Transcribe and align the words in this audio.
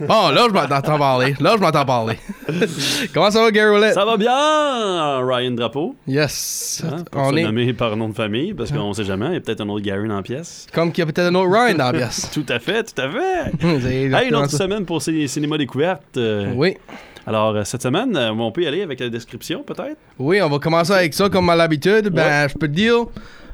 Bon, 0.00 0.30
là, 0.30 0.46
je 0.48 0.52
m'entends 0.52 0.98
parler. 0.98 1.34
Là, 1.40 1.54
je 1.56 1.60
m'entends 1.60 1.84
parler. 1.84 2.16
Comment 3.14 3.30
ça 3.30 3.42
va, 3.42 3.50
Gary 3.50 3.74
Roulette? 3.74 3.94
Ça 3.94 4.04
va 4.04 4.16
bien, 4.16 5.26
Ryan 5.26 5.50
Drapeau. 5.52 5.96
Yes. 6.06 6.84
Hein, 6.86 7.04
pour 7.10 7.22
On 7.22 7.30
se 7.32 7.36
est 7.36 7.42
nommer 7.42 7.72
par 7.72 7.96
nom 7.96 8.08
de 8.08 8.14
famille, 8.14 8.54
parce 8.54 8.70
qu'on 8.70 8.92
sait 8.92 9.04
jamais, 9.04 9.26
il 9.28 9.34
y 9.34 9.36
a 9.36 9.40
peut-être 9.40 9.60
un 9.60 9.68
autre 9.68 9.84
Gary 9.84 10.06
dans 10.08 10.16
la 10.16 10.22
pièce. 10.22 10.66
comme 10.72 10.92
qu'il 10.92 11.02
y 11.04 11.08
a 11.08 11.12
peut-être 11.12 11.26
un 11.28 11.34
autre 11.34 11.50
Ryan 11.50 11.74
dans 11.76 11.90
la 11.92 11.92
pièce. 11.98 12.30
Tout 12.32 12.46
à 12.48 12.58
fait, 12.58 12.84
tout 12.84 13.00
à 13.02 13.10
fait. 13.10 13.52
Hey, 13.88 14.28
une 14.28 14.36
autre 14.36 14.50
ça. 14.50 14.58
semaine 14.58 14.84
pour 14.84 14.98
Cin- 14.98 15.26
Cinéma 15.26 15.58
Découverte. 15.58 16.16
euh, 16.16 16.52
Oui. 16.54 16.76
Alors, 17.26 17.54
euh, 17.56 17.64
cette 17.64 17.82
semaine, 17.82 18.16
euh, 18.16 18.30
on 18.32 18.50
peut 18.52 18.62
y 18.62 18.66
aller 18.66 18.82
avec 18.82 19.00
la 19.00 19.08
description, 19.10 19.62
peut-être? 19.62 19.96
Oui, 20.18 20.40
on 20.40 20.48
va 20.48 20.58
commencer 20.58 20.92
avec 20.92 21.12
ça 21.12 21.28
comme 21.28 21.50
à 21.50 21.56
l'habitude. 21.56 22.08
Ben, 22.08 22.48
je 22.48 22.54
peux 22.54 22.68
te 22.68 22.72
dire, 22.72 23.04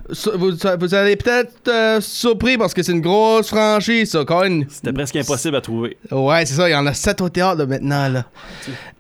vous, 0.09 0.53
vous 0.81 0.95
allez 0.95 1.17
peut-être 1.17 1.69
euh, 1.69 2.01
surpris 2.01 2.59
parce 2.59 2.75
que 2.75 2.83
c'est 2.83 2.93
une 2.93 3.01
grosse 3.01 3.49
franchise, 3.49 4.11
ça. 4.11 4.25
Même. 4.43 4.67
C'était 4.69 4.93
presque 4.93 5.17
impossible 5.17 5.57
à 5.57 5.61
trouver. 5.61 5.97
Ouais, 6.11 6.45
c'est 6.45 6.55
ça. 6.55 6.69
Il 6.69 6.73
y 6.73 6.77
en 6.77 6.87
a 6.87 6.95
sept 6.95 7.21
au 7.21 7.29
théâtre 7.29 7.59
là, 7.59 7.67
maintenant. 7.67 8.09
Là. 8.09 8.25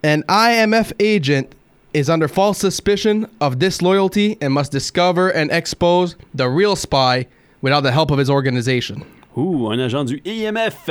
An 0.05 0.23
IMF 0.29 0.93
agent 1.01 1.49
is 1.95 2.11
under 2.11 2.29
false 2.29 2.59
suspicion 2.59 3.29
of 3.41 3.59
disloyalty 3.59 4.37
and 4.43 4.51
must 4.51 4.73
discover 4.73 5.31
and 5.35 5.51
expose 5.51 6.17
the 6.35 6.49
real 6.49 6.75
spy 6.75 7.27
without 7.63 7.83
the 7.83 7.93
help 7.93 8.11
of 8.11 8.19
his 8.19 8.31
organization. 8.31 9.05
Ouh, 9.37 9.71
un 9.71 9.79
agent 9.79 10.05
du 10.05 10.21
IMF 10.25 10.91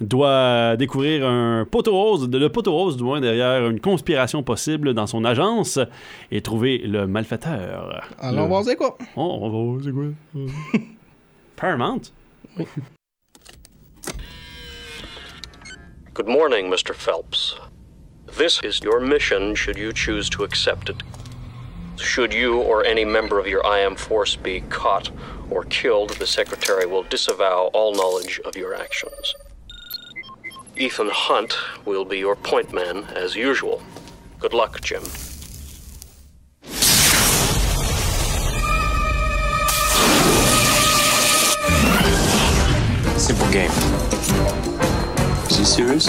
doit 0.00 0.76
découvrir 0.76 1.26
un 1.26 1.64
poteau 1.70 1.92
rose, 1.92 2.28
le 2.30 2.48
poteau 2.48 2.72
rose 2.72 2.96
du 2.96 3.02
moins 3.04 3.20
derrière 3.20 3.66
une 3.68 3.80
conspiration 3.80 4.42
possible 4.42 4.92
dans 4.94 5.06
son 5.06 5.24
agence 5.24 5.78
et 6.30 6.42
trouver 6.42 6.78
le 6.78 7.06
malfaiteur. 7.06 8.02
Alors, 8.18 8.44
on 8.44 8.48
Le- 8.48 8.54
va 8.54 8.62
c'est 8.64 8.76
quoi. 8.76 8.96
Oh, 9.16 9.38
on 9.40 9.48
va 9.48 9.58
voir, 9.58 9.80
c'est 9.82 9.92
quoi? 9.92 10.04
Paramount? 11.56 12.02
Good 16.14 16.28
morning, 16.28 16.70
Mr. 16.70 16.94
Phelps. 16.94 17.56
This 18.38 18.60
is 18.62 18.80
your 18.82 19.00
mission 19.00 19.54
should 19.54 19.76
you 19.78 19.92
choose 19.92 20.28
to 20.30 20.44
accept 20.44 20.88
it. 20.88 20.96
Should 21.98 22.32
you 22.34 22.58
or 22.60 22.84
any 22.84 23.04
member 23.04 23.38
of 23.38 23.46
your 23.46 23.62
IM 23.64 23.96
force 23.96 24.36
be 24.36 24.60
caught 24.68 25.10
or 25.50 25.64
killed, 25.64 26.10
the 26.18 26.26
Secretary 26.26 26.84
will 26.86 27.04
disavow 27.04 27.70
all 27.72 27.94
knowledge 27.94 28.40
of 28.44 28.56
your 28.56 28.74
actions. 28.74 29.34
Ethan 30.78 31.08
Hunt 31.10 31.56
will 31.86 32.04
be 32.04 32.18
your 32.18 32.36
point 32.36 32.70
man 32.70 33.04
as 33.14 33.34
usual. 33.34 33.82
Good 34.38 34.52
luck, 34.52 34.82
Jim. 34.82 35.02
Simple 43.16 43.50
game. 43.50 43.70
Is 45.48 45.56
he 45.56 45.64
serious? 45.64 46.08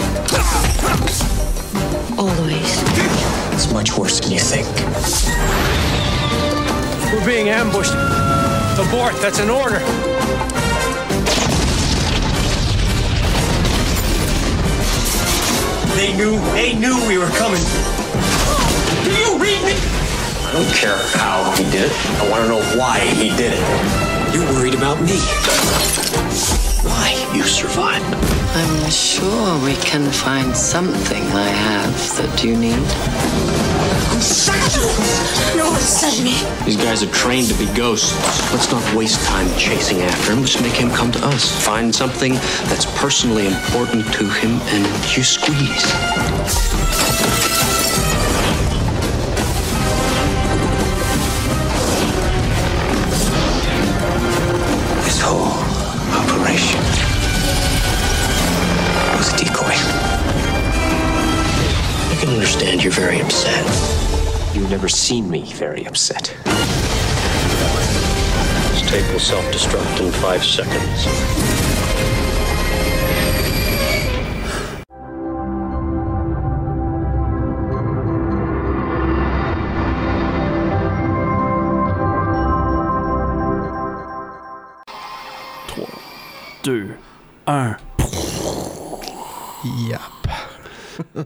Always. 2.20 2.84
It's 3.54 3.72
much 3.72 3.98
worse 3.98 4.20
than 4.20 4.34
you 4.34 4.40
think. 4.40 4.68
We're 7.14 7.26
being 7.26 7.48
ambushed. 7.48 7.94
Abort, 8.78 9.16
that's 9.22 9.40
an 9.40 9.50
order. 9.50 9.80
They 15.98 16.16
knew, 16.16 16.38
they 16.53 16.76
knew 16.76 16.95
we 17.08 17.17
were 17.17 17.31
coming. 17.42 17.64
Do 19.03 19.09
you 19.09 19.40
read 19.40 19.59
me? 19.66 19.73
I 19.73 20.52
don't 20.54 20.72
care 20.76 20.95
how 21.17 21.52
he 21.58 21.64
did 21.72 21.89
it. 21.89 22.22
I 22.22 22.30
want 22.30 22.44
to 22.44 22.50
know 22.50 22.62
why 22.80 23.00
he 23.00 23.30
did 23.36 23.54
it. 23.54 24.31
You're 24.31 24.45
worried 24.54 24.76
about 24.76 25.02
me. 25.02 25.17
Why 26.86 27.16
you 27.36 27.42
survived. 27.42 28.06
I'm 28.14 28.92
sure 28.92 29.58
we 29.66 29.73
can 29.78 30.12
find 30.12 30.56
something 30.56 31.23
I 31.34 31.50
have 31.50 31.95
that 32.17 32.44
you 32.44 32.56
need. 32.56 33.47
No 34.18 35.70
one 35.70 35.80
sent 35.80 36.23
me. 36.23 36.34
These 36.66 36.78
guys 36.78 37.04
are 37.04 37.12
trained 37.12 37.50
to 37.50 37.54
be 37.54 37.67
ghosts. 37.78 38.11
Let's 38.52 38.72
not 38.72 38.82
waste 38.95 39.23
time 39.28 39.48
chasing 39.60 40.02
after 40.02 40.33
him. 40.33 40.39
Let's 40.42 40.60
make 40.60 40.73
him 40.73 40.89
come 40.89 41.11
to 41.11 41.23
us. 41.28 41.52
Find 41.64 41.94
something 41.94 42.33
that's 42.66 42.88
personally 43.00 43.45
important 43.45 44.11
to 44.14 44.28
him 44.28 44.60
and 44.73 44.86
you 45.16 45.22
squeeze. 45.22 45.83
This 55.05 55.22
whole 55.22 55.54
operation 56.17 56.82
was 59.16 59.32
a 59.32 59.38
decoy. 59.38 59.76
I 62.10 62.17
can 62.20 62.30
understand 62.30 62.84
you're 62.84 62.92
very 62.92 63.22
upset. 63.22 63.97
You've 64.67 64.73
never 64.73 64.89
seen 64.89 65.30
me 65.30 65.45
very 65.54 65.86
upset. 65.86 66.36
This 68.73 68.82
tape 68.92 69.10
will 69.14 69.20
self-destruct 69.22 70.05
in 70.05 70.11
five 70.11 70.44
seconds. 70.44 71.57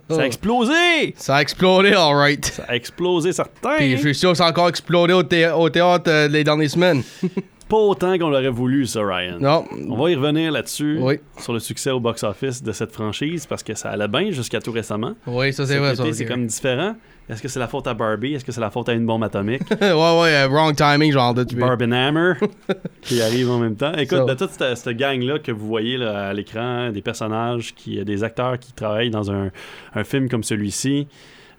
Ça 0.09 0.22
a 0.22 0.26
explosé! 0.26 1.14
Ça 1.18 1.36
a 1.38 1.42
explosé, 1.42 1.94
alright. 1.94 2.46
Ça 2.46 2.64
a 2.68 2.76
explosé, 2.76 3.32
certain! 3.34 3.76
Puis 3.78 3.92
je 3.92 3.98
suis 3.98 4.16
sûr 4.16 4.32
que 4.32 4.38
ça 4.38 4.46
a 4.46 4.50
encore 4.50 4.70
explosé 4.70 5.14
au, 5.14 5.24
thé- 5.24 5.50
au 5.56 5.70
théâtre 5.70 6.09
euh, 6.09 6.28
les 6.28 6.44
dernières 6.44 6.70
semaines. 6.70 7.04
Pas 7.72 7.78
autant 7.78 8.18
qu'on 8.20 8.30
l'aurait 8.30 8.50
voulu, 8.50 8.86
ça, 8.86 9.00
Ryan. 9.02 9.38
Non. 9.40 9.64
On 9.90 9.96
va 9.96 10.12
y 10.12 10.16
revenir 10.16 10.52
là-dessus, 10.52 10.98
Oui. 11.02 11.20
sur 11.38 11.54
le 11.54 11.59
succès 11.59 11.90
au 11.90 12.02
box-office 12.02 12.62
de 12.62 12.74
cette 12.74 12.92
franchise, 12.92 13.46
parce 13.46 13.64
que 13.64 13.74
ça 13.76 13.92
allait 13.92 14.09
bien 14.09 14.30
jusqu'à 14.32 14.59
tout 14.59 14.74
récemment. 14.74 15.14
Oui, 15.26 15.54
ça 15.54 15.66
c'est 15.66 15.78
vrai. 15.78 15.94
c'est 16.12 16.26
comme 16.26 16.46
différent. 16.46 16.96
Est-ce 17.30 17.42
que 17.42 17.48
c'est 17.48 17.59
la 17.59 17.70
faute 17.70 17.88
à 17.88 17.94
Barbie? 17.94 18.34
Est-ce 18.34 18.44
que 18.44 18.52
c'est 18.52 18.59
la 18.59 18.72
faute 18.72 18.90
à 18.90 18.94
une 18.94 19.06
bombe 19.06 19.24
atomique? 19.24 19.62
ouais, 19.82 19.88
ouais, 19.90 20.36
euh, 20.36 20.48
wrong 20.50 20.76
timing, 20.76 21.14
genre 21.14 21.34
de 21.34 21.46
tuer. 21.46 21.62
Barbenhammer 21.62 22.34
qui 23.02 23.22
arrive 23.22 23.50
en 23.50 23.58
même 23.59 23.78
temps. 23.78 23.94
Écoute, 23.94 24.28
de 24.28 24.34
toute 24.34 24.50
cette, 24.52 24.76
cette 24.78 24.98
gang-là 24.98 25.40
que 25.40 25.53
vous 25.53 25.66
voyez 25.66 25.96
là, 25.96 26.28
à 26.28 26.34
l'écran, 26.34 26.90
des 26.92 27.02
personnages, 27.02 27.74
qui, 27.74 28.03
des 28.03 28.24
acteurs 28.26 28.59
qui 28.59 28.74
travaillent 28.74 29.12
dans 29.12 29.32
un, 29.32 29.50
un 29.96 30.03
film 30.03 30.28
comme 30.28 30.44
celui-ci, 30.44 31.08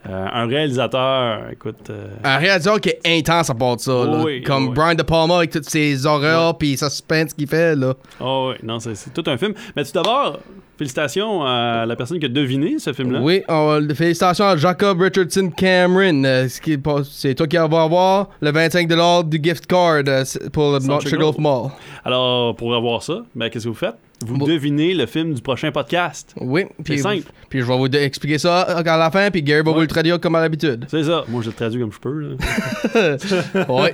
euh, 0.09 0.27
un 0.33 0.47
réalisateur, 0.47 1.51
écoute, 1.53 1.91
euh, 1.91 2.09
Un 2.25 2.39
réalisateur 2.39 2.81
qui 2.81 2.89
est 2.89 3.01
intense 3.07 3.51
à 3.51 3.55
part 3.55 3.77
de 3.77 3.81
ça, 3.83 3.93
là. 3.93 4.23
Oui, 4.25 4.43
Comme 4.43 4.69
oui. 4.69 4.75
Brian 4.75 4.95
De 4.95 5.03
Palma 5.03 5.37
avec 5.39 5.51
toutes 5.51 5.69
ses 5.69 6.05
horreurs 6.07 6.59
puis 6.59 6.77
suspense 6.77 7.33
qu'il 7.35 7.47
fait, 7.47 7.77
là. 7.77 7.95
oh 8.21 8.49
ouais, 8.51 8.59
non, 8.63 8.81
c'est, 8.81 8.95
c'est 8.97 9.13
tout 9.13 9.23
un 9.31 9.37
film. 9.39 9.55
Mais 9.77 9.85
tout 9.85 9.93
d'abord, 9.93 10.41
félicitations 10.79 11.45
à 11.45 11.85
la 11.87 11.97
personne 11.97 12.19
qui 12.19 12.27
a 12.27 12.29
deviné 12.29 12.79
ce 12.79 12.93
film-là. 12.93 13.21
Oui, 13.23 13.43
on- 13.49 13.81
félicitations 13.95 14.47
à 14.47 14.57
Jacob 14.57 15.01
Richardson 15.01 15.51
Cameron. 15.57 16.25
euh, 16.25 16.49
c'est 16.49 17.35
toi 17.35 17.47
qui 17.47 17.57
vas 17.57 17.83
avoir 17.83 18.29
le 18.41 18.51
25$ 18.51 19.29
du 19.29 19.41
gift 19.43 19.67
card 19.67 20.03
euh, 20.09 20.25
pour 20.53 20.73
le 20.73 20.81
Sugarloaf 20.81 21.37
Golf. 21.37 21.39
Mall. 21.39 21.71
Alors, 22.05 22.57
pour 22.57 22.75
avoir 22.75 23.03
ça, 23.03 23.23
ben, 23.35 23.49
qu'est-ce 23.49 23.65
que 23.65 23.69
vous 23.69 23.75
faites? 23.75 23.95
Vous 24.25 24.37
Bon. 24.39 24.47
devinez 24.47 24.95
le 24.95 25.07
film 25.07 25.35
du 25.35 25.43
prochain 25.43 25.73
podcast. 25.73 26.33
Oui, 26.41 26.67
puis, 26.85 27.01
simple. 27.01 27.27
puis 27.49 27.59
je 27.59 27.65
vais 27.65 27.77
vous 27.77 27.87
expliquer 27.89 28.39
ça 28.39 28.61
à 28.61 28.97
la 28.97 29.11
fin, 29.11 29.29
puis 29.33 29.43
Gary 29.43 29.63
va 29.65 29.73
vous 29.73 29.81
le 29.81 29.89
traduire 29.89 30.21
comme 30.21 30.37
à 30.37 30.41
l'habitude. 30.41 30.85
C'est 30.89 31.03
ça. 31.03 31.25
Moi, 31.27 31.43
je 31.43 31.49
le 31.49 31.53
traduis 31.55 31.81
comme 31.81 31.91
je 31.93 31.99
peux. 31.99 32.37
Oui. 33.69 33.89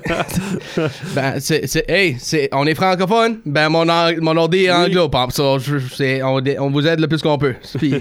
ben, 1.15 1.41
c'est, 1.41 1.85
hey, 1.89 2.17
c'est, 2.19 2.49
on 2.53 2.67
est 2.67 2.75
francophone, 2.75 3.39
ben 3.47 3.71
mon, 3.71 3.87
mon 3.87 4.37
ordi 4.37 4.65
est 4.65 4.71
anglo, 4.71 5.09
pop, 5.09 5.33
so, 5.33 5.59
je- 5.59 5.79
c'est, 5.79 6.23
on, 6.23 6.43
on 6.59 6.71
vous 6.81 6.87
aide 6.87 7.01
le 7.01 7.09
plus 7.09 7.21
qu'on 7.23 7.39
peut. 7.39 7.55
Puis, 7.79 7.95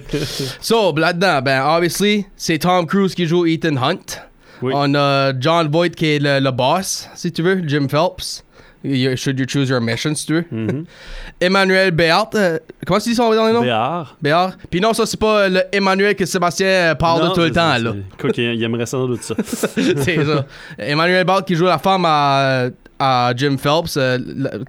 so, 0.61 0.95
là-dedans, 0.95 1.41
ben, 1.41 1.63
obviously, 1.65 2.25
c'est 2.35 2.57
Tom 2.59 2.85
Cruise 2.85 3.13
qui 3.15 3.25
joue 3.25 3.45
Ethan 3.45 3.75
Hunt. 3.77 4.21
Oui. 4.61 4.73
On 4.75 4.93
a 4.95 5.33
John 5.39 5.69
Voight 5.69 5.89
qui 5.89 6.05
est 6.15 6.19
le, 6.19 6.39
le 6.39 6.51
boss, 6.51 7.07
si 7.15 7.31
tu 7.31 7.41
veux, 7.43 7.61
Jim 7.67 7.87
Phelps. 7.89 8.43
You- 8.83 9.17
should 9.17 9.37
you 9.39 9.45
choose 9.47 9.69
your 9.69 9.81
mission, 9.81 10.13
si 10.15 10.25
tu 10.27 10.33
veux. 10.35 10.45
Mhm. 10.51 10.85
Emmanuel 11.41 11.91
Béart, 11.91 12.29
euh, 12.35 12.57
comment 12.85 12.99
tu 12.99 13.09
dis 13.09 13.15
son 13.15 13.31
nom? 13.33 13.61
Béard. 13.61 14.15
Béart. 14.21 14.53
Puis 14.69 14.79
non, 14.79 14.93
ça, 14.93 15.05
c'est 15.05 15.19
pas 15.19 15.49
le 15.49 15.63
Emmanuel 15.71 16.15
que 16.15 16.25
Sébastien 16.25 16.67
euh, 16.67 16.95
parle 16.95 17.23
Non, 17.23 17.29
de 17.29 17.33
tout 17.33 17.41
le 17.41 17.51
temps, 17.51 17.77
là. 17.77 17.93
Quoi 18.19 18.29
qu'il 18.31 18.43
il 18.53 18.63
aimerait 18.63 18.85
sans 18.85 19.05
doute 19.07 19.23
ça. 19.23 19.35
c'est 19.43 20.23
ça. 20.23 20.45
Emmanuel 20.77 21.25
Balt 21.25 21.43
qui 21.45 21.55
joue 21.55 21.65
la 21.65 21.79
femme 21.79 22.05
à, 22.05 22.67
à 22.99 23.33
Jim 23.35 23.57
Phelps, 23.57 23.97
euh, 23.97 24.19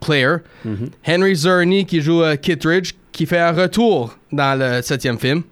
Claire. 0.03 0.41
Mhm. 0.65 0.91
Henry 1.06 1.37
Zerny 1.37 1.85
qui 1.87 2.00
joue 2.00 2.23
euh, 2.23 2.35
Kittredge, 2.37 2.93
qui 3.19 3.26
fait 3.26 3.38
un 3.41 3.50
retour 3.50 4.17
dans 4.31 4.56
le 4.56 4.81
septième 4.81 5.19
film. 5.19 5.43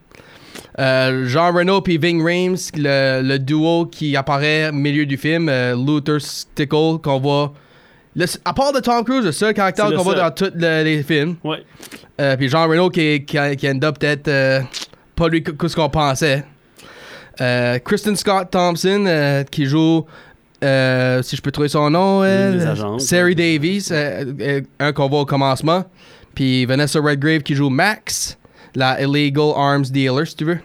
Euh, 0.78 1.26
Jean 1.26 1.52
Reno 1.52 1.80
puis 1.80 1.98
Ving 1.98 2.22
Rhames, 2.22 2.56
le, 2.76 3.22
le 3.22 3.38
duo 3.40 3.86
qui 3.86 4.16
apparaît 4.16 4.68
au 4.68 4.72
milieu 4.72 5.04
du 5.04 5.16
film, 5.16 5.48
euh, 5.48 5.74
Luther 5.74 6.20
Stickle, 6.20 6.98
qu'on 7.02 7.18
voit 7.18 7.52
Le- 8.14 8.26
à 8.44 8.52
part 8.54 8.72
de 8.72 8.78
Tom 8.78 9.02
Cruise, 9.04 9.24
le 9.24 9.32
seul 9.32 9.52
caractère 9.52 9.92
qu'on 9.92 10.04
voit 10.04 10.14
dans 10.14 10.30
tous 10.30 10.52
le- 10.54 10.84
les 10.84 11.02
films. 11.02 11.34
Ouais. 11.42 11.64
Euh, 12.20 12.36
puis 12.36 12.48
Jean 12.48 12.68
Reno 12.68 12.88
qui, 12.88 13.24
qui, 13.24 13.36
qui 13.56 13.68
end 13.68 13.80
up 13.82 13.98
peut-être 13.98 14.62
pas 15.16 15.28
lui 15.28 15.42
que, 15.42 15.66
ce 15.66 15.74
qu'on 15.74 15.90
pensait. 15.90 16.44
Kristen 17.84 18.14
Scott 18.14 18.48
Thompson 18.52 19.44
qui 19.50 19.66
joue, 19.66 20.06
si 20.62 21.36
je 21.36 21.40
peux 21.42 21.50
trouver 21.50 21.68
son 21.68 21.90
nom, 21.90 22.20
agentes. 22.22 23.00
Sari 23.00 23.34
Davies, 23.34 23.88
un 24.78 24.92
qu'on 24.92 25.08
voit 25.08 25.22
au 25.22 25.26
commencement. 25.26 25.84
Puis 26.36 26.66
Vanessa 26.66 27.00
Redgrave 27.00 27.42
qui 27.42 27.56
joue 27.56 27.70
Max, 27.70 28.38
la 28.76 29.02
illegal 29.02 29.52
arms 29.56 29.86
dealer, 29.90 30.26
si 30.26 30.36
tu 30.36 30.44
veux. 30.44 30.58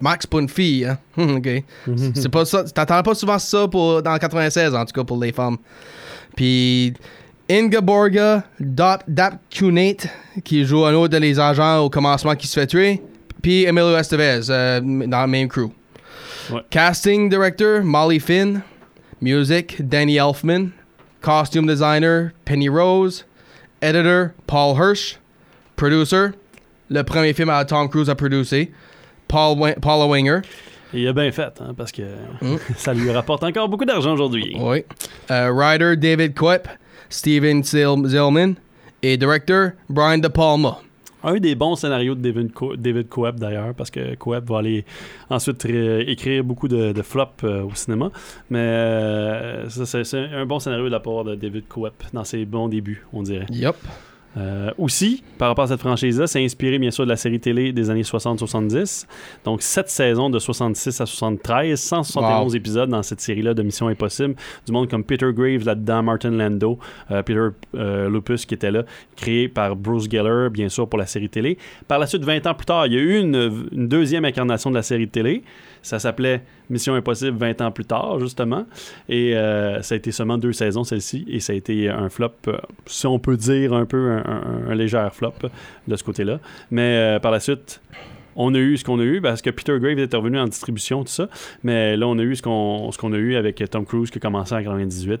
Max, 0.00 0.26
pas 0.26 0.40
une 0.40 0.48
fille, 0.48 0.84
hein? 0.84 0.98
Ok. 1.16 1.48
C'est 2.14 2.28
pas 2.28 2.44
ça. 2.44 2.64
T'entends 2.64 3.02
pas 3.02 3.14
souvent 3.14 3.38
ça 3.38 3.66
pour, 3.68 4.02
dans 4.02 4.18
96, 4.18 4.74
en 4.74 4.84
tout 4.84 4.92
cas, 4.92 5.04
pour 5.04 5.18
les 5.18 5.32
femmes. 5.32 5.56
Puis 6.36 6.92
Ingeborga 7.48 8.44
Dot 8.58 9.00
Dapkunate, 9.08 10.08
qui 10.44 10.64
joue 10.64 10.84
un 10.84 10.94
autre 10.94 11.18
des 11.18 11.40
agents 11.40 11.78
au 11.78 11.88
commencement 11.88 12.34
qui 12.34 12.46
se 12.48 12.58
fait 12.58 12.66
tuer. 12.66 13.00
Puis 13.40 13.64
Emilio 13.64 13.96
Estevez, 13.96 14.50
euh, 14.50 14.80
dans 14.80 15.22
le 15.22 15.28
même 15.28 15.48
crew. 15.48 15.70
Ouais. 16.52 16.60
Casting 16.68 17.30
director, 17.30 17.82
Molly 17.82 18.18
Finn. 18.18 18.62
Music, 19.20 19.76
Danny 19.86 20.16
Elfman. 20.16 20.70
Costume 21.20 21.66
designer, 21.66 22.32
Penny 22.44 22.68
Rose. 22.68 23.24
Editor, 23.82 24.30
Paul 24.46 24.76
Hirsch. 24.76 25.16
Producer, 25.76 26.32
le 26.90 27.02
premier 27.02 27.32
film 27.32 27.48
à 27.48 27.64
Tom 27.64 27.88
Cruise 27.88 28.10
a 28.10 28.14
producé. 28.14 28.70
Paul 29.28 29.56
Wi- 29.58 29.74
Paula 29.80 30.06
Winger. 30.06 30.40
Il 30.92 31.06
a 31.08 31.12
bien 31.12 31.30
fait, 31.32 31.52
hein, 31.60 31.72
parce 31.76 31.92
que 31.92 32.02
Mm. 32.42 32.56
ça 32.76 32.92
lui 32.92 33.10
rapporte 33.10 33.42
encore 33.44 33.68
beaucoup 33.68 33.84
d'argent 33.84 34.12
aujourd'hui. 34.12 34.54
Oui. 34.58 34.84
Euh, 35.30 35.50
writer 35.52 35.96
David 35.96 36.34
Koepp, 36.34 36.68
Steven 37.08 37.62
Zil- 37.62 38.06
Zillman 38.08 38.54
et 39.02 39.16
director 39.16 39.70
Brian 39.88 40.18
De 40.18 40.28
Palma. 40.28 40.78
Un 41.22 41.36
des 41.38 41.54
bons 41.54 41.76
scénarios 41.76 42.14
de 42.14 42.20
David, 42.20 42.52
Co- 42.52 42.76
David 42.76 43.08
Coeb 43.08 43.38
d'ailleurs, 43.38 43.74
parce 43.74 43.90
que 43.90 44.14
Coeb 44.14 44.48
va 44.48 44.58
aller 44.58 44.84
ensuite 45.28 45.64
écrire 45.66 46.42
beaucoup 46.44 46.68
de, 46.68 46.94
flops 47.02 47.44
euh, 47.44 47.62
au 47.62 47.74
cinéma. 47.74 48.10
Mais 48.48 48.58
euh, 48.60 49.68
c'est 49.68 50.14
un 50.14 50.46
bon 50.46 50.58
scénario 50.60 50.86
de 50.86 50.90
la 50.90 51.00
part 51.00 51.24
de 51.24 51.34
David 51.34 51.68
Coeb 51.68 51.92
dans 52.12 52.24
ses 52.24 52.44
bons 52.44 52.68
débuts, 52.68 53.04
on 53.12 53.22
dirait. 53.22 53.46
Yup. 53.50 53.76
Euh, 54.36 54.70
aussi, 54.78 55.24
par 55.38 55.48
rapport 55.48 55.64
à 55.64 55.68
cette 55.68 55.80
franchise-là, 55.80 56.26
c'est 56.28 56.44
inspiré 56.44 56.78
bien 56.78 56.92
sûr 56.92 57.04
de 57.04 57.08
la 57.10 57.16
série 57.16 57.40
télé 57.40 57.72
des 57.72 57.90
années 57.90 58.02
60-70. 58.04 59.06
Donc, 59.44 59.60
sept 59.60 59.88
saisons 59.88 60.30
de 60.30 60.38
66 60.38 61.00
à 61.00 61.06
73, 61.06 61.80
171 61.80 62.52
Wow. 62.52 62.56
épisodes 62.56 62.88
dans 62.90 63.02
cette 63.02 63.20
série-là 63.20 63.54
de 63.54 63.62
Mission 63.62 63.88
Impossible. 63.88 64.36
Du 64.66 64.72
monde 64.72 64.88
comme 64.88 65.02
Peter 65.04 65.32
Graves 65.32 65.64
là-dedans, 65.64 66.02
Martin 66.04 66.30
Lando, 66.30 66.78
euh, 67.10 67.22
Peter 67.22 67.48
euh, 67.74 68.08
Lupus 68.08 68.46
qui 68.46 68.54
était 68.54 68.70
là, 68.70 68.84
créé 69.16 69.48
par 69.48 69.74
Bruce 69.74 70.08
Geller, 70.08 70.48
bien 70.50 70.68
sûr, 70.68 70.88
pour 70.88 70.98
la 70.98 71.06
série 71.06 71.28
télé. 71.28 71.58
Par 71.88 71.98
la 71.98 72.06
suite, 72.06 72.24
20 72.24 72.46
ans 72.46 72.54
plus 72.54 72.66
tard, 72.66 72.86
il 72.86 72.92
y 72.92 72.96
a 72.96 73.00
eu 73.00 73.18
une, 73.18 73.66
une 73.72 73.88
deuxième 73.88 74.24
incarnation 74.24 74.70
de 74.70 74.76
la 74.76 74.82
série 74.82 75.08
télé. 75.08 75.42
Ça 75.82 75.98
s'appelait 75.98 76.42
Mission 76.68 76.94
Impossible 76.94 77.36
20 77.38 77.60
ans 77.62 77.70
plus 77.70 77.84
tard, 77.86 78.20
justement. 78.20 78.66
Et 79.08 79.36
euh, 79.36 79.80
ça 79.82 79.94
a 79.94 79.96
été 79.96 80.12
seulement 80.12 80.36
deux 80.38 80.52
saisons, 80.52 80.84
celle-ci. 80.84 81.24
Et 81.28 81.40
ça 81.40 81.52
a 81.52 81.56
été 81.56 81.88
un 81.88 82.08
flop, 82.08 82.32
euh, 82.48 82.58
si 82.86 83.06
on 83.06 83.18
peut 83.18 83.36
dire 83.36 83.72
un 83.72 83.86
peu 83.86 84.10
un, 84.10 84.18
un- 84.18 84.70
un 84.70 84.74
léger 84.74 85.08
flop 85.12 85.32
de 85.88 85.96
ce 85.96 86.04
côté-là. 86.04 86.38
Mais 86.70 86.96
euh, 86.96 87.18
par 87.18 87.30
la 87.32 87.40
suite, 87.40 87.80
on 88.36 88.54
a 88.54 88.58
eu 88.58 88.76
ce 88.76 88.84
qu'on 88.84 89.00
a 89.00 89.04
eu 89.04 89.20
parce 89.20 89.42
que 89.42 89.50
Peter 89.50 89.76
Graves 89.80 89.98
est 89.98 90.14
revenu 90.14 90.38
en 90.38 90.46
distribution, 90.46 91.02
tout 91.02 91.10
ça. 91.12 91.28
Mais 91.64 91.96
là, 91.96 92.06
on 92.06 92.18
a 92.18 92.22
eu 92.22 92.36
ce 92.36 92.42
qu'on 92.42 92.90
ce 92.92 92.98
qu'on 92.98 93.12
a 93.12 93.16
eu 93.18 93.34
avec 93.36 93.62
Tom 93.70 93.84
Cruise 93.86 94.10
qui 94.10 94.18
a 94.18 94.20
commencé 94.20 94.54
en 94.54 94.62
98 94.62 95.20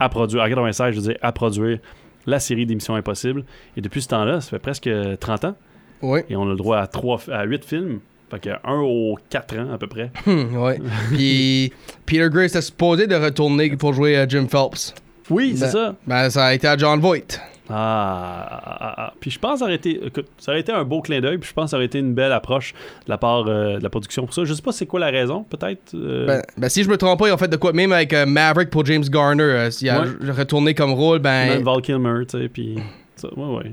à 0.00 0.08
produire, 0.08 0.42
en 0.42 0.48
96, 0.48 0.90
je 0.94 1.00
veux 1.00 1.06
dire, 1.08 1.18
à 1.22 1.30
produire 1.32 1.78
la 2.26 2.40
série 2.40 2.66
d'émissions 2.66 2.94
Impossibles. 2.96 3.44
Et 3.76 3.80
depuis 3.80 4.02
ce 4.02 4.08
temps-là, 4.08 4.40
ça 4.40 4.50
fait 4.50 4.58
presque 4.58 4.90
30 5.20 5.44
ans. 5.44 5.54
Oui. 6.02 6.20
Et 6.28 6.36
on 6.36 6.42
a 6.46 6.50
le 6.50 6.56
droit 6.56 6.78
à, 6.78 6.86
trois, 6.88 7.20
à 7.30 7.44
8 7.44 7.64
films. 7.64 8.00
Fait 8.30 8.40
que 8.40 8.50
un 8.64 8.80
aux 8.80 9.18
4 9.30 9.58
ans 9.58 9.72
à 9.74 9.78
peu 9.78 9.86
près. 9.86 10.10
Hmm, 10.26 10.56
ouais. 10.56 10.78
Puis 11.12 11.72
Peter 12.06 12.28
Grace 12.30 12.50
était 12.52 12.62
supposé 12.62 13.06
de 13.06 13.14
retourner 13.14 13.76
pour 13.76 13.92
jouer 13.92 14.16
à 14.16 14.26
Jim 14.26 14.46
Phelps. 14.50 14.94
Oui, 15.30 15.54
c'est 15.56 15.66
Ben- 15.66 15.70
ça. 15.70 15.94
Ben, 16.06 16.30
ça 16.30 16.46
a 16.46 16.54
été 16.54 16.66
à 16.66 16.76
John 16.76 17.00
Voight. 17.00 17.40
Ah, 17.70 18.46
ah, 18.50 18.76
ah, 18.80 18.94
ah. 18.98 19.12
Puis 19.18 19.30
je 19.30 19.38
pense 19.38 19.54
que 19.54 19.58
ça 19.60 19.64
aurait 19.64 19.76
été, 19.76 19.98
écoute, 20.06 20.26
ça 20.36 20.52
aurait 20.52 20.60
été 20.60 20.70
un 20.70 20.84
beau 20.84 21.00
clin 21.00 21.20
d'œil, 21.22 21.38
puis 21.38 21.48
je 21.48 21.54
pense 21.54 21.64
que 21.66 21.70
ça 21.70 21.76
aurait 21.76 21.86
été 21.86 21.98
une 21.98 22.12
belle 22.12 22.32
approche 22.32 22.74
de 23.06 23.10
la 23.10 23.16
part 23.16 23.46
euh, 23.48 23.78
de 23.78 23.82
la 23.82 23.88
production 23.88 24.26
pour 24.26 24.34
ça. 24.34 24.44
Je 24.44 24.52
sais 24.52 24.60
pas 24.60 24.72
c'est 24.72 24.84
quoi 24.84 25.00
la 25.00 25.08
raison, 25.10 25.44
peut-être. 25.44 25.94
euh, 25.94 26.26
Ben, 26.26 26.42
ben, 26.58 26.68
si 26.68 26.84
je 26.84 26.90
me 26.90 26.98
trompe 26.98 27.18
pas, 27.18 27.28
ils 27.28 27.32
ont 27.32 27.38
fait 27.38 27.48
de 27.48 27.56
quoi 27.56 27.72
Même 27.72 27.92
avec 27.92 28.12
euh, 28.12 28.26
Maverick 28.26 28.68
pour 28.68 28.84
James 28.84 29.04
Garner. 29.04 29.70
S'il 29.70 29.88
a 29.88 30.02
Ouais. 30.02 30.30
retourné 30.30 30.74
comme 30.74 30.92
rôle, 30.92 31.20
ben. 31.20 31.48
Même 31.54 31.62
Val 31.62 31.80
Kilmer, 31.80 32.26
tu 32.28 32.38
sais, 32.38 32.48
puis... 32.48 32.78
ça, 33.16 33.28
ouais, 33.34 33.56
ouais. 33.56 33.72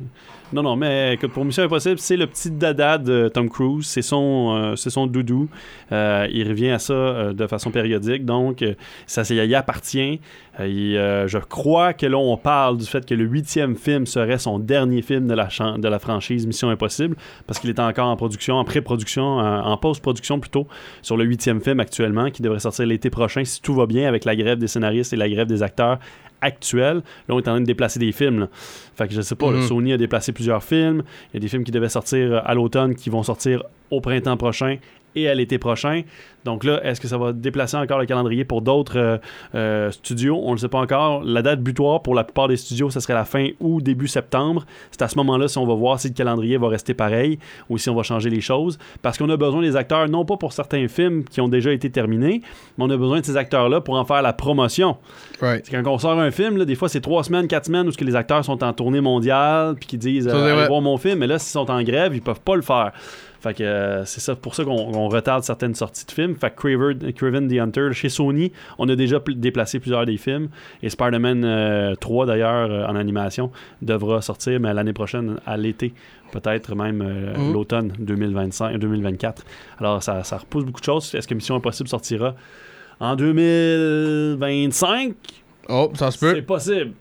Non, 0.53 0.63
non, 0.63 0.75
mais 0.75 1.18
pour 1.33 1.45
Mission 1.45 1.63
Impossible, 1.63 1.98
c'est 1.98 2.18
le 2.18 2.27
petit 2.27 2.51
dada 2.51 2.98
de 2.98 3.31
Tom 3.33 3.50
Cruise, 3.50 3.86
c'est 3.86 4.01
son, 4.01 4.74
euh, 4.74 4.75
son 4.75 5.07
doudou. 5.07 5.48
Euh, 5.94 6.27
il 6.30 6.45
revient 6.45 6.71
à 6.71 6.80
ça 6.80 6.94
euh, 6.94 7.33
de 7.33 7.48
façon 7.48 7.71
périodique, 7.71 8.25
donc 8.25 8.62
ça, 9.07 9.24
y 9.33 9.56
appartient. 9.56 10.19
Je 10.59 11.38
crois 11.38 11.94
que 11.94 12.06
là, 12.06 12.18
on 12.18 12.36
parle 12.36 12.77
du 12.77 12.86
fait 12.86 13.06
que 13.06 13.13
le 13.13 13.24
huitième 13.24 13.77
film 13.77 14.06
serait 14.06 14.39
son 14.39 14.59
dernier 14.59 15.01
film 15.01 15.25
de 15.27 15.33
la, 15.33 15.48
de 15.77 15.88
la 15.88 16.00
franchise 16.00 16.45
Mission 16.45 16.69
Impossible, 16.69 17.15
parce 17.48 17.57
qu'il 17.59 17.69
est 17.69 17.80
encore 17.80 18.07
en 18.07 18.18
production, 18.18 18.56
en 18.56 18.65
pré-production, 18.65 19.24
en 19.24 19.77
post-production 19.77 20.42
plutôt, 20.42 20.68
sur 21.01 21.15
le 21.15 21.24
huitième 21.24 21.62
film 21.62 21.80
actuellement, 21.80 22.30
qui 22.30 22.42
devrait 22.42 22.59
sortir 22.59 22.86
l'été 22.88 23.09
prochain, 23.09 23.45
si 23.45 23.62
tout 23.62 23.74
va 23.74 23.86
bien, 23.86 24.09
avec 24.09 24.25
la 24.25 24.36
grève 24.36 24.57
des 24.57 24.68
scénaristes 24.68 25.13
et 25.13 25.18
la 25.18 25.30
grève 25.30 25.48
des 25.48 25.63
acteurs 25.63 26.00
actuelle. 26.42 26.98
Là, 27.28 27.36
on 27.36 27.38
est 27.38 27.48
en 27.48 27.52
train 27.54 27.62
de 27.62 27.66
déplacer 27.66 28.00
des 28.00 28.12
films. 28.12 28.40
là. 28.42 28.48
Fait 28.96 29.08
que 29.08 29.14
je 29.14 29.22
sais 29.22 29.36
pas, 29.36 29.52
là, 29.52 29.58
Mhm. 29.60 29.68
Sony 29.68 29.94
a 29.94 29.98
déplacé 29.98 30.32
plusieurs 30.32 30.64
films. 30.64 31.04
Il 31.32 31.36
y 31.36 31.38
a 31.38 31.40
des 31.40 31.48
films 31.48 31.64
qui 31.64 31.72
devaient 31.72 31.90
sortir 31.90 32.34
euh, 32.34 32.40
à 32.44 32.54
l'automne 32.54 32.96
qui 32.96 33.10
vont 33.10 33.24
sortir 33.24 33.64
au 33.90 34.02
printemps 34.02 34.38
prochain 34.38 34.78
et 35.16 35.28
à 35.30 35.36
l'été 35.36 35.58
prochain. 35.58 36.04
Donc 36.46 36.63
là, 36.63 36.84
est-ce 36.84 37.00
que 37.00 37.08
ça 37.08 37.18
va 37.18 37.34
déplacer 37.34 37.78
encore 37.78 38.00
le 38.00 38.06
calendrier 38.06 38.46
pour 38.46 38.62
d'autres 38.62 38.98
euh, 38.98 39.18
euh, 39.54 39.92
studios? 39.92 40.40
On 40.44 40.50
ne 40.50 40.56
le 40.56 40.58
sait 40.58 40.69
pas 40.69 40.80
encore. 40.80 41.24
La 41.24 41.42
date 41.42 41.62
butoir 41.62 42.02
pour 42.02 42.16
la 42.16 42.24
plupart 42.24 42.48
des 42.48 42.58
studios, 42.58 42.90
ça 42.90 43.00
serait 43.00 43.13
la 43.13 43.25
fin 43.25 43.50
août, 43.60 43.81
début 43.84 44.08
septembre. 44.08 44.66
C'est 44.90 45.02
à 45.04 45.08
ce 45.08 45.18
moment-là 45.18 45.48
si 45.48 45.58
on 45.58 45.66
va 45.66 45.75
voir 45.75 46.00
si 46.00 46.08
le 46.08 46.13
calendrier 46.13 46.58
va 46.58 46.68
rester 46.69 46.94
pareil 46.94 47.38
ou 47.69 47.78
si 47.78 47.90
on 47.90 47.96
va 47.96 48.04
changer 48.04 48.30
les 48.30 48.42
choses. 48.42 48.80
Parce 49.02 49.18
qu'on 49.18 49.30
a 49.30 49.38
besoin 49.38 49.62
des 49.62 49.75
acteurs, 49.75 50.10
non 50.10 50.25
pas 50.25 50.38
pour 50.38 50.54
certains 50.54 50.88
films 50.88 51.24
qui 51.25 51.42
ont 51.42 51.48
déjà 51.48 51.72
été 51.72 51.90
terminés, 51.90 52.42
mais 52.78 52.86
on 52.86 52.90
a 52.90 52.98
besoin 52.98 53.19
de 53.19 53.25
ces 53.25 53.38
acteurs-là 53.38 53.81
pour 53.81 53.96
en 53.96 54.06
faire 54.06 54.22
la 54.22 54.34
promotion. 54.34 54.98
Right. 55.42 55.69
Quand 55.69 55.86
on 55.86 55.98
sort 56.00 56.19
un 56.19 56.31
film, 56.31 56.58
là, 56.58 56.66
des 56.66 56.75
fois 56.75 56.90
c'est 56.90 57.02
trois 57.02 57.24
semaines, 57.24 57.48
quatre 57.48 57.66
semaines 57.66 57.88
où 57.88 57.92
ce 57.92 57.98
que 57.98 58.06
les 58.06 58.16
acteurs 58.16 58.44
sont 58.44 58.63
en 58.63 58.74
tournée 58.74 59.02
mondiale 59.02 59.75
puis 59.75 59.88
qui 59.88 59.98
disent 59.98 60.28
euh, 60.28 60.56
allez 60.58 60.68
voir 60.68 60.81
mon 60.81 60.98
film, 60.98 61.19
mais 61.19 61.28
là 61.28 61.38
s'ils 61.38 61.52
sont 61.52 61.69
en 61.69 61.84
grève, 61.84 62.16
ils 62.16 62.22
peuvent 62.22 62.42
pas 62.42 62.56
le 62.56 62.62
faire. 62.62 62.92
Fait 63.42 63.56
que 63.56 63.64
euh, 63.64 64.06
c'est 64.06 64.20
ça 64.22 64.36
pour 64.36 64.54
ça 64.56 64.64
qu'on 64.64 64.72
on 64.96 65.10
retarde 65.10 65.44
certaines 65.44 65.74
sorties 65.75 66.06
de 66.06 66.12
films. 66.12 66.36
Fait 66.36 66.51
que 66.51 66.62
Craver- 66.62 67.12
Craven 67.13 67.48
the 67.48 67.54
Hunter, 67.60 67.89
chez 67.94 68.08
Sony, 68.10 68.51
on 68.77 68.88
a 68.88 68.96
déjà 68.96 69.20
pl- 69.20 69.39
déplacé 69.39 69.80
plusieurs 69.80 70.06
des 70.06 70.18
films. 70.18 70.50
Et 70.84 70.89
Spider-Man 70.89 71.44
euh, 71.44 71.96
3 71.96 72.27
d'ailleurs 72.27 72.70
euh, 72.70 72.86
en 72.86 72.96
animation 72.96 73.51
devra 73.82 74.22
sortir 74.22 74.60
mais 74.60 74.72
l'année 74.74 74.94
prochaine 74.94 75.38
à 75.48 75.58
l'été, 75.58 75.94
peut-être 76.32 76.75
même 76.75 77.01
euh, 77.01 77.36
Mhm. 77.38 77.54
l'automne 77.54 77.94
2025 78.00 78.77
2024. 78.77 79.44
Alors 79.80 80.04
ça, 80.04 80.24
ça 80.24 80.38
repousse 80.38 80.63
beaucoup 80.65 80.80
de 80.82 80.86
choses. 80.86 81.15
Est-ce 81.15 81.27
que 81.27 81.34
Mission 81.34 81.56
Impossible 81.56 81.89
sortira 81.89 82.36
en 83.00 83.15
2025 83.15 85.13
Oh, 85.70 85.92
ça 85.96 86.12
se 86.12 86.18
c'est 86.20 86.36
peut. 86.36 86.42
possible. 86.42 86.92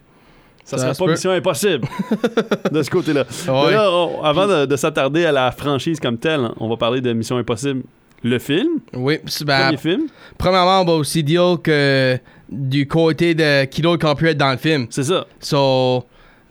Ça, 0.70 0.76
Ça 0.78 0.82
serait 0.84 0.94
se 0.94 0.98
pas 1.04 1.10
mission 1.10 1.30
impossible 1.32 1.88
de 2.70 2.82
ce 2.82 2.90
côté-là. 2.90 3.24
Mais 3.46 3.52
Ouais. 3.52 3.72
là, 3.72 3.90
on- 3.90 4.22
avant 4.22 4.46
de, 4.46 4.66
de 4.66 4.76
s'attarder 4.76 5.24
à 5.26 5.32
la 5.32 5.50
franchise 5.50 5.98
comme 5.98 6.16
telle, 6.18 6.48
on 6.58 6.68
va 6.68 6.76
parler 6.76 7.00
de 7.00 7.12
Mission 7.12 7.36
Impossible, 7.38 7.82
le 8.22 8.38
film, 8.38 8.68
Oui, 8.94 9.18
c'est- 9.26 9.44
ben, 9.44 9.64
premier 9.64 9.76
film. 9.78 10.02
premièrement, 10.38 10.82
on 10.82 10.84
va 10.84 10.92
aussi 10.92 11.24
dire 11.24 11.56
que 11.62 12.16
du 12.48 12.86
côté 12.86 13.34
de 13.34 13.64
qui 13.64 13.82
d'autre 13.82 14.06
qu'on 14.06 14.14
peut 14.14 14.26
être 14.26 14.38
dans 14.38 14.52
le 14.52 14.58
film. 14.58 14.86
C'est 14.90 15.02
ça. 15.04 15.26
So, 15.40 16.04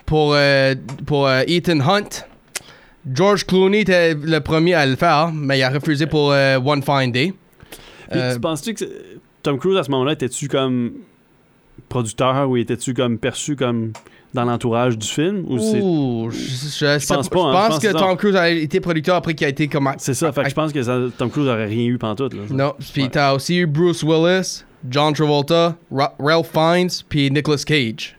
pour, 0.05 0.33
euh, 0.33 0.75
pour 1.05 1.27
euh, 1.27 1.41
Ethan 1.47 1.79
Hunt, 1.79 2.25
George 3.13 3.45
Clooney 3.45 3.81
était 3.81 4.13
le 4.15 4.39
premier 4.39 4.73
à 4.73 4.85
le 4.85 4.95
faire, 4.97 5.31
mais 5.33 5.59
il 5.59 5.63
a 5.63 5.69
refusé 5.69 6.07
pour 6.07 6.31
euh, 6.33 6.57
One 6.59 6.81
Fine 6.83 7.11
Day. 7.13 7.33
Puis 8.11 8.19
tu 8.33 8.39
penses-tu 8.39 8.73
que 8.73 8.83
Tom 9.43 9.57
Cruise 9.59 9.77
à 9.77 9.83
ce 9.83 9.91
moment-là 9.91 10.13
était-tu 10.13 10.47
comme 10.47 10.91
producteur 11.87 12.49
ou 12.49 12.57
était-tu 12.57 12.93
comme 12.93 13.17
perçu 13.17 13.55
comme 13.55 13.93
dans 14.33 14.45
l'entourage 14.45 14.97
du 14.97 15.07
film 15.07 15.43
ou 15.47 15.55
Ouh, 15.57 16.29
je, 16.31 16.37
je 16.37 16.99
sais 16.99 17.13
pense 17.15 17.29
pas. 17.29 17.39
hein, 17.41 17.51
Je 17.51 17.57
je 17.63 17.67
pense 17.67 17.67
pense 17.69 17.79
que. 17.79 17.97
Tom 17.97 18.17
Cruise 18.17 18.35
a 18.35 18.49
été 18.49 18.79
producteur 18.79 19.15
après 19.15 19.33
qu'il 19.33 19.45
a 19.45 19.49
été 19.49 19.67
comme. 19.67 19.89
c'est 19.97 20.13
ça 20.13 20.31
fait 20.31 20.43
que 20.43 20.49
je 20.49 20.55
pense 20.55 20.71
que 20.71 20.83
ça- 20.83 20.99
Tom 21.17 21.29
Cruise 21.31 21.47
aurait 21.47 21.65
rien 21.65 21.85
eu 21.85 21.97
pantoute 21.97 22.33
là. 22.33 22.41
Non, 22.51 22.73
puis 22.93 23.03
Ouais. 23.03 23.09
t'as 23.09 23.33
aussi 23.33 23.57
eu 23.57 23.65
Bruce 23.65 24.03
Willis, 24.03 24.63
John 24.89 25.13
Travolta, 25.13 25.75
Ra- 25.91 26.13
Ralph 26.19 26.51
Fiennes, 26.51 26.89
puis 27.09 27.31
Nicolas 27.31 27.63
Cage. 27.65 28.15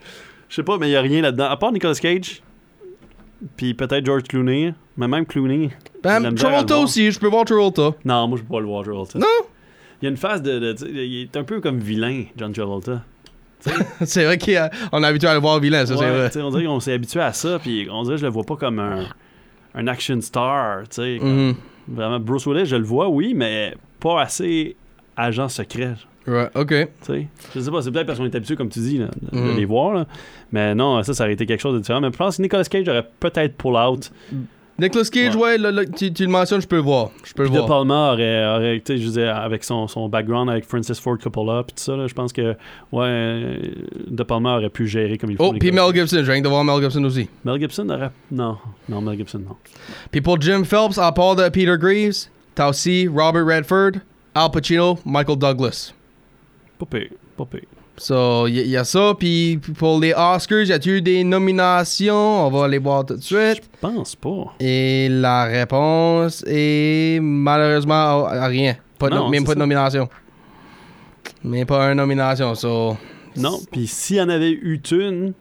Je 0.48 0.56
sais 0.56 0.62
pas 0.64 0.78
mais 0.78 0.88
il 0.88 0.92
y 0.92 0.96
a 0.96 1.00
rien 1.00 1.22
là-dedans 1.22 1.44
à 1.48 1.56
part 1.56 1.70
Nicolas 1.70 1.94
Cage 1.94 2.42
puis 3.56 3.72
peut-être 3.74 4.04
George 4.04 4.24
Clooney 4.24 4.74
mais 4.96 5.06
même 5.08 5.24
Clooney 5.24 5.70
Ben, 6.02 6.34
Travolta 6.34 6.76
aussi, 6.78 7.10
je 7.10 7.18
peux 7.20 7.28
voir 7.28 7.44
Travolta. 7.44 7.92
non 8.04 8.26
moi 8.26 8.36
je 8.36 8.42
peux 8.42 8.52
pas 8.54 8.60
le 8.60 8.66
voir 8.66 8.82
Travolta 8.82 9.18
Non? 9.18 9.26
il 10.02 10.06
y 10.06 10.08
a 10.08 10.10
une 10.10 10.16
phase 10.16 10.42
de, 10.42 10.74
il 10.90 11.22
est 11.22 11.36
un 11.36 11.44
peu 11.44 11.60
comme 11.60 11.78
vilain 11.78 12.24
John 12.36 12.52
Travolta 12.52 13.02
c'est 14.04 14.24
vrai 14.24 14.38
qu'on 14.38 15.02
est 15.02 15.06
habitué 15.06 15.28
à 15.28 15.34
le 15.34 15.40
voir 15.40 15.58
vilain, 15.60 15.84
ça, 15.86 15.96
c'est 15.96 16.08
vrai. 16.10 16.30
on 16.42 16.50
dirait 16.50 16.64
qu'on 16.64 16.80
s'est 16.80 16.92
habitué 16.92 17.20
à 17.20 17.32
ça, 17.32 17.58
puis 17.58 17.88
on 17.90 18.02
dirait 18.02 18.14
que 18.16 18.20
je 18.20 18.26
le 18.26 18.32
vois 18.32 18.44
pas 18.44 18.56
comme 18.56 18.78
un, 18.78 19.04
un 19.74 19.86
action 19.86 20.20
star, 20.20 20.82
tu 20.88 20.96
sais. 21.02 21.16
comme- 21.20 21.48
Mhm. 21.48 21.54
Vraiment, 21.88 22.20
Bruce 22.20 22.46
Willis, 22.46 22.66
je 22.66 22.76
le 22.76 22.84
vois, 22.84 23.08
oui, 23.08 23.34
mais 23.34 23.74
pas 23.98 24.22
assez 24.22 24.76
agent 25.16 25.48
secret. 25.48 25.94
Ouais, 26.26 26.48
ok. 26.54 26.88
Je 27.54 27.60
sais 27.60 27.70
pas, 27.70 27.82
c'est 27.82 27.90
peut-être 27.90 28.06
parce 28.06 28.18
qu'on 28.18 28.26
est 28.26 28.34
habitué, 28.34 28.54
comme 28.54 28.68
tu 28.68 28.78
dis, 28.78 28.98
là, 28.98 29.08
de, 29.20 29.36
de 29.36 29.42
Mhm. 29.42 29.56
les 29.56 29.64
voir. 29.64 29.94
là. 29.94 30.06
Mais 30.52 30.74
non, 30.74 31.02
ça, 31.02 31.14
ça 31.14 31.24
aurait 31.24 31.32
été 31.32 31.46
quelque 31.46 31.60
chose 31.60 31.74
de 31.74 31.80
différent. 31.80 32.00
Mais 32.00 32.10
je 32.12 32.16
pense 32.16 32.36
que 32.36 32.42
Nicolas 32.42 32.62
Cage 32.64 32.88
aurait 32.88 33.08
peut-être 33.18 33.56
pull 33.56 33.74
out. 33.74 34.12
Nicolas 34.80 35.04
Cage, 35.10 35.36
ouais, 35.36 35.58
là, 35.58 35.70
là, 35.70 35.84
tu, 35.84 36.12
tu 36.12 36.22
le 36.24 36.28
mentionnes, 36.28 36.60
je 36.60 36.66
peux 36.66 36.76
le 36.76 36.82
voir. 36.82 37.10
Je 37.24 37.32
peux 37.32 37.42
le 37.42 37.48
Puis 37.48 37.56
De 37.58 37.62
voir. 37.64 37.80
Palma 37.80 38.12
aurait, 38.12 38.46
aurait 38.46 38.82
je 38.86 38.94
disais, 38.94 39.26
avec 39.26 39.62
son, 39.64 39.86
son 39.88 40.08
background 40.08 40.50
avec 40.50 40.64
Francis 40.64 40.98
Ford 40.98 41.18
Coppola, 41.18 41.62
puis 41.64 41.74
tout 41.76 41.82
ça, 41.82 42.06
je 42.06 42.14
pense 42.14 42.32
que, 42.32 42.56
ouais, 42.92 43.60
De 44.06 44.22
Palma 44.22 44.56
aurait 44.56 44.70
pu 44.70 44.86
gérer 44.86 45.18
comme 45.18 45.30
il 45.30 45.36
faut. 45.36 45.44
Oh, 45.46 45.52
puis 45.52 45.70
Mel 45.72 45.94
Gibson, 45.94 46.22
j'ai 46.24 46.32
rien 46.32 46.40
de 46.42 46.48
voir 46.48 46.64
Mel 46.64 46.80
Gibson 46.82 47.04
aussi. 47.04 47.28
Mel 47.44 47.60
Gibson 47.60 47.88
aurait. 47.90 48.10
Non, 48.30 48.56
non, 48.88 49.00
Mel 49.00 49.16
Gibson, 49.16 49.38
non. 49.38 49.56
Puis 50.10 50.20
pour 50.20 50.40
Jim 50.40 50.64
Phelps, 50.64 50.98
à 50.98 51.12
part 51.12 51.36
de 51.36 51.48
Peter 51.48 51.76
Greaves, 51.78 52.28
t'as 52.54 52.68
aussi 52.70 53.08
Robert 53.08 53.46
Redford, 53.46 54.00
Al 54.34 54.50
Pacino, 54.50 54.98
Michael 55.04 55.38
Douglas. 55.38 55.92
Pas 56.78 56.86
pire, 56.86 57.10
pas 57.36 57.44
pire. 57.44 57.60
So, 57.96 58.46
il 58.46 58.56
y, 58.58 58.68
y 58.70 58.76
a 58.76 58.84
ça. 58.84 59.14
Puis 59.18 59.58
pour 59.78 60.00
les 60.00 60.12
Oscars, 60.14 60.62
y 60.62 60.72
a-tu 60.72 60.98
eu 60.98 61.02
des 61.02 61.22
nominations? 61.24 62.46
On 62.46 62.50
va 62.50 62.66
les 62.68 62.78
voir 62.78 63.04
tout 63.04 63.16
de 63.16 63.22
suite. 63.22 63.62
Je 63.62 63.78
pense 63.80 64.16
pas. 64.16 64.54
Et 64.58 65.08
la 65.10 65.44
réponse 65.44 66.42
est 66.46 67.20
malheureusement 67.22 68.26
à, 68.26 68.46
rien. 68.46 68.76
Pas 68.98 69.08
Non, 69.10 69.28
même 69.28 69.44
pas 69.44 69.54
de 69.54 69.58
nomination. 69.58 70.08
Même 71.44 71.66
pas 71.66 71.84
une 71.90 71.96
nomination. 71.96 72.54
So, 72.54 72.96
Non, 73.36 73.58
puis 73.70 73.86
s'il 73.86 74.16
y 74.16 74.20
en 74.20 74.28
avait 74.28 74.50
eu 74.50 74.80
une, 74.92 75.32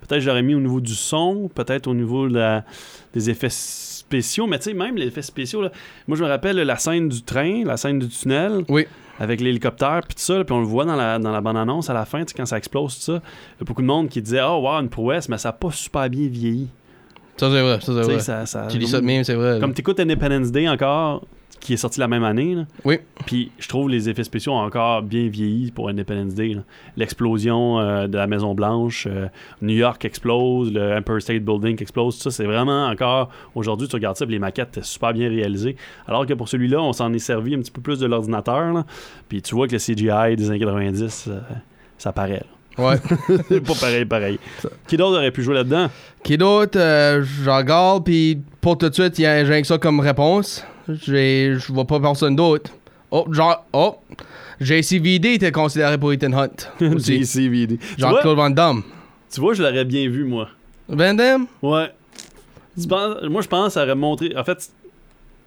peut-être 0.00 0.20
j'aurais 0.20 0.42
mis 0.42 0.54
au 0.54 0.60
niveau 0.60 0.80
du 0.80 0.94
son, 0.94 1.48
peut-être 1.54 1.86
au 1.86 1.94
niveau 1.94 2.28
de 2.28 2.34
la- 2.38 2.64
des 3.14 3.30
effets 3.30 3.48
spéciaux, 3.50 4.46
mais 4.46 4.58
tu 4.58 4.64
sais, 4.70 4.74
même 4.74 4.96
les 4.96 5.06
effets 5.06 5.22
spéciaux, 5.22 5.62
là, 5.62 5.70
moi 6.06 6.16
je 6.16 6.22
me 6.24 6.28
rappelle 6.28 6.56
la 6.56 6.76
scène 6.76 7.08
du 7.08 7.22
train, 7.22 7.64
la 7.64 7.76
scène 7.76 7.98
du 7.98 8.08
tunnel, 8.08 8.64
Oui. 8.68 8.86
Avec 9.20 9.40
l'hélicoptère, 9.40 10.00
puis 10.08 10.16
tout 10.16 10.22
ça, 10.22 10.42
puis 10.42 10.52
on 10.54 10.60
le 10.60 10.66
voit 10.66 10.84
dans 10.84 10.96
la, 10.96 11.18
dans 11.20 11.30
la 11.30 11.40
bande-annonce 11.40 11.88
à 11.90 11.94
la 11.94 12.04
fin, 12.06 12.24
quand 12.36 12.46
ça 12.46 12.56
explose, 12.58 12.96
tout 12.96 13.02
ça, 13.02 13.12
il 13.12 13.60
y 13.60 13.62
a 13.62 13.64
beaucoup 13.64 13.82
de 13.82 13.86
monde 13.86 14.08
qui 14.08 14.20
disait 14.22 14.40
«Oh, 14.44 14.60
wow, 14.62 14.80
une 14.80 14.88
prouesse, 14.88 15.28
mais 15.28 15.36
ça 15.38 15.50
n'a 15.50 15.52
pas 15.52 15.70
super 15.70 16.08
bien 16.10 16.26
vieilli. 16.26 16.68
ça 17.36 17.50
c'est 17.50 17.60
vrai. 17.62 17.78
Ça 17.80 17.86
c'est» 17.86 17.92
vrai. 18.02 18.18
ça- 18.20 18.46
ça- 18.46 18.66
Tu 18.70 18.78
dis 18.78 18.86
ça 18.88 19.00
de 19.00 19.04
même, 19.06 19.22
c'est 19.22 19.34
vrai. 19.34 19.60
Comme 19.60 19.74
tu 19.74 19.80
écoutes 19.82 20.00
Independence 20.00 20.50
Day 20.50 20.68
encore, 20.68 21.24
qui 21.60 21.74
est 21.74 21.76
sorti 21.76 22.00
la 22.00 22.08
même 22.08 22.24
année, 22.24 22.54
là, 22.54 22.64
Oui. 22.84 22.98
puis 23.26 23.52
je 23.58 23.68
trouve 23.68 23.88
les 23.90 24.08
effets 24.08 24.24
spéciaux 24.24 24.52
ont 24.52 24.60
encore 24.64 25.02
bien 25.02 25.28
vieilli 25.28 25.70
pour 25.70 25.88
Independence 25.90 26.34
Day. 26.34 26.56
L'explosion 26.96 27.78
euh, 27.80 28.06
de 28.06 28.16
la 28.16 28.26
Maison 28.26 28.54
Blanche, 28.54 29.06
euh, 29.10 29.26
New 29.62 29.74
York 29.74 30.04
explose, 30.04 30.72
le 30.72 30.96
Empire 30.96 31.20
State 31.22 31.42
Building 31.42 31.76
explose, 31.80 32.16
tout 32.16 32.22
ça, 32.22 32.30
c'est 32.30 32.44
vraiment 32.46 32.86
encore... 32.86 33.30
Aujourd'hui, 33.54 33.88
tu 33.88 33.96
regardes 33.96 34.16
ça, 34.16 34.24
les 34.24 34.38
maquettes 34.38 34.68
étaient 34.76 34.82
super 34.86 35.12
bien 35.12 35.28
réalisées. 35.28 35.76
Alors 36.06 36.26
que 36.26 36.34
pour 36.34 36.48
celui-là, 36.48 36.80
on 36.80 36.92
s'en 36.92 37.12
est 37.12 37.18
servi 37.18 37.54
un 37.54 37.58
petit 37.58 37.70
peu 37.70 37.80
plus 37.80 37.98
de 37.98 38.06
l'ordinateur, 38.06 38.84
puis 39.28 39.42
tu 39.42 39.54
vois 39.54 39.66
que 39.68 39.72
le 39.72 39.78
CGI 39.78 40.36
des 40.36 40.48
années 40.50 40.58
90, 40.58 41.26
euh, 41.28 41.40
ça 41.98 42.12
paraît. 42.12 42.42
là. 42.78 42.84
Ouais. 42.84 42.96
C'est 43.48 43.60
pas 43.60 43.74
pareil, 43.74 44.04
pareil. 44.04 44.38
Qui 44.86 44.96
d'autre 44.96 45.18
aurait 45.18 45.32
pu 45.32 45.42
jouer 45.42 45.54
là-dedans? 45.54 45.88
Qui 46.22 46.38
d'autre? 46.38 46.78
Euh, 46.78 47.22
je 47.22 47.50
regarde, 47.50 48.04
puis 48.04 48.38
pour 48.60 48.78
tout 48.78 48.88
de 48.88 48.94
suite, 48.94 49.18
il 49.18 49.22
y 49.22 49.26
a 49.26 49.44
j'ai 49.44 49.52
rien 49.52 49.60
que 49.60 49.66
ça 49.66 49.76
comme 49.76 50.00
réponse. 50.00 50.64
J'ai- 50.88 51.56
Je 51.58 51.72
vois 51.72 51.84
pas 51.86 52.00
personne 52.00 52.36
d'autre. 52.36 52.70
Oh, 53.10 53.26
genre, 53.32 53.64
oh, 53.72 53.96
JCVD 54.60 55.34
était 55.34 55.52
considéré 55.52 55.98
pour 55.98 56.12
Ethan 56.12 56.32
Hunt. 56.32 56.48
JCVD. 56.98 57.78
Jean-Claude 57.98 58.36
Van 58.36 58.50
Damme. 58.50 58.82
tu 59.32 59.40
vois, 59.40 59.54
je 59.54 59.62
l'aurais 59.62 59.84
bien 59.84 60.08
vu, 60.08 60.24
moi. 60.24 60.48
Van 60.88 61.14
Damme? 61.14 61.46
Ouais. 61.62 61.90
Tu 62.80 62.86
penses- 62.86 63.16
moi, 63.28 63.42
je 63.42 63.48
pense 63.48 63.74
ça 63.74 63.82
aurait 63.84 63.94
montré. 63.94 64.32
En 64.36 64.44
fait, 64.44 64.70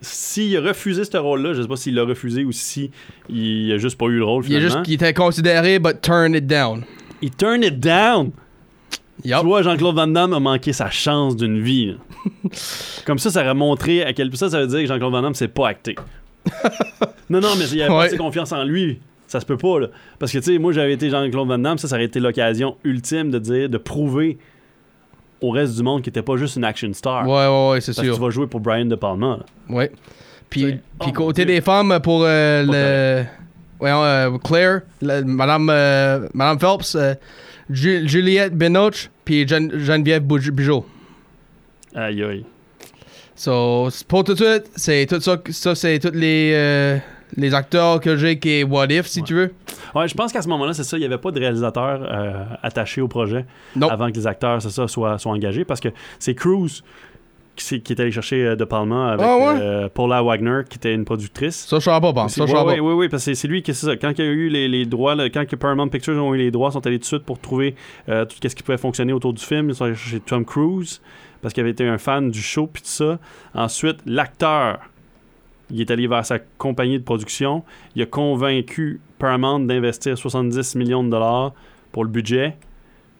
s'il 0.01 0.55
a 0.57 0.61
refusé 0.61 1.05
ce 1.05 1.15
rôle-là, 1.17 1.53
je 1.53 1.61
sais 1.61 1.67
pas 1.67 1.77
s'il 1.77 1.95
l'a 1.95 2.03
refusé 2.03 2.43
ou 2.43 2.51
si 2.51 2.91
il 3.29 3.71
a 3.71 3.77
juste 3.77 3.97
pas 3.97 4.05
eu 4.07 4.17
le 4.17 4.25
rôle 4.25 4.43
Il, 4.45 4.53
est 4.53 4.57
finalement. 4.59 4.79
juste, 4.79 4.87
il 4.89 4.93
était 4.95 5.13
considéré, 5.13 5.79
but 5.79 6.01
turn 6.01 6.35
it 6.35 6.45
down. 6.45 6.83
Il 7.21 7.31
turn 7.31 7.63
it 7.63 7.79
down? 7.79 8.31
Tu 9.23 9.45
vois, 9.45 9.61
Jean-Claude 9.61 9.95
Van 9.95 10.07
Damme 10.07 10.33
a 10.33 10.39
manqué 10.39 10.73
sa 10.73 10.89
chance 10.89 11.35
d'une 11.35 11.61
vie. 11.61 11.95
Comme 13.05 13.19
ça, 13.19 13.29
ça 13.29 13.41
aurait 13.41 13.53
montré 13.53 14.03
à 14.03 14.13
quel 14.13 14.29
point 14.29 14.37
ça, 14.37 14.49
ça 14.49 14.59
veut 14.59 14.67
dire 14.67 14.79
que 14.81 14.85
Jean-Claude 14.87 15.11
Van 15.11 15.21
Damme, 15.21 15.33
c'est 15.35 15.47
pas 15.47 15.69
acté. 15.69 15.95
non, 17.29 17.39
non, 17.39 17.49
mais 17.57 17.65
il 17.71 17.81
avait 17.81 17.87
pas 17.89 17.99
Ouais. 17.99 18.05
assez 18.07 18.17
confiance 18.17 18.51
en 18.51 18.63
lui. 18.63 18.99
Ça 19.27 19.39
se 19.39 19.45
peut 19.45 19.57
pas, 19.57 19.79
là. 19.79 19.87
Parce 20.19 20.31
que, 20.31 20.37
tu 20.39 20.43
sais, 20.53 20.57
moi, 20.59 20.73
j'avais 20.73 20.93
été 20.93 21.09
Jean-Claude 21.09 21.47
Van 21.47 21.57
Damme, 21.57 21.77
ça, 21.77 21.87
ça 21.87 21.95
aurait 21.95 22.05
été 22.05 22.19
l'occasion 22.19 22.75
ultime 22.83 23.31
de 23.31 23.39
dire, 23.39 23.69
de 23.69 23.77
prouver 23.77 24.37
au 25.41 25.49
reste 25.49 25.75
du 25.75 25.83
monde 25.83 26.01
qu'il 26.01 26.09
était 26.11 26.21
pas 26.21 26.37
juste 26.37 26.55
une 26.57 26.63
action 26.65 26.91
star. 26.93 27.27
Ouais, 27.27 27.47
ouais, 27.47 27.69
ouais, 27.71 27.81
c'est 27.81 27.91
Parce 27.93 27.99
que 27.99 28.05
sûr. 28.05 28.15
tu 28.15 28.21
vas 28.21 28.29
jouer 28.29 28.47
pour 28.47 28.59
Brian 28.59 28.85
De 28.85 28.95
Palma. 28.95 29.37
là. 29.39 29.75
Ouais. 29.75 29.91
Puis, 30.49 30.75
oh 30.99 31.11
côté 31.11 31.45
Dieu. 31.45 31.55
des 31.55 31.61
femmes, 31.61 31.99
pour 32.03 32.23
euh, 32.25 32.63
le. 32.67 33.25
Voyons, 33.79 34.03
euh, 34.03 34.37
Claire, 34.37 34.81
la- 35.01 35.21
Madame, 35.23 35.69
euh, 35.69 36.27
Madame 36.33 36.59
Phelps, 36.59 36.95
euh, 36.95 37.15
Ju- 37.69 38.07
Juliette 38.07 38.55
Binoche, 38.55 39.09
puis 39.25 39.47
Gen- 39.47 39.71
Geneviève 39.77 40.23
Bijot. 40.23 40.85
Aïe, 41.95 42.23
aïe. 42.23 42.45
So, 43.35 43.89
pour 44.07 44.23
tout 44.23 44.33
de 44.33 44.43
suite, 44.43 44.69
c'est 44.75 45.05
tout 45.07 45.19
ça, 45.19 45.37
ça 45.49 45.75
c'est 45.75 45.99
tous 45.99 46.11
les, 46.13 46.51
euh, 46.53 46.97
les 47.35 47.53
acteurs 47.53 47.99
que 47.99 48.15
j'ai 48.15 48.37
qui 48.37 48.59
est 48.59 48.63
What 48.63 48.87
If, 48.87 49.07
si 49.07 49.19
Ouais. 49.21 49.25
tu 49.25 49.33
veux. 49.33 49.53
Ouais, 49.95 50.07
je 50.07 50.13
pense 50.13 50.31
qu'à 50.31 50.41
ce 50.41 50.47
moment-là, 50.49 50.73
c'est 50.73 50.83
ça, 50.83 50.97
il 50.97 51.01
n'y 51.01 51.05
avait 51.05 51.17
pas 51.17 51.31
de 51.31 51.39
réalisateur 51.39 52.07
euh, 52.11 52.43
attaché 52.61 53.01
au 53.01 53.07
projet 53.07 53.45
avant 53.81 54.09
que 54.09 54.15
les 54.15 54.27
acteurs, 54.27 54.61
c'est 54.61 54.69
ça, 54.69 54.87
soient, 54.87 55.17
soient 55.17 55.31
engagés 55.31 55.65
parce 55.65 55.79
que 55.79 55.89
c'est 56.19 56.35
Cruise 56.35 56.83
qui, 57.55 57.75
est 57.93 57.99
allé 57.99 58.11
chercher 58.11 58.45
euh, 58.45 58.55
De 58.55 58.63
Palma 58.65 59.11
avec 59.13 59.25
Ah 59.27 59.37
ouais? 59.37 59.61
euh, 59.61 59.89
Paula 59.89 60.21
Wagner, 60.23 60.61
qui 60.69 60.77
était 60.77 60.93
une 60.93 61.05
productrice. 61.05 61.65
Ça, 61.67 61.77
je 61.79 61.83
savais 61.85 62.13
pas, 62.13 62.27
Ça, 62.27 62.45
je 62.45 62.51
pas. 62.51 62.63
ouais, 62.65 62.79
ouais, 62.79 63.09
parce 63.09 63.25
que 63.25 63.33
c'est- 63.33 63.47
lui 63.47 63.61
qui 63.61 63.73
c'est 63.73 63.85
ça. 63.85 63.95
Quand 63.95 64.11
il 64.17 64.25
y 64.25 64.27
a 64.27 64.31
eu 64.31 64.49
les, 64.49 64.67
les 64.67 64.85
droits, 64.85 65.15
là, 65.15 65.29
quand 65.29 65.45
Paramount 65.57 65.87
Pictures 65.89 66.15
ont 66.23 66.33
eu 66.33 66.37
les 66.37 66.51
droits, 66.51 66.69
ils 66.69 66.73
sont 66.73 66.85
allés 66.87 66.97
tout 66.97 67.01
de 67.03 67.05
suite 67.07 67.23
pour 67.23 67.39
trouver 67.39 67.75
euh, 68.09 68.25
tout 68.25 68.35
ce 68.41 68.55
qui 68.55 68.63
pouvait 68.63 68.77
fonctionner 68.77 69.13
autour 69.13 69.33
du 69.33 69.43
film. 69.43 69.69
Ils 69.69 69.75
sont 69.75 69.85
allés 69.85 69.95
chercher 69.95 70.19
Tom 70.19 70.45
Cruise 70.45 71.01
parce 71.41 71.53
qu'il 71.53 71.61
avait 71.61 71.71
été 71.71 71.85
un 71.87 71.97
fan 71.97 72.31
du 72.31 72.41
show 72.41 72.67
puis 72.67 72.81
tout 72.81 72.87
ça. 72.89 73.19
Ensuite, 73.53 73.97
l'acteur, 74.05 74.79
il 75.69 75.81
est 75.81 75.91
allé 75.91 76.07
vers 76.07 76.25
sa 76.25 76.39
compagnie 76.39 76.97
de 76.97 77.03
production. 77.03 77.63
Il 77.95 78.01
a 78.01 78.05
convaincu 78.05 78.99
Paramount 79.19 79.59
d'investir 79.59 80.17
70 80.17 80.75
millions 80.75 81.03
de 81.03 81.09
dollars 81.09 81.53
pour 81.91 82.03
le 82.03 82.09
budget. 82.09 82.55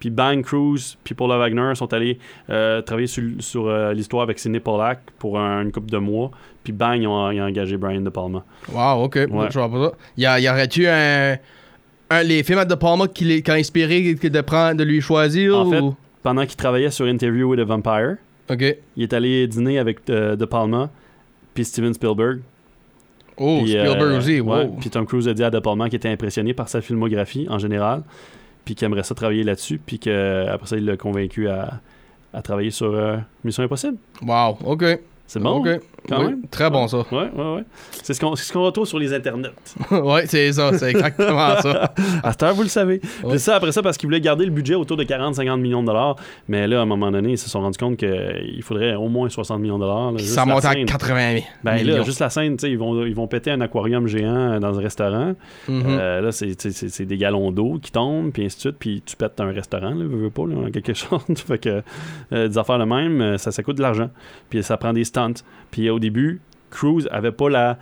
Puis 0.03 0.09
Bang 0.09 0.43
Cruise 0.43 0.97
puis 1.01 1.15
Paula 1.15 1.37
Wagner 1.37 1.75
sont 1.75 1.93
allés 1.93 2.19
euh, 2.49 2.81
travailler 2.81 3.07
sur, 3.07 3.23
sur, 3.39 3.67
euh, 3.67 3.93
l'histoire 3.93 4.23
avec 4.23 4.37
Sidney 4.37 4.59
Pollack 4.59 4.99
pour 5.17 5.39
un- 5.39 5.61
une 5.61 5.71
couple 5.71 5.89
de 5.89 5.97
mois. 5.97 6.29
Puis 6.61 6.73
Bang, 6.73 6.99
ils 7.01 7.07
ont, 7.07 7.31
ils 7.31 7.39
ont 7.39 7.45
engagé 7.45 7.77
Brian 7.77 8.01
De 8.01 8.09
Palma. 8.09 8.43
Wow, 8.73 9.05
ok. 9.05 9.15
Je 9.47 9.53
savais 9.53 9.71
pas 9.71 9.85
ça. 9.85 9.91
Y, 10.17 10.25
a- 10.25 10.39
y 10.41 10.49
aurait-tu 10.49 10.87
un, 10.87 11.37
un. 12.09 12.23
Les 12.23 12.43
films 12.43 12.65
de 12.65 12.75
Palma 12.75 13.07
qui, 13.07 13.41
a 13.47 13.53
inspiré 13.53 14.13
de, 14.15 14.41
prendre, 14.41 14.75
de 14.77 14.83
lui 14.83 14.99
choisir 14.99 15.57
En 15.57 15.71
fait, 15.71 15.79
ou- 15.79 15.95
pendant 16.21 16.45
qu'il 16.45 16.57
travaillait 16.57 16.91
sur 16.91 17.05
Interview 17.05 17.49
with 17.51 17.61
a 17.61 17.63
Vampire, 17.63 18.17
il 18.49 19.03
est 19.03 19.13
allé 19.13 19.47
dîner 19.47 19.79
avec 19.79 19.99
euh, 20.09 20.35
De 20.35 20.43
Palma 20.43 20.89
puis 21.53 21.63
Steven 21.63 21.93
Spielberg. 21.93 22.41
Oh, 23.37 23.61
Spielberg 23.65 24.17
aussi. 24.17 24.41
ouais, 24.41 24.65
Wow. 24.65 24.75
Puis 24.81 24.89
Tom 24.89 25.05
Cruise 25.05 25.29
a 25.29 25.33
dit 25.33 25.43
à 25.45 25.49
De 25.49 25.59
Palma 25.59 25.85
qu'il 25.87 25.95
était 25.95 26.09
impressionné 26.09 26.53
par 26.53 26.67
sa 26.67 26.81
filmographie 26.81 27.47
en 27.49 27.57
général, 27.57 28.03
puis 28.65 28.75
qu'il 28.75 28.85
aimerait 28.85 29.03
ça 29.03 29.15
travailler 29.15 29.43
là-dessus, 29.43 29.79
puis 29.83 29.99
qu'après 29.99 30.67
ça, 30.67 30.77
il 30.77 30.85
l'a 30.85 30.97
convaincu 30.97 31.47
à, 31.49 31.79
à 32.33 32.41
travailler 32.41 32.71
sur 32.71 32.93
euh, 32.93 33.17
Mission 33.43 33.63
Impossible. 33.63 33.97
Wow, 34.21 34.57
ok. 34.65 34.85
C'est 35.27 35.39
bon, 35.39 35.59
Ok. 35.65 35.81
Quand 36.07 36.19
Oui, 36.19 36.25
même. 36.27 36.41
Très 36.49 36.69
bon, 36.69 36.87
ça. 36.87 36.97
Ouais, 37.11 37.29
ouais, 37.35 37.55
ouais. 37.55 37.63
C'est 38.03 38.13
ce 38.13 38.19
qu'on 38.19 38.35
ce 38.35 38.57
retrouve 38.57 38.85
sur 38.85 38.99
les 38.99 39.13
internets. 39.13 39.51
ouais, 39.91 40.25
c'est 40.27 40.51
ça. 40.53 40.77
C'est 40.77 40.89
exactement 40.91 41.61
ça. 41.61 41.93
À 42.23 42.31
cette 42.31 42.43
heure, 42.43 42.53
vous 42.53 42.63
le 42.63 42.69
savez. 42.69 42.99
Ouais. 43.23 43.31
Puis 43.31 43.39
ça, 43.39 43.55
après 43.55 43.71
ça, 43.71 43.81
parce 43.81 43.97
qu'ils 43.97 44.07
voulaient 44.07 44.21
garder 44.21 44.45
le 44.45 44.51
budget 44.51 44.75
autour 44.75 44.97
de 44.97 45.03
40-50 45.03 45.59
millions 45.59 45.81
de 45.81 45.87
dollars. 45.87 46.15
Mais 46.47 46.67
là, 46.67 46.79
à 46.79 46.83
un 46.83 46.85
moment 46.85 47.11
donné, 47.11 47.31
ils 47.31 47.37
se 47.37 47.49
sont 47.49 47.61
rendus 47.61 47.77
compte 47.77 47.97
qu'il 47.97 48.61
faudrait 48.63 48.95
au 48.95 49.07
moins 49.07 49.29
60 49.29 49.59
millions 49.59 49.77
de 49.77 49.83
dollars. 49.83 50.11
là, 50.11 50.17
Puis 50.17 50.23
juste 50.25 50.35
ça 50.35 50.45
monte 50.45 50.65
à 50.65 50.71
scène. 50.73 50.85
80 50.85 51.39
Ben 51.63 51.75
millions. 51.75 51.97
là, 51.97 52.03
juste 52.03 52.19
la 52.19 52.29
scène, 52.29 52.57
tu 52.57 52.65
sais, 52.65 52.71
ils 52.71 52.77
vont, 52.77 53.05
ils 53.05 53.15
vont 53.15 53.27
péter 53.27 53.51
un 53.51 53.61
aquarium 53.61 54.07
géant 54.07 54.59
dans 54.59 54.77
un 54.77 54.81
restaurant. 54.81 55.33
Mhm. 55.67 55.83
Euh, 55.87 56.21
là, 56.21 56.31
c'est, 56.31 57.05
des 57.05 57.17
galons 57.17 57.51
d'eau 57.51 57.79
qui 57.81 57.91
tombent, 57.91 58.31
puis 58.31 58.45
ainsi 58.45 58.55
de 58.57 58.61
suite, 58.61 58.75
puis 58.79 59.01
tu 59.05 59.15
pètes 59.15 59.39
un 59.39 59.51
restaurant, 59.51 59.89
là, 59.91 60.05
veux, 60.05 60.17
veux 60.23 60.29
pas, 60.29 60.43
là, 60.47 60.69
quelque 60.71 60.93
chose. 60.93 61.21
fait 61.35 61.57
que 61.57 61.81
euh, 62.31 62.47
des 62.47 62.57
affaires 62.57 62.79
de 62.79 62.85
même, 62.85 63.21
euh, 63.21 63.37
ça, 63.37 63.51
ça 63.51 63.63
coûte 63.63 63.77
de 63.77 63.81
l'argent. 63.81 64.09
Puis 64.49 64.63
ça 64.63 64.77
prend 64.77 64.93
des 64.93 65.03
stunts. 65.03 65.33
Puis 65.71 65.89
au 65.93 65.99
début, 65.99 66.41
Cruise 66.71 67.07
avait 67.11 67.31
pas 67.31 67.49
la, 67.49 67.77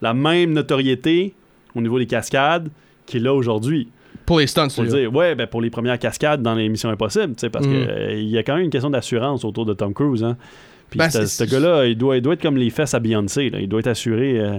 la 0.00 0.14
même 0.14 0.52
notoriété 0.52 1.34
au 1.74 1.80
niveau 1.80 1.98
des 1.98 2.06
cascades 2.06 2.68
qu'il 3.06 3.26
a 3.26 3.34
aujourd'hui. 3.34 3.88
Pour 4.26 4.38
les 4.38 4.46
stunts, 4.46 4.68
veux 4.78 4.86
dire, 4.86 5.12
ouais, 5.14 5.34
ben 5.34 5.46
pour 5.46 5.60
les 5.60 5.70
premières 5.70 5.98
cascades 5.98 6.42
dans 6.42 6.54
les 6.54 6.68
Missions 6.68 6.90
Impossibles, 6.90 7.34
tu 7.34 7.40
sais, 7.40 7.50
parce 7.50 7.66
Mm. 7.66 7.70
qu'il 7.86 8.28
y 8.28 8.38
a 8.38 8.42
quand 8.42 8.54
même 8.54 8.64
une 8.64 8.70
question 8.70 8.90
d'assurance 8.90 9.44
autour 9.44 9.66
de 9.66 9.74
Tom 9.74 9.92
Cruise. 9.92 10.22
Hein. 10.22 10.36
Puis 10.90 10.98
Ben, 10.98 11.10
ce, 11.10 11.44
gars-là, 11.44 11.86
il 11.86 11.96
doit, 11.96 12.16
il 12.16 12.22
doit 12.22 12.34
être 12.34 12.42
comme 12.42 12.56
les 12.56 12.70
fesses 12.70 12.94
à 12.94 13.00
Beyoncé. 13.00 13.50
Là. 13.50 13.58
Il 13.60 13.68
doit 13.68 13.80
être 13.80 13.86
assuré 13.88 14.38
euh, 14.38 14.58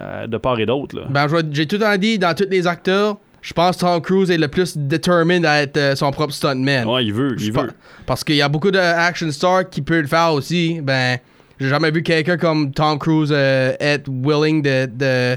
euh, 0.00 0.26
de 0.26 0.36
part 0.36 0.60
et 0.60 0.66
d'autre. 0.66 1.04
Ben, 1.10 1.26
j'ai 1.50 1.66
tout 1.66 1.78
temps 1.78 1.96
dit, 1.96 2.18
dans 2.18 2.34
tous 2.34 2.46
les 2.50 2.66
acteurs, 2.66 3.16
je 3.40 3.52
pense 3.54 3.76
que 3.76 3.80
Tom 3.80 4.00
Cruise 4.00 4.30
est 4.30 4.38
le 4.38 4.48
plus 4.48 4.76
determined 4.76 5.44
à 5.46 5.62
être 5.62 5.76
euh, 5.78 5.96
son 5.96 6.10
propre 6.10 6.32
stuntman. 6.32 6.86
Ouais, 6.86 7.04
il 7.04 7.12
veut, 7.12 7.34
il 7.40 7.52
veut. 7.52 7.70
Parce 8.04 8.22
qu'il 8.22 8.36
y 8.36 8.42
a 8.42 8.48
beaucoup 8.48 8.70
de 8.70 8.78
action 8.78 9.30
stars 9.30 9.68
qui 9.70 9.82
peuvent 9.82 10.02
le 10.02 10.06
faire 10.06 10.32
aussi. 10.32 10.80
Ben, 10.82 11.18
j'ai 11.58 11.68
jamais 11.68 11.90
vu 11.90 12.02
quelqu'un 12.02 12.36
comme 12.36 12.72
Tom 12.72 12.98
Cruise 12.98 13.30
euh, 13.32 13.74
être 13.80 14.08
willing 14.08 14.62
de, 14.62 14.86
de, 14.86 15.36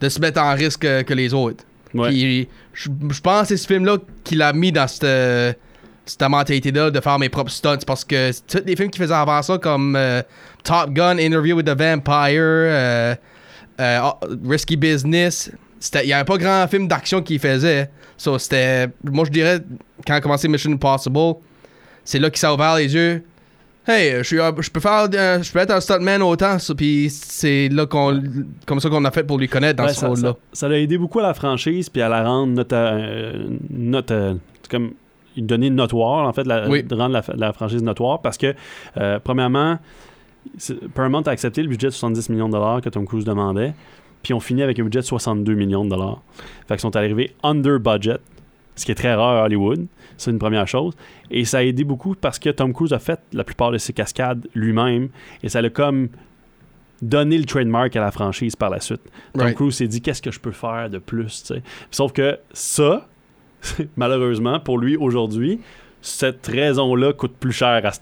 de 0.00 0.08
se 0.08 0.20
mettre 0.20 0.40
en 0.40 0.54
risque 0.54 0.84
euh, 0.84 1.02
que 1.02 1.14
les 1.14 1.34
autres. 1.34 1.64
Ouais. 1.94 2.46
Je 2.72 3.20
pense 3.20 3.42
que 3.42 3.48
c'est 3.48 3.56
ce 3.56 3.66
film-là 3.66 3.98
qu'il 4.24 4.42
a 4.42 4.52
mis 4.52 4.72
dans 4.72 4.86
cette, 4.86 5.58
cette 6.06 6.22
mentalité-là 6.22 6.90
de 6.90 7.00
faire 7.00 7.18
mes 7.18 7.28
propres 7.28 7.50
stunts. 7.50 7.84
Parce 7.86 8.04
que 8.04 8.30
tous 8.46 8.64
les 8.64 8.76
films 8.76 8.90
qu'il 8.90 9.02
faisait 9.02 9.14
avant 9.14 9.42
ça, 9.42 9.58
comme 9.58 9.96
euh, 9.96 10.22
Top 10.64 10.90
Gun, 10.90 11.18
Interview 11.18 11.56
with 11.56 11.66
the 11.66 11.76
Vampire, 11.76 12.38
euh, 12.38 13.14
euh, 13.80 14.10
Risky 14.46 14.76
Business, 14.76 15.50
il 15.94 16.06
n'y 16.06 16.12
avait 16.12 16.24
pas 16.24 16.36
grand 16.36 16.66
film 16.68 16.86
d'action 16.88 17.22
qu'il 17.22 17.38
faisait. 17.38 17.90
So, 18.16 18.38
c'était, 18.38 18.88
moi, 19.02 19.24
je 19.24 19.30
dirais, 19.30 19.60
quand 20.06 20.14
a 20.14 20.20
commencé 20.20 20.46
Mission 20.46 20.72
Impossible, 20.72 21.36
c'est 22.04 22.18
là 22.18 22.28
qu'il 22.28 22.38
s'est 22.38 22.46
ouvert 22.48 22.76
les 22.76 22.94
yeux. 22.94 23.24
Hey, 23.90 24.18
je, 24.18 24.22
suis, 24.22 24.40
un- 24.40 24.54
je 24.58 24.70
peux 24.70 24.80
faire, 24.80 25.10
je 25.10 25.52
peux 25.52 25.58
être 25.58 25.70
un 25.72 25.80
stuntman 25.80 26.22
autant, 26.22 26.56
puis 26.76 27.08
c'est 27.10 27.68
là 27.70 27.86
qu'on, 27.86 28.22
comme 28.66 28.78
ça 28.80 28.88
qu'on 28.88 29.04
a 29.04 29.10
fait 29.10 29.24
pour 29.24 29.38
lui 29.38 29.48
connaître 29.48 29.76
dans 29.78 29.84
Ouais, 29.84 29.92
ce 29.94 30.00
ça, 30.00 30.08
rôle-là. 30.08 30.36
ça, 30.52 30.68
l'a 30.68 30.78
aidé 30.78 30.96
beaucoup 30.98 31.18
à 31.18 31.22
la 31.22 31.34
franchise 31.34 31.88
puis 31.88 32.00
à 32.02 32.08
la 32.08 32.22
rendre 32.24 32.52
nota- 32.54 32.92
euh, 32.94 33.48
euh, 34.10 34.34
comme 34.70 34.92
il 35.36 35.46
donner 35.46 35.70
notoire 35.70 36.26
en 36.28 36.32
fait 36.32 36.46
la- 36.46 36.68
Oui. 36.68 36.82
de 36.82 36.94
rendre 36.94 37.12
la, 37.14 37.22
la 37.36 37.52
franchise 37.52 37.82
notoire 37.82 38.20
parce 38.20 38.36
que 38.38 38.54
euh, 38.98 39.18
premièrement 39.22 39.78
Paramount 40.94 41.22
a 41.22 41.30
accepté 41.30 41.62
le 41.62 41.68
budget 41.68 41.88
de 41.88 41.92
70 41.92 42.28
millions 42.30 42.48
de 42.48 42.52
dollars 42.54 42.80
que 42.80 42.88
Tom 42.88 43.06
Cruise 43.06 43.24
demandait 43.24 43.72
puis 44.22 44.34
on 44.34 44.40
finit 44.40 44.62
avec 44.62 44.78
un 44.78 44.84
budget 44.84 45.00
de 45.00 45.04
62 45.04 45.54
millions 45.54 45.84
de 45.84 45.90
dollars 45.90 46.20
fait 46.66 46.74
qu'ils 46.74 46.80
sont 46.80 46.96
arrivés 46.96 47.34
under 47.42 47.78
budget 47.78 48.18
ce 48.80 48.86
qui 48.86 48.92
est 48.92 48.96
très 48.96 49.14
rare 49.14 49.42
à 49.42 49.44
Hollywood 49.44 49.86
c'est 50.16 50.30
une 50.30 50.38
première 50.38 50.66
chose 50.66 50.94
et 51.30 51.44
ça 51.44 51.58
a 51.58 51.62
aidé 51.62 51.84
beaucoup 51.84 52.14
parce 52.14 52.38
que 52.38 52.50
Tom 52.50 52.72
Cruise 52.72 52.92
a 52.92 52.98
fait 52.98 53.20
la 53.32 53.44
plupart 53.44 53.70
de 53.70 53.78
ses 53.78 53.92
cascades 53.92 54.46
lui-même 54.54 55.08
et 55.42 55.48
ça 55.48 55.60
l'a 55.60 55.70
comme 55.70 56.08
donné 57.02 57.38
le 57.38 57.44
trademark 57.44 57.94
à 57.96 58.00
la 58.00 58.10
franchise 58.10 58.56
par 58.56 58.70
la 58.70 58.80
suite 58.80 59.02
Tom 59.34 59.42
Right. 59.42 59.54
Cruise 59.54 59.74
s'est 59.76 59.88
dit 59.88 60.00
qu'est-ce 60.00 60.22
que 60.22 60.30
je 60.30 60.40
peux 60.40 60.52
faire 60.52 60.90
de 60.90 60.98
plus. 60.98 61.52
Sauf 61.90 62.12
que 62.12 62.38
ça, 62.52 63.08
malheureusement 63.96 64.60
pour 64.60 64.78
lui 64.78 64.96
aujourd'hui, 64.96 65.60
cette 66.02 66.46
raison-là 66.46 67.12
coûte 67.12 67.34
plus 67.38 67.52
cher 67.52 67.80
à 67.84 67.92
ce 67.92 67.98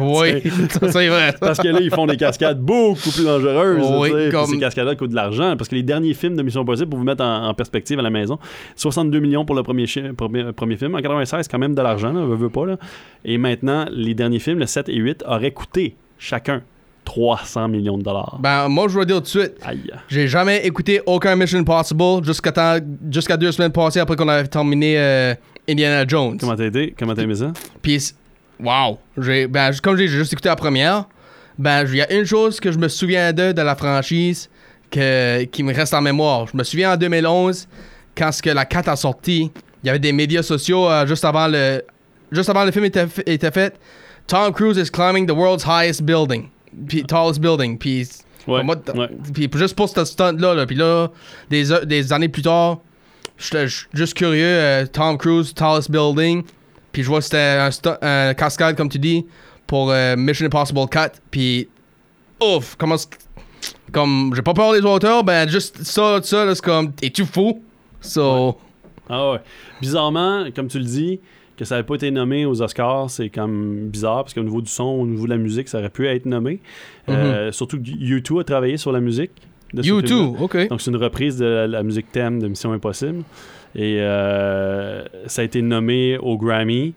Oui, 0.00 0.42
ça, 0.70 0.90
c'est 0.92 1.08
vrai. 1.08 1.34
parce 1.40 1.58
que 1.58 1.66
là 1.68 1.80
ils 1.80 1.90
font 1.92 2.06
des 2.06 2.16
cascades 2.16 2.60
beaucoup 2.60 3.10
plus 3.10 3.24
dangereuses. 3.24 3.84
Oui, 3.98 4.30
comme- 4.30 4.46
Ces 4.46 4.58
cascades-là 4.58 4.94
coûtent 4.94 5.10
de 5.10 5.16
l'argent 5.16 5.56
parce 5.56 5.68
que 5.68 5.74
les 5.74 5.82
derniers 5.82 6.14
films 6.14 6.36
de 6.36 6.42
Mission 6.42 6.60
Impossible 6.60 6.88
pour 6.90 6.98
vous 6.98 7.04
mettre 7.04 7.24
en, 7.24 7.48
en 7.48 7.54
perspective 7.54 7.98
à 7.98 8.02
la 8.02 8.10
maison, 8.10 8.38
62 8.76 9.18
millions 9.18 9.44
pour 9.44 9.56
le 9.56 9.62
premier, 9.64 9.86
premier, 10.16 10.52
premier 10.52 10.76
film 10.76 10.94
en 10.94 10.98
96, 11.00 11.40
c'est 11.42 11.50
quand 11.50 11.58
même 11.58 11.74
de 11.74 11.82
l'argent, 11.82 12.12
là, 12.12 12.24
veut, 12.24 12.36
veut 12.36 12.50
pas 12.50 12.66
là. 12.66 12.76
Et 13.24 13.36
maintenant 13.38 13.86
les 13.90 14.14
derniers 14.14 14.38
films, 14.38 14.60
le 14.60 14.66
7 14.66 14.88
et 14.88 14.96
8 14.96 15.24
auraient 15.26 15.50
coûté 15.50 15.96
chacun 16.18 16.62
300 17.04 17.66
millions 17.68 17.98
de 17.98 18.04
dollars. 18.04 18.38
Ben, 18.40 18.68
moi, 18.68 18.86
je 18.88 18.96
vais 18.96 19.06
dire 19.06 19.16
tout 19.16 19.22
de 19.22 19.26
suite, 19.26 19.54
Aïe. 19.64 19.90
j'ai 20.06 20.28
jamais 20.28 20.64
écouté 20.64 21.00
aucun 21.06 21.34
Mission 21.34 21.58
Impossible 21.58 22.24
jusqu'à 22.24 22.52
temps- 22.52 22.76
jusqu'à 23.10 23.36
deux 23.36 23.50
semaines 23.50 23.72
passées 23.72 23.98
après 23.98 24.14
qu'on 24.14 24.28
avait 24.28 24.46
terminé 24.46 24.94
euh, 24.98 25.34
Indiana 25.70 26.04
Jones. 26.06 26.36
Comment 26.38 26.56
t'as 26.56 26.66
été? 26.66 26.94
Comment 26.98 27.14
t'as 27.14 27.22
aimé 27.22 27.34
ça? 27.34 27.52
Puis, 27.82 28.12
wow! 28.58 28.98
J'ai, 29.18 29.46
ben, 29.46 29.70
comme 29.82 29.96
j'ai 29.96 30.08
juste 30.08 30.32
écouté 30.32 30.48
la 30.48 30.56
première, 30.56 31.04
ben, 31.58 31.84
il 31.86 31.96
y 31.96 32.02
a 32.02 32.12
une 32.12 32.24
chose 32.24 32.58
que 32.60 32.72
je 32.72 32.78
me 32.78 32.88
souviens 32.88 33.32
de 33.32 33.52
de 33.52 33.62
la 33.62 33.74
franchise 33.76 34.48
que, 34.90 35.44
qui 35.44 35.62
me 35.62 35.74
reste 35.74 35.94
en 35.94 36.00
mémoire. 36.02 36.46
Je 36.52 36.56
me 36.56 36.64
souviens 36.64 36.94
en 36.94 36.96
2011, 36.96 37.68
quand 38.16 38.32
ce 38.32 38.42
que 38.42 38.50
la 38.50 38.64
4 38.64 38.88
a 38.88 38.96
sorti, 38.96 39.50
il 39.82 39.86
y 39.86 39.90
avait 39.90 39.98
des 39.98 40.12
médias 40.12 40.42
sociaux 40.42 40.88
euh, 40.88 41.06
juste 41.06 41.24
avant 41.24 41.46
le 41.48 41.82
juste 42.32 42.48
avant 42.48 42.64
le 42.64 42.70
film 42.70 42.84
était, 42.84 43.06
était 43.26 43.50
fait. 43.50 43.74
Tom 44.26 44.52
Cruise 44.52 44.76
is 44.78 44.90
climbing 44.90 45.26
the 45.26 45.32
world's 45.32 45.64
highest 45.64 46.02
building. 46.02 46.48
Puis, 46.88 47.02
tallest 47.04 47.40
building. 47.40 47.76
Puis, 47.78 48.08
Ouais, 48.46 48.62
ouais. 48.64 49.48
juste 49.54 49.76
pour 49.76 49.88
ce 49.88 50.04
stunt-là, 50.04 50.54
là, 50.54 50.66
puis 50.66 50.74
là, 50.74 51.08
des, 51.50 51.64
des 51.84 52.12
années 52.12 52.28
plus 52.28 52.42
tard, 52.42 52.78
j'étais 53.40 53.66
juste 53.94 54.14
curieux, 54.14 54.44
euh, 54.44 54.86
Tom 54.86 55.18
Cruise, 55.18 55.52
tallest 55.54 55.90
building, 55.90 56.42
puis 56.92 57.02
je 57.02 57.08
vois 57.08 57.18
que 57.18 57.24
c'était 57.24 57.96
un, 58.02 58.34
cascade, 58.34 58.76
comme 58.76 58.88
tu 58.88 58.98
dis, 58.98 59.26
pour 59.66 59.90
euh, 59.90 60.16
Mission 60.16 60.46
Impossible 60.46 60.88
4, 60.88 61.20
puis 61.30 61.68
ouf, 62.40 62.76
comment 62.76 62.96
comme 63.92 64.32
j'ai 64.34 64.42
pas 64.42 64.54
peur 64.54 64.72
des 64.72 64.80
auteurs, 64.80 65.24
ben 65.24 65.48
juste 65.48 65.82
ça, 65.82 66.20
ça, 66.22 66.54
c'est 66.54 66.64
comme, 66.64 66.92
es-tu 67.02 67.24
fou? 67.24 67.62
So, 68.00 68.56
Ah 69.08 69.32
ouais. 69.32 69.38
Bizarrement, 69.80 70.46
comme 70.54 70.68
tu 70.68 70.78
le 70.78 70.84
dis, 70.84 71.20
que 71.60 71.66
ça 71.66 71.74
n'avait 71.74 71.86
pas 71.86 71.96
été 71.96 72.10
nommé 72.10 72.46
aux 72.46 72.62
Oscars, 72.62 73.10
c'est 73.10 73.28
comme 73.28 73.88
bizarre 73.88 74.24
parce 74.24 74.32
qu'au 74.32 74.42
niveau 74.42 74.62
du 74.62 74.70
son, 74.70 74.84
au 74.84 75.06
niveau 75.06 75.26
de 75.26 75.30
la 75.30 75.36
musique, 75.36 75.68
ça 75.68 75.78
aurait 75.78 75.90
pu 75.90 76.08
être 76.08 76.24
nommé. 76.24 76.60
Euh, 77.10 77.52
surtout 77.52 77.76
que 77.76 77.82
U2 77.82 78.40
a 78.40 78.44
travaillé 78.44 78.78
sur 78.78 78.92
la 78.92 79.00
musique. 79.00 79.32
De 79.72 79.82
ce 79.82 79.88
you 79.88 80.00
film-là. 80.00 80.36
too, 80.38 80.44
ok. 80.44 80.68
Donc 80.68 80.80
c'est 80.80 80.90
une 80.90 80.96
reprise 80.96 81.38
de 81.38 81.44
la, 81.44 81.66
la 81.66 81.82
musique 81.82 82.10
thème 82.12 82.40
de 82.40 82.48
Mission 82.48 82.72
Impossible. 82.72 83.22
Et 83.74 83.98
euh, 84.00 85.04
ça 85.26 85.42
a 85.42 85.44
été 85.44 85.62
nommé 85.62 86.18
au 86.18 86.36
Grammy. 86.36 86.94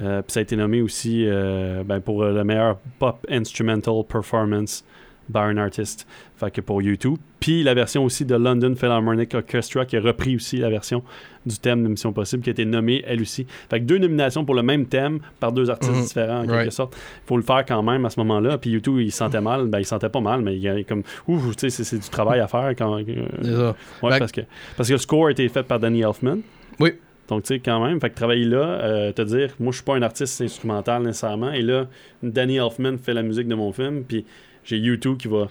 Euh, 0.00 0.22
puis 0.22 0.32
ça 0.32 0.40
a 0.40 0.42
été 0.42 0.56
nommé 0.56 0.80
aussi 0.80 1.24
euh, 1.26 1.82
ben, 1.84 2.00
pour 2.00 2.24
le 2.24 2.44
meilleur 2.44 2.78
pop 2.98 3.26
instrumental 3.28 4.02
performance 4.08 4.84
by 5.28 5.40
an 5.40 5.56
artist. 5.58 6.06
Fait 6.36 6.50
que 6.50 6.60
pour 6.60 6.82
YouTube. 6.82 7.16
Puis 7.38 7.62
la 7.62 7.74
version 7.74 8.04
aussi 8.04 8.24
de 8.24 8.34
London 8.34 8.74
Philharmonic 8.74 9.34
Orchestra 9.34 9.84
qui 9.84 9.96
a 9.96 10.00
repris 10.00 10.36
aussi 10.36 10.58
la 10.58 10.70
version 10.70 11.02
du 11.46 11.58
thème 11.58 11.82
de 11.82 11.88
Mission 11.88 12.12
Possible 12.12 12.42
qui 12.42 12.50
a 12.50 12.52
été 12.52 12.64
nommée 12.64 13.02
elle 13.06 13.20
aussi. 13.22 13.46
Fait 13.70 13.80
que 13.80 13.84
deux 13.84 13.98
nominations 13.98 14.44
pour 14.44 14.54
le 14.54 14.62
même 14.62 14.86
thème 14.86 15.20
par 15.40 15.52
deux 15.52 15.70
artistes 15.70 15.92
Mhm. 15.94 16.02
différents 16.02 16.40
en 16.42 16.46
quelque 16.46 16.70
sorte. 16.70 16.94
faut 17.26 17.36
le 17.36 17.42
faire 17.42 17.64
quand 17.66 17.82
même 17.82 18.04
à 18.04 18.10
ce 18.10 18.20
moment-là. 18.20 18.58
Puis 18.58 18.70
YouTube, 18.70 18.98
il 19.00 19.10
se 19.10 19.18
sentait 19.18 19.40
mal. 19.40 19.66
Ben, 19.66 19.78
il 19.78 19.84
se 19.84 19.90
sentait 19.90 20.08
pas 20.08 20.20
mal, 20.20 20.42
mais 20.42 20.54
il 20.56 20.62
y 20.62 20.68
a 20.68 20.82
comme, 20.84 21.02
ouf, 21.28 21.56
tu 21.56 21.70
sais, 21.70 21.84
c'est- 21.84 21.96
du 21.98 22.08
travail 22.10 22.40
à 22.40 22.46
faire 22.48 22.70
quand. 22.76 22.98
euh, 22.98 23.04
C'est 23.42 23.52
ça. 23.54 23.76
Ouais, 24.02 24.18
parce 24.18 24.32
que, 24.32 24.40
parce 24.76 24.88
que 24.88 24.94
le 24.94 24.98
score 24.98 25.26
a 25.26 25.30
été 25.30 25.48
fait 25.48 25.62
par 25.62 25.78
Danny 25.80 26.02
Elfman. 26.02 26.38
Oui. 26.78 26.92
Donc, 27.28 27.44
tu 27.44 27.54
sais, 27.54 27.60
quand 27.60 27.84
même, 27.86 28.00
fait 28.00 28.10
que 28.10 28.16
travailler 28.16 28.44
là, 28.44 28.58
euh, 28.82 29.12
te 29.12 29.22
dire, 29.22 29.50
moi, 29.60 29.70
je 29.70 29.76
suis 29.76 29.84
pas 29.84 29.94
un 29.94 30.02
artiste 30.02 30.40
instrumental 30.42 31.02
nécessairement, 31.04 31.52
et 31.52 31.62
là, 31.62 31.86
Danny 32.22 32.56
Elfman 32.56 32.98
fait 32.98 33.14
la 33.14 33.22
musique 33.22 33.46
de 33.48 33.54
mon 33.54 33.72
film, 33.72 34.02
puis 34.02 34.24
j'ai 34.64 34.78
YouTube 34.78 35.16
qui 35.16 35.28
va 35.28 35.46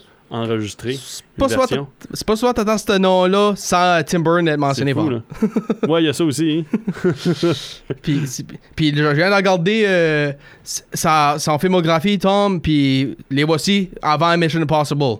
version. 1.47 1.87
C'est 2.13 2.25
pas 2.25 2.35
souvent 2.35 2.53
t'attends 2.53 2.77
ce 2.77 2.97
nom-là 2.97 3.53
sans 3.55 4.01
Tim 4.05 4.19
Burton 4.19 4.47
être 4.47 4.59
mentionné. 4.59 4.93
fou, 4.93 5.01
par- 5.01 5.09
là. 5.09 5.21
ouais, 5.87 6.03
il 6.03 6.05
y 6.05 6.09
a 6.09 6.13
ça 6.13 6.23
aussi. 6.23 6.65
hein. 6.71 6.77
Puis, 8.01 8.25
je 8.95 9.13
viens 9.13 9.29
de 9.29 9.35
regarder 9.35 9.83
euh, 9.87 10.33
sa, 10.63 11.35
son 11.39 11.57
filmographie, 11.57 12.19
Tom, 12.19 12.61
puis 12.61 13.17
les 13.29 13.43
voici 13.43 13.89
avant 14.01 14.37
Mission 14.37 14.61
Impossible. 14.61 15.17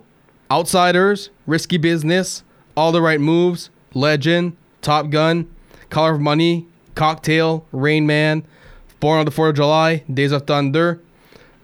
Outsiders, 0.50 1.30
Risky 1.46 1.78
Business, 1.78 2.44
All 2.76 2.92
the 2.92 3.00
Right 3.00 3.20
Moves, 3.20 3.70
Legend, 3.94 4.52
Top 4.80 5.08
Gun, 5.08 5.44
Color 5.90 6.14
of 6.14 6.20
Money, 6.20 6.66
Cocktail, 6.94 7.62
Rain 7.72 8.04
Man, 8.06 8.42
Born 9.00 9.20
on 9.20 9.24
the 9.24 9.30
4th 9.30 9.50
of 9.50 9.56
July, 9.56 10.04
Days 10.12 10.32
of 10.32 10.42
Thunder, 10.46 11.00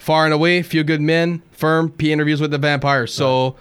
Far 0.06 0.26
and 0.28 0.32
Away, 0.32 0.62
Few 0.62 0.84
Good 0.84 1.00
Men, 1.00 1.40
Firm, 1.50 1.90
puis 1.90 2.12
Interviews 2.12 2.40
with 2.40 2.50
the 2.52 2.60
Vampire. 2.62 3.08
So, 3.08 3.56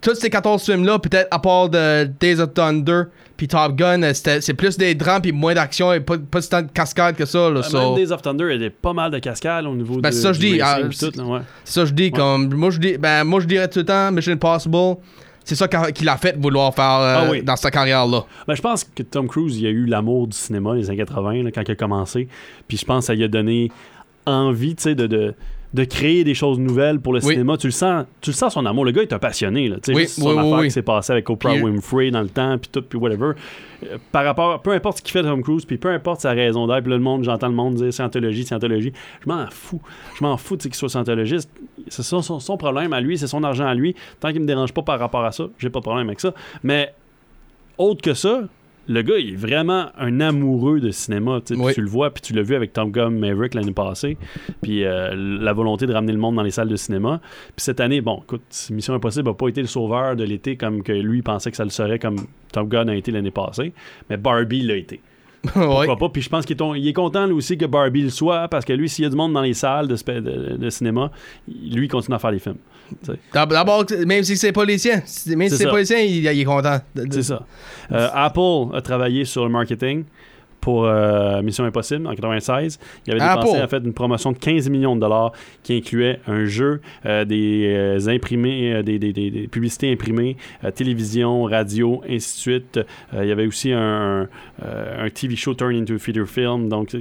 tous 0.00 0.14
ces 0.14 0.30
14 0.30 0.64
films-là, 0.64 0.98
peut-être 0.98 1.28
à 1.30 1.38
part 1.38 1.68
de 1.68 2.04
Days 2.18 2.40
of 2.40 2.54
Thunder 2.54 3.02
puis 3.36 3.46
Top 3.48 3.74
Gun, 3.76 4.02
euh, 4.02 4.12
c'est 4.14 4.54
plus 4.54 4.76
des 4.78 4.94
drames 4.94 5.20
puis 5.20 5.32
moins 5.32 5.52
d'action 5.54 5.92
et 5.92 6.00
pas, 6.00 6.16
pas 6.16 6.40
tant 6.42 6.62
de 6.62 6.68
cascade 6.70 7.16
que 7.16 7.24
ça. 7.24 7.50
Là, 7.50 7.58
Euh, 7.58 7.62
so- 7.62 7.78
Même 7.94 7.94
Days 8.04 8.12
of 8.12 8.22
Thunder, 8.22 8.44
il 8.50 8.52
y 8.52 8.54
avait 8.54 8.70
pas 8.70 8.92
mal 8.92 9.10
de 9.10 9.18
cascades 9.18 9.66
au 9.66 9.74
niveau 9.74 10.00
Ben, 10.00 10.10
de, 10.10 10.14
ça, 10.14 10.32
je 10.32 10.38
dis, 10.40 10.60
ah, 10.62 10.78
ouais. 10.80 10.88
C'est 10.92 11.72
ça 11.74 11.84
je 11.84 11.92
dis, 11.92 12.10
comme, 12.10 12.54
moi 12.54 12.70
je, 12.70 12.78
dis, 12.78 12.96
ben, 12.98 13.24
moi 13.24 13.40
je 13.40 13.46
dirais 13.46 13.68
tout 13.68 13.80
le 13.80 13.84
temps, 13.84 14.10
Mission 14.12 14.32
Impossible, 14.32 14.96
c'est 15.44 15.56
ça 15.56 15.66
qu'il 15.68 16.08
a 16.08 16.16
fait 16.16 16.36
vouloir 16.40 16.72
faire 16.74 16.84
euh, 17.00 17.16
Ah 17.18 17.28
oui. 17.30 17.42
dans 17.42 17.56
sa 17.56 17.70
carrière-là. 17.70 18.24
Ben, 18.46 18.54
je 18.54 18.62
pense 18.62 18.84
que 18.84 19.02
Tom 19.02 19.26
Cruise, 19.28 19.58
il 19.58 19.66
a 19.66 19.70
eu 19.70 19.86
l'amour 19.86 20.28
du 20.28 20.36
cinéma 20.36 20.74
les 20.74 20.88
années 20.88 20.98
80 20.98 21.42
là, 21.42 21.50
quand 21.52 21.62
il 21.66 21.72
a 21.72 21.74
commencé. 21.74 22.28
Puis 22.68 22.76
je 22.76 22.84
pense 22.84 23.00
que 23.04 23.06
ça 23.08 23.14
lui 23.14 23.24
a 23.24 23.28
donné 23.28 23.70
envie 24.24 24.76
tu 24.76 24.84
sais, 24.84 24.94
de, 24.94 25.06
de, 25.08 25.34
de 25.74 25.84
créer 25.84 26.22
des 26.22 26.34
choses 26.34 26.58
nouvelles 26.58 27.00
pour 27.00 27.14
le 27.14 27.24
Oui. 27.24 27.32
cinéma. 27.32 27.56
Tu 27.56 27.68
le 27.68 27.70
sens, 27.72 28.04
tu 28.20 28.30
le 28.30 28.34
sens 28.34 28.52
son 28.52 28.66
amour. 28.66 28.84
Le 28.84 28.90
gars 28.90 29.02
est 29.02 29.12
un 29.12 29.18
passionné. 29.18 29.68
Là, 29.68 29.76
tu 29.82 29.92
sais, 29.92 29.94
Oui, 29.96 30.06
son 30.06 30.26
oui, 30.28 30.34
oui, 30.36 30.38
affaire 30.52 30.64
qui 30.64 30.70
s'est 30.70 30.82
passé 30.82 31.12
avec 31.12 31.30
Oprah 31.30 31.52
Puis- 31.54 31.62
Winfrey 31.62 32.10
dans 32.10 32.20
le 32.20 32.28
temps, 32.28 32.58
puis 32.58 32.68
tout, 32.70 32.82
puis 32.82 32.98
whatever. 32.98 33.32
Euh, 33.84 33.96
par 34.12 34.24
rapport, 34.24 34.60
peu 34.60 34.72
importe 34.72 34.98
ce 34.98 35.02
qu'il 35.02 35.12
fait 35.12 35.22
Tom 35.22 35.42
Cruise, 35.42 35.64
puis 35.64 35.78
peu 35.78 35.88
importe 35.88 36.20
sa 36.20 36.32
raison 36.32 36.66
d'être, 36.66 36.82
puis 36.82 36.92
le 36.92 36.98
monde, 36.98 37.24
j'entends 37.24 37.48
le 37.48 37.54
monde 37.54 37.76
dire 37.76 37.92
Scientologie, 37.92 38.44
Scientologie. 38.44 38.92
Je 39.24 39.28
m'en 39.30 39.46
fous. 39.50 39.80
Je 40.18 40.22
m'en 40.24 40.36
fous 40.36 40.56
qu'il 40.58 40.74
soit 40.74 40.90
Scientologiste. 40.90 41.50
C'est 41.88 42.02
son, 42.02 42.20
son, 42.20 42.38
son 42.38 42.56
problème 42.58 42.92
à 42.92 43.00
lui, 43.00 43.16
c'est 43.16 43.26
son 43.26 43.42
argent 43.42 43.66
à 43.66 43.74
lui. 43.74 43.94
Tant 44.20 44.30
qu'il 44.30 44.40
me 44.42 44.46
dérange 44.46 44.72
pas 44.74 44.82
par 44.82 44.98
rapport 44.98 45.24
à 45.24 45.32
ça, 45.32 45.44
j'ai 45.58 45.70
pas 45.70 45.78
de 45.80 45.84
problème 45.84 46.06
avec 46.08 46.20
ça. 46.20 46.34
Mais 46.62 46.92
autre 47.78 48.02
que 48.02 48.12
ça, 48.14 48.42
le 48.88 49.02
gars, 49.02 49.16
il 49.18 49.34
est 49.34 49.36
vraiment 49.36 49.86
un 49.98 50.20
amoureux 50.20 50.80
de 50.80 50.90
cinéma. 50.90 51.40
tu 51.44 51.54
Oui. 51.54 51.72
Le 51.76 51.88
vois, 51.88 52.10
puis 52.10 52.22
tu 52.22 52.32
l'as 52.32 52.42
vu 52.42 52.54
avec 52.54 52.72
Tom 52.72 52.90
Gunn 52.90 53.18
Maverick 53.18 53.54
l'année 53.54 53.72
passée. 53.72 54.16
Puis 54.60 54.84
euh, 54.84 55.14
la 55.14 55.52
volonté 55.52 55.86
de 55.86 55.92
ramener 55.92 56.12
le 56.12 56.18
monde 56.18 56.36
dans 56.36 56.42
les 56.42 56.50
salles 56.50 56.68
de 56.68 56.76
cinéma. 56.76 57.20
Puis 57.56 57.64
cette 57.64 57.80
année, 57.80 58.00
bon, 58.00 58.20
écoute, 58.22 58.42
Mission 58.70 58.94
Impossible 58.94 59.28
n'a 59.28 59.34
pas 59.34 59.48
été 59.48 59.60
le 59.60 59.66
sauveur 59.68 60.16
de 60.16 60.24
l'été 60.24 60.56
comme 60.56 60.82
que 60.82 60.92
lui 60.92 61.22
pensait 61.22 61.50
que 61.50 61.56
ça 61.56 61.64
le 61.64 61.70
serait, 61.70 61.98
comme 61.98 62.16
Tom 62.52 62.68
Gunn 62.68 62.88
a 62.88 62.96
été 62.96 63.10
l'année 63.12 63.30
passée. 63.30 63.72
Mais 64.10 64.16
Barbie 64.16 64.62
l'a 64.62 64.76
été. 64.76 65.00
Ouais. 65.44 65.50
Pourquoi 65.86 65.96
pas? 65.96 66.08
Puis 66.08 66.22
je 66.22 66.28
pense 66.28 66.44
qu'il 66.46 66.56
est, 66.60 66.92
content 66.92 67.26
lui 67.26 67.32
aussi 67.34 67.56
que 67.58 67.64
Barbie 67.66 68.02
le 68.02 68.10
soit, 68.10 68.48
parce 68.48 68.64
que 68.64 68.72
lui, 68.72 68.88
s'il 68.88 69.04
y 69.04 69.06
a 69.06 69.10
du 69.10 69.16
monde 69.16 69.32
dans 69.32 69.40
les 69.42 69.54
salles 69.54 69.88
de, 69.88 69.96
spe- 69.96 70.20
de- 70.20 70.56
de 70.56 70.70
cinéma, 70.70 71.10
lui, 71.48 71.86
il 71.86 71.88
continue 71.88 72.14
à 72.14 72.18
faire 72.18 72.30
des 72.32 72.38
films. 72.38 72.56
D'ab- 73.32 73.50
D'abord, 73.50 73.84
même 74.06 74.22
si 74.22 74.36
c'est 74.36 74.52
pas 74.52 74.64
les 74.64 74.78
siens, 74.78 75.02
même 75.34 75.48
si 75.48 75.56
C'est 75.56 75.64
pas 75.70 75.78
les 75.78 75.84
siens, 75.86 75.98
il, 76.00 76.16
il 76.18 76.26
est 76.26 76.44
content. 76.44 76.78
C'est 77.10 77.22
ça. 77.22 77.44
Euh, 77.90 78.08
Apple 78.12 78.74
a 78.76 78.80
travaillé 78.82 79.24
sur 79.24 79.44
le 79.44 79.50
marketing 79.50 80.04
pour 80.62 80.86
euh, 80.86 81.42
Mission 81.42 81.64
Impossible 81.64 82.06
en 82.06 82.14
96. 82.14 82.78
Il 83.06 83.12
avait 83.12 83.20
dépensé 83.20 83.56
Apple. 83.56 83.64
en 83.64 83.68
fait 83.68 83.84
une 83.84 83.92
promotion 83.92 84.32
de 84.32 84.38
15 84.38 84.70
millions 84.70 84.96
de 84.96 85.00
dollars 85.02 85.32
qui 85.62 85.76
incluait 85.76 86.20
un 86.26 86.46
jeu, 86.46 86.80
euh, 87.04 87.26
des 87.26 87.66
euh, 87.76 88.08
imprimés, 88.08 88.82
des, 88.82 88.98
des- 88.98 89.12
des- 89.12 89.30
des 89.30 89.48
publicités 89.48 89.92
imprimées, 89.92 90.36
télévision, 90.74 91.42
radio, 91.42 92.00
ainsi 92.08 92.36
de 92.36 92.40
suite. 92.40 92.80
Il 93.12 93.26
y 93.28 93.32
avait 93.32 93.46
aussi 93.46 93.72
un, 93.72 94.28
un 94.62 95.10
TV 95.10 95.36
show 95.36 95.52
turn 95.54 95.74
into 95.76 95.94
a 95.94 95.98
feature 95.98 96.26
film. 96.28 96.68
Donc 96.68 96.94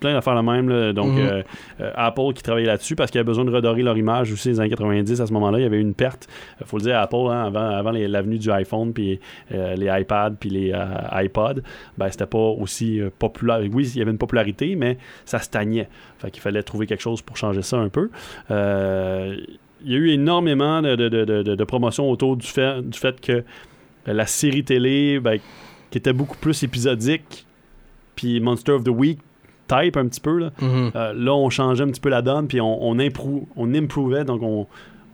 plein 0.00 0.12
d'affaires 0.12 0.34
la 0.34 0.42
même. 0.42 0.68
là. 0.68 0.92
Donc 0.92 1.12
Mhm. 1.12 1.18
euh, 1.18 1.42
euh, 1.80 1.90
Apple 1.94 2.32
qui 2.34 2.42
travaillait 2.42 2.66
là-dessus 2.66 2.96
parce 2.96 3.10
qu'il 3.10 3.18
avait 3.18 3.26
besoin 3.26 3.44
de 3.44 3.50
redorer 3.50 3.82
leur 3.82 3.96
image 3.96 4.32
aussi 4.32 4.48
les 4.48 4.60
années 4.60 4.70
90 4.70 5.20
à 5.20 5.26
ce 5.26 5.32
moment-là. 5.32 5.58
Il 5.58 5.62
y 5.62 5.66
avait 5.66 5.78
eu 5.78 5.82
une 5.82 5.94
perte. 5.94 6.28
Il 6.60 6.66
faut 6.66 6.76
le 6.78 6.82
dire, 6.82 6.98
Apple, 6.98 7.16
hein, 7.30 7.44
avant, 7.46 7.70
avant 7.70 7.90
l'avenue 7.92 8.38
du 8.38 8.50
iPhone, 8.50 8.92
puis 8.92 9.20
euh, 9.52 9.74
les 9.74 9.86
iPads, 10.00 10.32
puis 10.38 10.50
les 10.50 10.72
euh, 10.72 11.22
iPods, 11.24 11.60
ben, 11.98 12.10
c'était 12.10 12.26
pas 12.26 12.38
aussi 12.38 13.00
euh, 13.00 13.10
populaire. 13.18 13.60
Oui, 13.72 13.90
il 13.94 13.98
y 13.98 14.02
avait 14.02 14.10
une 14.10 14.18
popularité, 14.18 14.76
mais 14.76 14.98
ça 15.24 15.38
stagnait. 15.38 15.88
Fait 16.18 16.30
qu'il 16.30 16.42
fallait 16.42 16.62
trouver 16.62 16.86
quelque 16.86 17.02
chose 17.02 17.22
pour 17.22 17.36
changer 17.36 17.62
ça 17.62 17.76
un 17.78 17.88
peu. 17.88 18.10
Euh, 18.50 19.36
il 19.84 19.92
y 19.92 19.94
a 19.94 19.98
eu 19.98 20.08
énormément 20.10 20.80
de, 20.82 20.96
de, 20.96 21.08
de, 21.54 21.64
promotions 21.64 22.10
autour 22.10 22.36
du 22.36 22.46
fait, 22.46 22.80
du 22.82 22.98
fait 22.98 23.20
que 23.20 23.32
euh, 23.32 23.42
la 24.06 24.26
série 24.26 24.64
télé, 24.64 25.20
ben, 25.20 25.38
qui 25.90 25.98
était 25.98 26.12
beaucoup 26.12 26.36
plus 26.38 26.62
épisodique, 26.62 27.46
puis 28.14 28.40
Monster 28.40 28.72
of 28.72 28.84
the 28.84 28.88
Week 28.88 29.18
type 29.68 29.96
un 29.96 30.06
petit 30.06 30.20
peu, 30.20 30.38
là, 30.38 30.50
Mhm. 30.60 30.90
euh, 30.94 31.12
là, 31.14 31.34
on 31.34 31.50
changeait 31.50 31.84
un 31.84 31.88
petit 31.88 32.00
peu 32.00 32.08
la 32.08 32.22
donne, 32.22 32.46
puis 32.48 32.60
on, 32.60 32.82
on, 32.88 32.96
on 33.56 33.74
improuvait, 33.74 34.24
donc 34.24 34.42
on, 34.42 34.66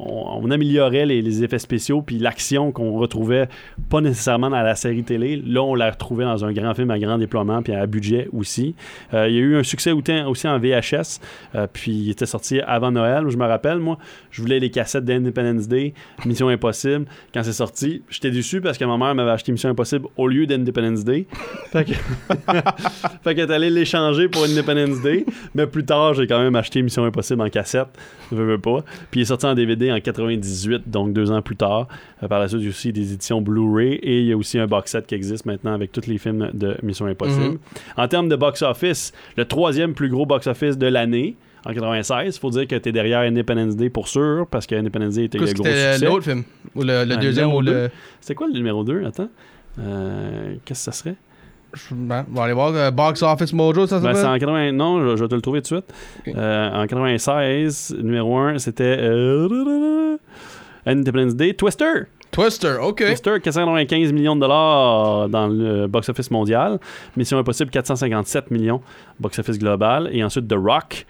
on, 0.04 0.50
améliorait 0.50 1.06
les, 1.06 1.44
effets 1.44 1.58
spéciaux, 1.58 2.02
puis 2.02 2.18
l'action 2.18 2.72
qu'on 2.72 2.92
retrouvait 2.92 3.48
pas 3.88 4.00
nécessairement 4.00 4.50
dans 4.50 4.60
la 4.62 4.74
série 4.74 5.02
télé. 5.02 5.42
Là, 5.44 5.62
on 5.62 5.74
la 5.74 5.90
retrouvait 5.90 6.24
dans 6.24 6.44
un 6.44 6.52
grand 6.52 6.74
film 6.74 6.90
à 6.90 6.98
grand 6.98 7.18
déploiement, 7.18 7.62
puis 7.62 7.72
à 7.72 7.86
budget 7.86 8.28
aussi. 8.32 8.74
Euh, 9.14 9.28
il 9.28 9.34
y 9.34 9.38
a 9.38 9.40
eu 9.40 9.56
un 9.56 9.62
succès 9.62 9.92
aussi 9.92 10.48
en 10.48 10.58
VHS, 10.58 11.20
euh, 11.54 11.66
puis 11.72 11.92
il 11.92 12.10
était 12.10 12.26
sorti 12.26 12.60
avant 12.60 12.90
Noël. 12.90 13.24
Je 13.28 13.36
me 13.36 13.46
rappelle, 13.46 13.78
moi, 13.78 13.98
je 14.30 14.42
voulais 14.42 14.58
les 14.58 14.70
cassettes 14.70 15.04
d'Independence 15.04 15.68
Day, 15.68 15.94
Mission 16.24 16.48
Impossible. 16.48 17.06
Quand 17.32 17.42
c'est 17.42 17.52
sorti, 17.52 18.02
j'étais 18.08 18.30
déçu 18.30 18.60
parce 18.60 18.78
que 18.78 18.84
ma 18.84 18.96
mère 18.96 19.14
m'avait 19.14 19.30
acheté 19.30 19.52
Mission 19.52 19.70
Impossible 19.70 20.06
au 20.16 20.28
lieu 20.28 20.46
d'Independence 20.46 21.04
Day. 21.04 21.26
Fait 21.70 21.84
que- 21.84 21.92
fait 23.24 23.38
est 23.38 23.50
allée 23.50 23.70
l'échanger 23.70 24.28
pour 24.28 24.44
Independence 24.44 25.00
Day. 25.02 25.24
Mais 25.54 25.66
plus 25.66 25.84
tard, 25.84 26.14
j'ai 26.14 26.26
quand 26.26 26.40
même 26.40 26.56
acheté 26.56 26.82
Mission 26.82 27.04
Impossible 27.04 27.42
en 27.42 27.48
cassette. 27.48 27.88
Je 28.30 28.36
veux 28.36 28.58
pas. 28.58 28.84
Puis 29.10 29.20
il 29.20 29.22
est 29.22 29.26
sorti 29.26 29.46
en 29.46 29.54
DVD 29.54 29.91
en 29.92 30.00
98, 30.00 30.82
donc 30.88 31.12
deux 31.12 31.30
ans 31.30 31.42
plus 31.42 31.56
tard. 31.56 31.88
Euh, 32.22 32.28
par 32.28 32.40
la 32.40 32.48
suite, 32.48 32.60
il 32.60 32.64
y 32.64 32.68
a 32.68 32.70
aussi 32.70 32.92
des 32.92 33.12
éditions 33.12 33.40
Blu-ray 33.40 33.94
et 34.02 34.20
il 34.20 34.26
y 34.26 34.32
a 34.32 34.36
aussi 34.36 34.58
un 34.58 34.66
box 34.66 34.90
set 34.92 35.06
qui 35.06 35.14
existe 35.14 35.46
maintenant 35.46 35.74
avec 35.74 35.92
tous 35.92 36.06
les 36.06 36.18
films 36.18 36.50
de 36.52 36.76
Mission 36.82 37.06
Impossible. 37.06 37.44
Mhm. 37.52 37.58
En 37.96 38.08
termes 38.08 38.28
de 38.28 38.36
box-office, 38.36 39.12
le 39.36 39.44
troisième 39.44 39.94
plus 39.94 40.08
gros 40.08 40.26
box-office 40.26 40.76
de 40.78 40.86
l'année. 40.86 41.36
En 41.64 41.72
96, 41.72 42.34
il 42.34 42.40
faut 42.40 42.50
dire 42.50 42.66
que 42.66 42.74
tu 42.74 42.88
es 42.88 42.92
derrière 42.92 43.20
Independence 43.20 43.76
Day 43.76 43.88
pour 43.88 44.08
sûr, 44.08 44.46
parce 44.50 44.66
que 44.66 44.74
Independence 44.74 45.14
Day 45.14 45.24
était 45.26 45.38
le 45.38 45.44
gros 45.44 45.64
c'était 45.64 45.92
succès. 45.92 46.06
l'autre 46.06 46.24
film? 46.24 46.42
Ou 46.74 46.80
le, 46.82 47.04
le 47.04 47.12
Ah, 47.14 47.16
deuxième 47.16 47.52
ou 47.54 47.60
le. 47.60 47.88
C'était 48.20 48.34
quoi 48.34 48.48
le 48.48 48.52
numéro 48.54 48.82
2 48.82 49.04
Attends. 49.04 49.28
Euh, 49.78 50.54
Qu'est-ce 50.64 50.86
que 50.86 50.92
ça 50.92 50.92
serait? 50.92 51.14
Ben, 51.90 52.26
on 52.30 52.34
va 52.36 52.44
aller 52.44 52.52
voir. 52.52 52.72
euh, 52.74 52.90
Box 52.90 53.22
Office 53.22 53.52
Mojo, 53.52 53.86
ça 53.86 53.98
Ben, 54.00 54.14
c'est 54.14 54.24
en 54.26 54.38
80... 54.38 54.72
Non, 54.72 55.00
je, 55.00 55.16
je 55.16 55.22
vais 55.22 55.28
te 55.28 55.34
le 55.34 55.40
trouver 55.40 55.62
tout 55.62 55.74
de 55.76 55.80
suite. 55.80 56.36
Euh, 56.36 56.70
en 56.82 56.86
96, 56.86 57.96
numéro 58.02 58.36
1, 58.38 58.58
c'était 58.58 58.96
euh, 59.00 60.16
Independence 60.86 61.34
Day. 61.36 61.54
Twister. 61.54 62.06
Twister, 62.30 62.76
ok. 62.80 62.96
Twister, 63.04 63.40
495 63.42 64.12
millions 64.12 64.34
de 64.34 64.40
dollars 64.40 65.28
dans 65.28 65.48
le 65.48 65.86
box-office 65.86 66.30
mondial. 66.30 66.78
Mission 67.16 67.38
Impossible, 67.38 67.70
457 67.70 68.50
millions 68.50 68.80
box-office 69.20 69.58
global. 69.58 70.08
Et 70.12 70.24
ensuite, 70.24 70.48
The 70.48 70.54
Rock, 70.56 71.06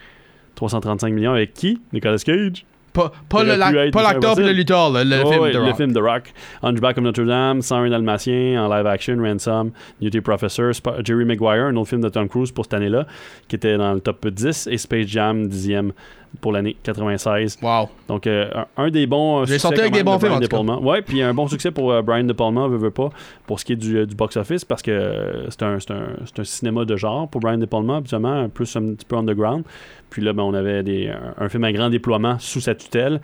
335 0.56 1.12
millions. 1.12 1.32
Avec 1.32 1.54
qui? 1.54 1.80
Nicolas 1.92 2.18
Cage. 2.18 2.64
Pas, 2.92 3.10
pas 3.28 3.42
le 3.42 3.56
l'acteur 3.56 4.34
puis 4.36 4.44
le 4.44 4.52
lutteur, 4.52 4.90
le 4.90 5.22
Oh, 5.24 5.30
film 5.32 5.44
de 5.50 5.58
le 5.58 5.64
Rock. 5.64 5.76
film 5.76 5.92
The 5.94 5.98
Rock. 5.98 6.32
Hunchback 6.62 6.98
of 6.98 7.04
Notre 7.04 7.22
Dame, 7.24 7.62
101 7.62 7.88
Dalmatien 7.90 8.62
en 8.62 8.68
live 8.74 8.86
action, 8.86 9.16
Ransom, 9.18 9.70
Newty 10.02 10.20
Professor, 10.20 10.70
Sp- 10.76 11.00
Jerry 11.04 11.24
Maguire, 11.24 11.64
un 11.66 11.76
autre 11.76 11.88
film 11.88 12.02
de 12.02 12.10
Tom 12.10 12.28
Cruise 12.28 12.50
pour 12.52 12.66
cette 12.66 12.74
année-là, 12.74 13.06
qui 13.48 13.56
était 13.56 13.78
dans 13.78 13.94
le 13.94 14.00
top 14.00 14.26
10, 14.28 14.66
et 14.70 14.76
Space 14.76 15.06
Jam, 15.06 15.46
10e 15.46 15.92
pour 16.40 16.52
l'année 16.52 16.76
96. 16.82 17.58
Wow. 17.62 17.88
Donc, 18.08 18.26
euh, 18.26 18.48
un, 18.76 18.84
un 18.84 18.90
des 18.90 19.06
bons. 19.06 19.40
euh, 19.40 19.44
J'ai 19.44 19.54
succès 19.54 19.58
sorti 19.68 19.80
avec 19.80 19.92
des 19.92 20.02
bons 20.02 20.16
de 20.16 20.20
films, 20.26 20.38
Brian 20.48 20.64
De. 20.80 20.82
Ouais, 20.82 21.02
puis 21.02 21.22
un 21.22 21.34
bon 21.34 21.46
succès 21.46 21.70
pour 21.70 21.92
euh, 21.92 22.02
Brian 22.02 22.24
De 22.24 22.32
Palma, 22.32 22.66
veut, 22.68 22.78
veut 22.78 22.90
pas, 22.90 23.10
pour 23.46 23.60
ce 23.60 23.64
qui 23.64 23.74
est 23.74 23.76
du, 23.76 23.98
euh, 23.98 24.06
du 24.06 24.14
box-office, 24.14 24.64
parce 24.64 24.82
que 24.82 24.90
euh, 24.90 25.50
c'est 25.50 25.62
un, 25.62 25.76
un, 25.90 26.40
un 26.40 26.44
cinéma 26.44 26.84
de 26.84 26.96
genre 26.96 27.28
pour 27.28 27.40
Brian 27.40 27.58
De 27.58 27.66
Palma, 27.66 27.96
habituellement, 27.96 28.48
plus 28.48 28.74
un 28.76 28.94
petit 28.94 29.06
peu 29.06 29.16
underground. 29.16 29.64
Puis 30.10 30.22
là, 30.22 30.32
ben, 30.32 30.42
on 30.42 30.54
avait 30.54 30.82
des, 30.82 31.08
un, 31.08 31.44
un 31.44 31.48
film 31.48 31.64
à 31.64 31.72
grand 31.72 31.90
déploiement 31.90 32.38
sous 32.38 32.60
sa 32.60 32.74
tutelle. 32.74 33.20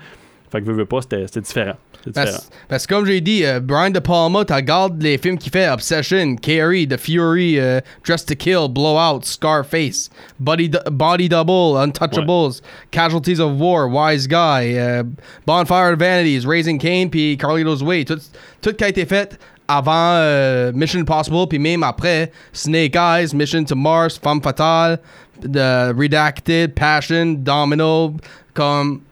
Fait 0.51 0.61
que 0.61 0.67
veut, 0.67 0.73
veut 0.73 0.87
pas, 0.87 1.03
c'était 1.03 1.27
différent. 1.41 1.75
Différent. 2.07 2.25
Parce, 2.25 2.51
parce 2.69 2.87
que 2.87 2.95
comme 2.95 3.05
j'ai 3.05 3.21
dit, 3.21 3.45
euh, 3.45 3.61
Brian 3.61 3.91
De 3.91 3.99
Palma, 3.99 4.45
tu 4.45 4.53
regardes 4.53 5.03
les 5.03 5.19
films 5.19 5.37
qu'il 5.37 5.53
fait, 5.53 5.69
Obsession, 5.69 6.37
Carrie, 6.37 6.89
The 6.89 6.97
Fury, 6.97 7.59
euh, 7.59 7.81
Dress 8.05 8.25
to 8.25 8.35
Kill, 8.35 8.69
Blowout, 8.71 9.25
Scarface, 9.25 10.09
Body, 10.39 10.71
Body 10.91 11.29
Double, 11.29 11.77
Untouchables, 11.77 12.63
Casualties 12.91 13.41
of 13.41 13.61
War, 13.61 13.89
Wise 13.89 14.27
Guy, 14.27 14.79
euh, 14.79 15.03
Bonfire 15.45 15.93
of 15.93 15.99
Vanities, 15.99 16.47
Raising 16.47 16.79
Cain, 16.79 17.09
puis 17.11 17.37
Carlito's 17.37 17.83
Way. 17.83 18.05
Tout, 18.05 18.21
tout 18.63 18.73
qui 18.73 18.85
a 18.85 18.89
été 18.89 19.05
fait 19.05 19.39
avant 19.67 20.15
euh, 20.15 20.73
Mission 20.73 21.01
Impossible, 21.01 21.47
puis 21.47 21.59
même 21.59 21.83
après, 21.83 22.33
Snake 22.55 22.97
Eyes, 22.97 23.35
Mission 23.35 23.65
to 23.65 23.77
Mars, 23.77 24.19
Femme 24.19 24.41
Fatale, 24.41 24.99
The 25.43 25.93
Redacted, 25.95 26.75
Passion, 26.75 27.35
Domino, 27.35 28.15
comme... 28.55 29.03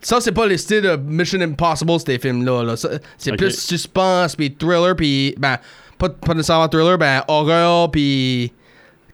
Ça, 0.00 0.20
c'est 0.20 0.32
pas 0.32 0.46
les 0.46 0.58
styles 0.58 0.82
de 0.82 0.96
Mission 0.96 1.40
Impossible, 1.40 1.98
ces 2.04 2.18
films-là. 2.18 2.62
là. 2.62 2.74
C'est 3.18 3.36
plus 3.36 3.58
suspense, 3.58 4.36
puis 4.36 4.54
thriller, 4.56 4.94
puis... 4.94 5.34
Ben, 5.38 5.56
pas, 5.98 6.10
pas 6.10 6.34
nécessairement 6.34 6.68
thriller, 6.68 6.98
ben, 6.98 7.22
horreur, 7.28 7.90
puis... 7.90 8.52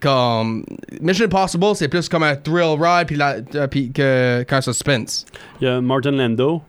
Comme... 0.01 0.65
Mission 1.01 1.27
Impossible, 1.27 1.77
c'est 1.77 1.89
plus 1.89 2.09
comme 2.09 2.25
un 2.25 2.35
thrill 2.35 2.77
ride, 2.81 3.07
puis, 3.07 3.17
la, 3.17 3.37
euh, 3.55 3.67
puis 3.69 3.93
que, 3.93 4.43
qu'un 4.43 4.61
suspense. 4.61 5.25
Il 5.61 5.65
y 5.65 5.69
a 5.69 5.81
Martin 5.81 6.11
Lando, 6.11 6.61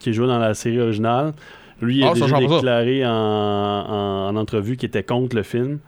qui 0.00 0.12
joue 0.12 0.26
dans 0.26 0.38
la 0.38 0.54
série 0.54 0.80
originale. 0.80 1.32
Lui, 1.80 1.98
il 1.98 2.04
a 2.04 2.10
Ah, 2.10 2.14
déjà 2.14 2.38
déclaré 2.38 3.06
en, 3.06 3.10
en, 3.10 4.28
en 4.28 4.36
entrevue 4.36 4.76
qu'il 4.76 4.88
était 4.88 5.04
contre 5.04 5.36
le 5.36 5.42
film, 5.44 5.78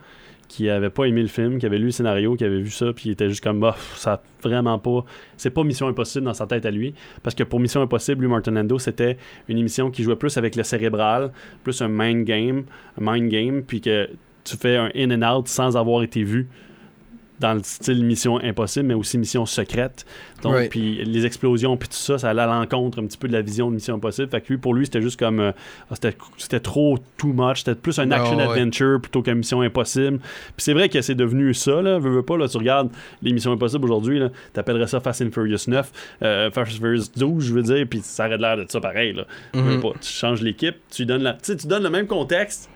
qu'il 0.49 0.71
avait 0.71 0.91
pas 0.91 1.05
aimé 1.05 1.23
le 1.23 1.29
film, 1.29 1.59
qu'il 1.59 1.67
avait 1.67 1.79
lu 1.79 1.87
le 1.87 1.91
scénario, 1.91 2.37
qu'il 2.37 2.47
avait 2.47 2.61
vu 2.61 2.71
ça, 2.71 2.93
puis 2.93 3.07
il 3.07 3.13
était 3.13 3.29
juste 3.29 3.43
comme, 3.43 3.61
bah, 3.61 3.77
ça 3.95 4.23
vraiment 4.43 4.79
pas. 4.79 5.05
C'est 5.37 5.51
pas 5.51 5.65
Mission 5.65 5.89
Impossible 5.89 6.25
dans 6.25 6.35
sa 6.35 6.47
tête 6.47 6.67
à 6.67 6.71
lui. 6.71 6.95
Parce 7.23 7.35
que 7.35 7.43
pour 7.43 7.61
Mission 7.61 7.83
Impossible, 7.83 8.23
lui, 8.23 8.29
Martin 8.29 8.53
Lando, 8.53 8.79
c'était 8.79 9.17
une 9.49 9.59
émission 9.59 9.91
qui 9.91 10.03
jouait 10.03 10.17
plus 10.17 10.37
avec 10.37 10.57
le 10.57 10.63
cérébral, 10.63 11.33
plus 11.65 11.81
un 11.83 11.89
mind 11.89 12.25
game, 12.25 12.65
un 13.01 13.13
mind 13.13 13.31
game, 13.31 13.63
puis 13.63 13.81
que 13.81 14.09
tu 14.45 14.57
fais 14.57 14.77
un 14.77 14.91
in 14.95 15.11
and 15.11 15.37
out 15.37 15.49
sans 15.49 15.77
avoir 15.77 16.03
été 16.03 16.23
vu 16.23 16.49
dans 17.41 17.53
le 17.55 17.61
style 17.63 18.03
Mission 18.05 18.39
Impossible, 18.43 18.87
mais 18.87 18.95
aussi 18.95 19.19
Mission 19.19 19.45
Secrète. 19.45 20.07
Donc, 20.43 20.55
Right. 20.55 20.71
puis 20.71 21.05
les 21.05 21.27
explosions, 21.27 21.77
puis 21.77 21.89
tout 21.89 21.95
ça, 21.97 22.19
ça 22.19 22.31
allait 22.31 22.43
à 22.43 22.47
l'encontre 22.47 23.01
un 23.01 23.07
petit 23.07 23.19
peu 23.19 23.29
de 23.29 23.33
la 23.35 23.43
vision 23.43 23.69
de 23.71 23.75
Mission 23.75 23.95
Impossible. 23.97 24.29
Fait 24.31 24.41
que 24.41 24.49
lui, 24.49 24.57
pour 24.59 24.73
lui, 24.75 24.87
c'était 24.87 25.03
juste 25.03 25.19
comme. 25.19 25.41
euh, 25.41 25.53
ah, 25.91 25.95
c'était, 26.39 26.61
trop 26.61 26.99
too 27.19 27.33
much. 27.35 27.59
C'était 27.59 27.75
plus 27.75 27.99
un 27.99 28.11
Ah, 28.11 28.17
ouais. 28.17 28.21
action-adventure 28.23 29.01
plutôt 29.01 29.23
qu'une 29.23 29.35
Mission 29.35 29.61
Impossible. 29.61 30.19
Puis 30.19 30.25
c'est 30.59 30.73
vrai 30.73 30.89
que 30.89 31.01
c'est 31.03 31.15
devenu 31.15 31.53
ça, 31.55 31.83
là. 31.83 31.99
Veux, 31.99 32.11
veux 32.11 32.23
pas, 32.23 32.37
là, 32.39 32.49
tu 32.49 32.57
regardes 32.57 32.91
les 33.23 33.33
Missions 33.33 33.53
Impossibles 33.53 33.85
aujourd'hui, 33.85 34.19
là, 34.19 34.31
t'appellerais 34.53 34.87
ça 34.87 35.01
Fast 35.01 35.21
and 35.23 35.31
Furious 35.33 35.65
9, 35.69 35.91
euh, 36.23 36.51
Fast 36.51 36.73
and 36.73 36.81
Furious 36.81 37.05
12, 37.17 37.45
je 37.45 37.53
veux 37.55 37.63
dire, 37.63 37.87
puis 37.89 38.01
ça 38.03 38.27
aurait 38.27 38.39
l'air 38.39 38.57
de 38.57 38.65
ça 38.69 38.81
pareil, 38.81 39.13
là. 39.13 39.27
Veux 39.53 39.77
Mhm. 39.77 39.83
pas. 39.83 39.93
Tu 40.01 40.09
changes 40.11 40.41
l'équipe, 40.43 40.77
tu 40.91 41.05
donnes 41.07 41.23
la. 41.23 41.35
Tu 41.35 41.55
donnes 41.67 41.83
le 41.83 41.91
même 41.91 42.07
contexte, 42.07 42.71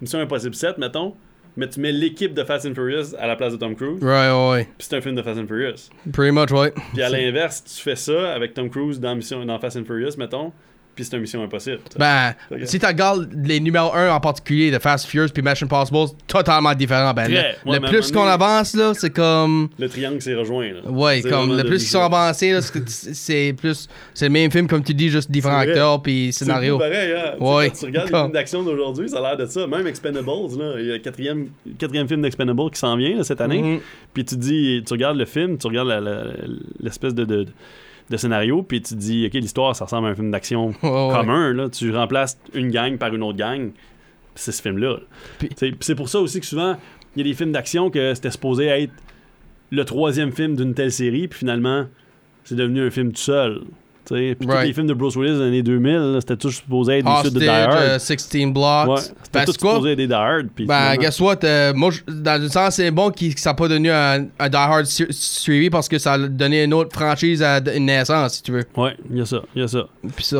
Mission 0.00 0.18
Impossible 0.20 0.54
7, 0.54 0.78
mettons, 0.78 1.14
mais 1.56 1.68
tu 1.68 1.80
mets 1.80 1.92
l'équipe 1.92 2.34
de 2.34 2.44
Fast 2.44 2.66
and 2.66 2.74
Furious 2.74 3.14
à 3.18 3.26
la 3.26 3.36
place 3.36 3.52
de 3.52 3.58
Tom 3.58 3.74
Cruise, 3.76 4.02
Right, 4.02 4.32
ouais, 4.32 4.50
ouais. 4.50 4.64
puis 4.78 4.86
c'est 4.88 4.96
un 4.96 5.00
film 5.00 5.14
de 5.14 5.22
Fast 5.22 5.38
and 5.40 5.46
Furious. 5.46 5.90
Pretty 6.12 6.32
much, 6.32 6.50
ouais. 6.50 6.72
Puis 6.92 7.02
à 7.02 7.08
l'inverse, 7.10 7.62
tu 7.64 7.82
fais 7.82 7.96
ça 7.96 8.32
avec 8.34 8.54
Tom 8.54 8.70
Cruise 8.70 9.00
dans, 9.00 9.14
Mission, 9.14 9.44
dans 9.44 9.58
Fast 9.58 9.76
and 9.76 9.84
Furious, 9.84 10.16
mettons, 10.18 10.52
puis 10.94 11.04
c'est 11.04 11.14
une 11.16 11.22
mission 11.22 11.42
impossible. 11.42 11.78
Ben, 11.98 12.34
si 12.64 12.78
tu 12.78 12.84
regardes 12.86 13.28
les 13.44 13.60
numéros 13.60 13.92
1 13.94 14.10
en 14.14 14.20
particulier 14.20 14.70
de 14.70 14.78
Fast 14.78 15.06
Furious 15.06 15.30
puis 15.32 15.42
Mission 15.42 15.66
Impossible, 15.66 16.16
totalement 16.26 16.74
différent. 16.74 17.12
Ben, 17.14 17.24
Très. 17.24 17.56
le, 17.64 17.70
Ouais, 17.70 17.80
plus 17.80 18.12
qu'on 18.12 18.26
avance, 18.26 18.74
là, 18.74 18.92
c'est 18.94 19.10
comme. 19.10 19.68
Le 19.78 19.88
triangle 19.88 20.20
s'est 20.20 20.34
rejoint. 20.34 20.72
Là. 20.72 20.90
Ouais, 20.90 21.20
C'est 21.22 21.30
comme 21.30 21.56
le 21.56 21.64
plus 21.64 21.78
qu'ils 21.78 21.88
sont 21.88 22.00
avancés, 22.02 22.52
là, 22.52 22.60
c'est 22.60 22.88
c'est 22.88 23.54
plus. 23.56 23.88
C'est 24.14 24.26
le 24.26 24.32
même 24.32 24.50
film, 24.50 24.66
comme 24.66 24.82
tu 24.84 24.92
dis, 24.94 25.08
juste 25.08 25.30
différents 25.30 25.62
C'est 25.62 25.70
acteurs 25.70 26.02
puis 26.02 26.30
C'est 26.32 26.44
scénario. 26.44 26.74
fou 26.74 26.80
pareil, 26.80 27.12
hein? 27.12 27.32
Ouais. 27.40 27.68
quand 27.70 27.78
tu 27.78 27.84
regardes 27.86 28.10
les 28.10 28.18
films 28.18 28.32
d'action 28.32 28.62
d'aujourd'hui, 28.62 29.08
ça 29.08 29.18
a 29.18 29.20
l'air 29.22 29.36
de 29.36 29.46
ça. 29.46 29.66
Même 29.66 29.86
Expendables, 29.86 30.26
là, 30.58 30.74
il 30.78 30.86
y 30.86 30.90
a 30.90 30.94
le 30.94 30.98
quatrième, 30.98 31.48
quatrième 31.78 32.06
film 32.08 32.22
d'Expendables 32.22 32.70
qui 32.70 32.78
s'en 32.78 32.96
vient 32.96 33.16
là, 33.16 33.24
cette 33.24 33.40
année. 33.40 33.62
Mhm. 33.62 33.80
Puis 34.14 34.24
tu 34.24 34.36
dis, 34.36 34.82
tu 34.86 34.92
regardes 34.92 35.16
le 35.16 35.24
film, 35.24 35.56
tu 35.58 35.66
regardes 35.66 35.88
la- 35.88 36.00
la- 36.00 36.24
l'espèce 36.80 37.14
de, 37.14 37.24
de, 37.24 37.44
de 37.44 37.48
scénario, 38.16 38.62
puis 38.62 38.82
tu 38.82 38.94
dis, 38.94 39.26
ok, 39.26 39.34
l'histoire, 39.34 39.76
ça 39.76 39.84
ressemble 39.84 40.08
à 40.08 40.10
un 40.10 40.14
film 40.14 40.30
d'action 40.30 40.68
ouais. 40.68 41.10
commun. 41.12 41.52
Là. 41.52 41.68
Tu 41.68 41.94
remplaces 41.94 42.38
une 42.54 42.70
gang 42.70 42.98
par 42.98 43.14
une 43.14 43.22
autre 43.22 43.38
gang, 43.38 43.70
c'est 44.34 44.52
ce 44.52 44.62
film-là. 44.62 44.98
C'est 45.80 45.94
pour 45.94 46.08
ça 46.08 46.20
aussi 46.20 46.40
que 46.40 46.46
souvent, 46.46 46.76
il 47.14 47.26
y 47.26 47.28
a 47.28 47.30
des 47.30 47.36
films 47.36 47.52
d'action 47.52 47.90
que 47.90 48.14
c'était 48.14 48.30
supposé 48.30 48.66
être 48.66 48.92
le 49.70 49.84
troisième 49.84 50.32
film 50.32 50.56
d'une 50.56 50.74
telle 50.74 50.92
série, 50.92 51.28
puis 51.28 51.40
finalement, 51.40 51.86
c'est 52.44 52.54
devenu 52.54 52.86
un 52.86 52.90
film 52.90 53.12
tout 53.12 53.20
seul. 53.20 53.62
Puis 54.04 54.36
tous 54.40 54.48
les 54.62 54.72
films 54.72 54.86
de 54.88 54.94
Bruce 54.94 55.16
Willis 55.16 55.36
des 55.38 55.42
années 55.44 55.62
2000, 55.62 55.92
là, 56.14 56.20
c'était 56.20 56.36
tout 56.36 56.50
supposé 56.50 56.98
être 56.98 57.04
des 57.04 57.20
suites 57.20 57.34
de 57.34 57.38
Die 57.40 57.44
Hostage, 57.46 57.68
Hard. 57.74 57.82
euh, 57.82 57.98
16 57.98 58.46
Blocks. 58.52 58.88
Ouais, 58.88 58.94
Ben, 58.96 59.02
c'était 59.22 59.44
tout 59.44 59.52
supposé 59.52 59.90
être 59.92 59.96
des 59.98 60.06
Die 60.08 60.12
Hard. 60.12 60.46
Ben, 60.46 60.50
finalement- 60.64 60.94
guess 61.02 61.20
what? 61.20 61.36
euh, 61.44 61.72
moi, 61.74 61.90
dans 62.08 62.42
un 62.42 62.48
sens, 62.48 62.74
c'est 62.74 62.90
bon 62.90 63.10
que 63.10 63.24
ça 63.38 63.50
n'a 63.50 63.54
pas 63.54 63.68
devenu 63.68 63.90
un, 63.90 64.26
un 64.38 64.48
Die 64.48 64.56
Hard 64.56 64.86
su- 64.86 65.06
suivi 65.10 65.70
parce 65.70 65.88
que 65.88 65.98
ça 65.98 66.14
a 66.14 66.18
donné 66.18 66.64
une 66.64 66.74
autre 66.74 66.92
franchise 66.92 67.42
à 67.42 67.60
une 67.74 67.86
naissance, 67.86 68.34
si 68.34 68.42
tu 68.42 68.52
veux. 68.52 68.64
Ouais, 68.76 68.96
il 69.10 69.18
y 69.18 69.20
a 69.20 69.26
ça, 69.26 69.40
il 69.54 69.62
y 69.62 69.64
a 69.64 69.68
ça. 69.68 69.86
Puis 70.16 70.24
ça, 70.24 70.36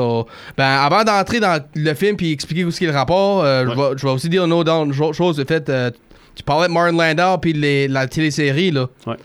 ben, 0.56 0.64
avant 0.64 1.04
d'entrer 1.04 1.40
dans 1.40 1.62
le 1.74 1.94
film 1.94 2.16
puis 2.16 2.32
expliquer 2.32 2.64
où 2.64 2.68
est 2.70 2.80
le 2.80 2.90
rapport, 2.90 3.44
euh, 3.44 3.64
Ouais. 3.66 3.74
je, 3.96 4.04
vais, 4.06 4.12
aussi 4.12 4.28
dire 4.28 4.44
une 4.44 4.52
autre 4.52 5.12
chose. 5.12 5.38
Le 5.38 5.44
fait, 5.44 5.68
euh, 5.68 5.90
tu 6.34 6.42
parlais 6.42 6.66
de 6.68 6.72
Martin 6.72 7.14
Landau 7.14 7.38
puis 7.38 7.52
la 7.88 8.06
télésérie, 8.06 8.70
là. 8.70 8.88
Ouais. 9.06 9.16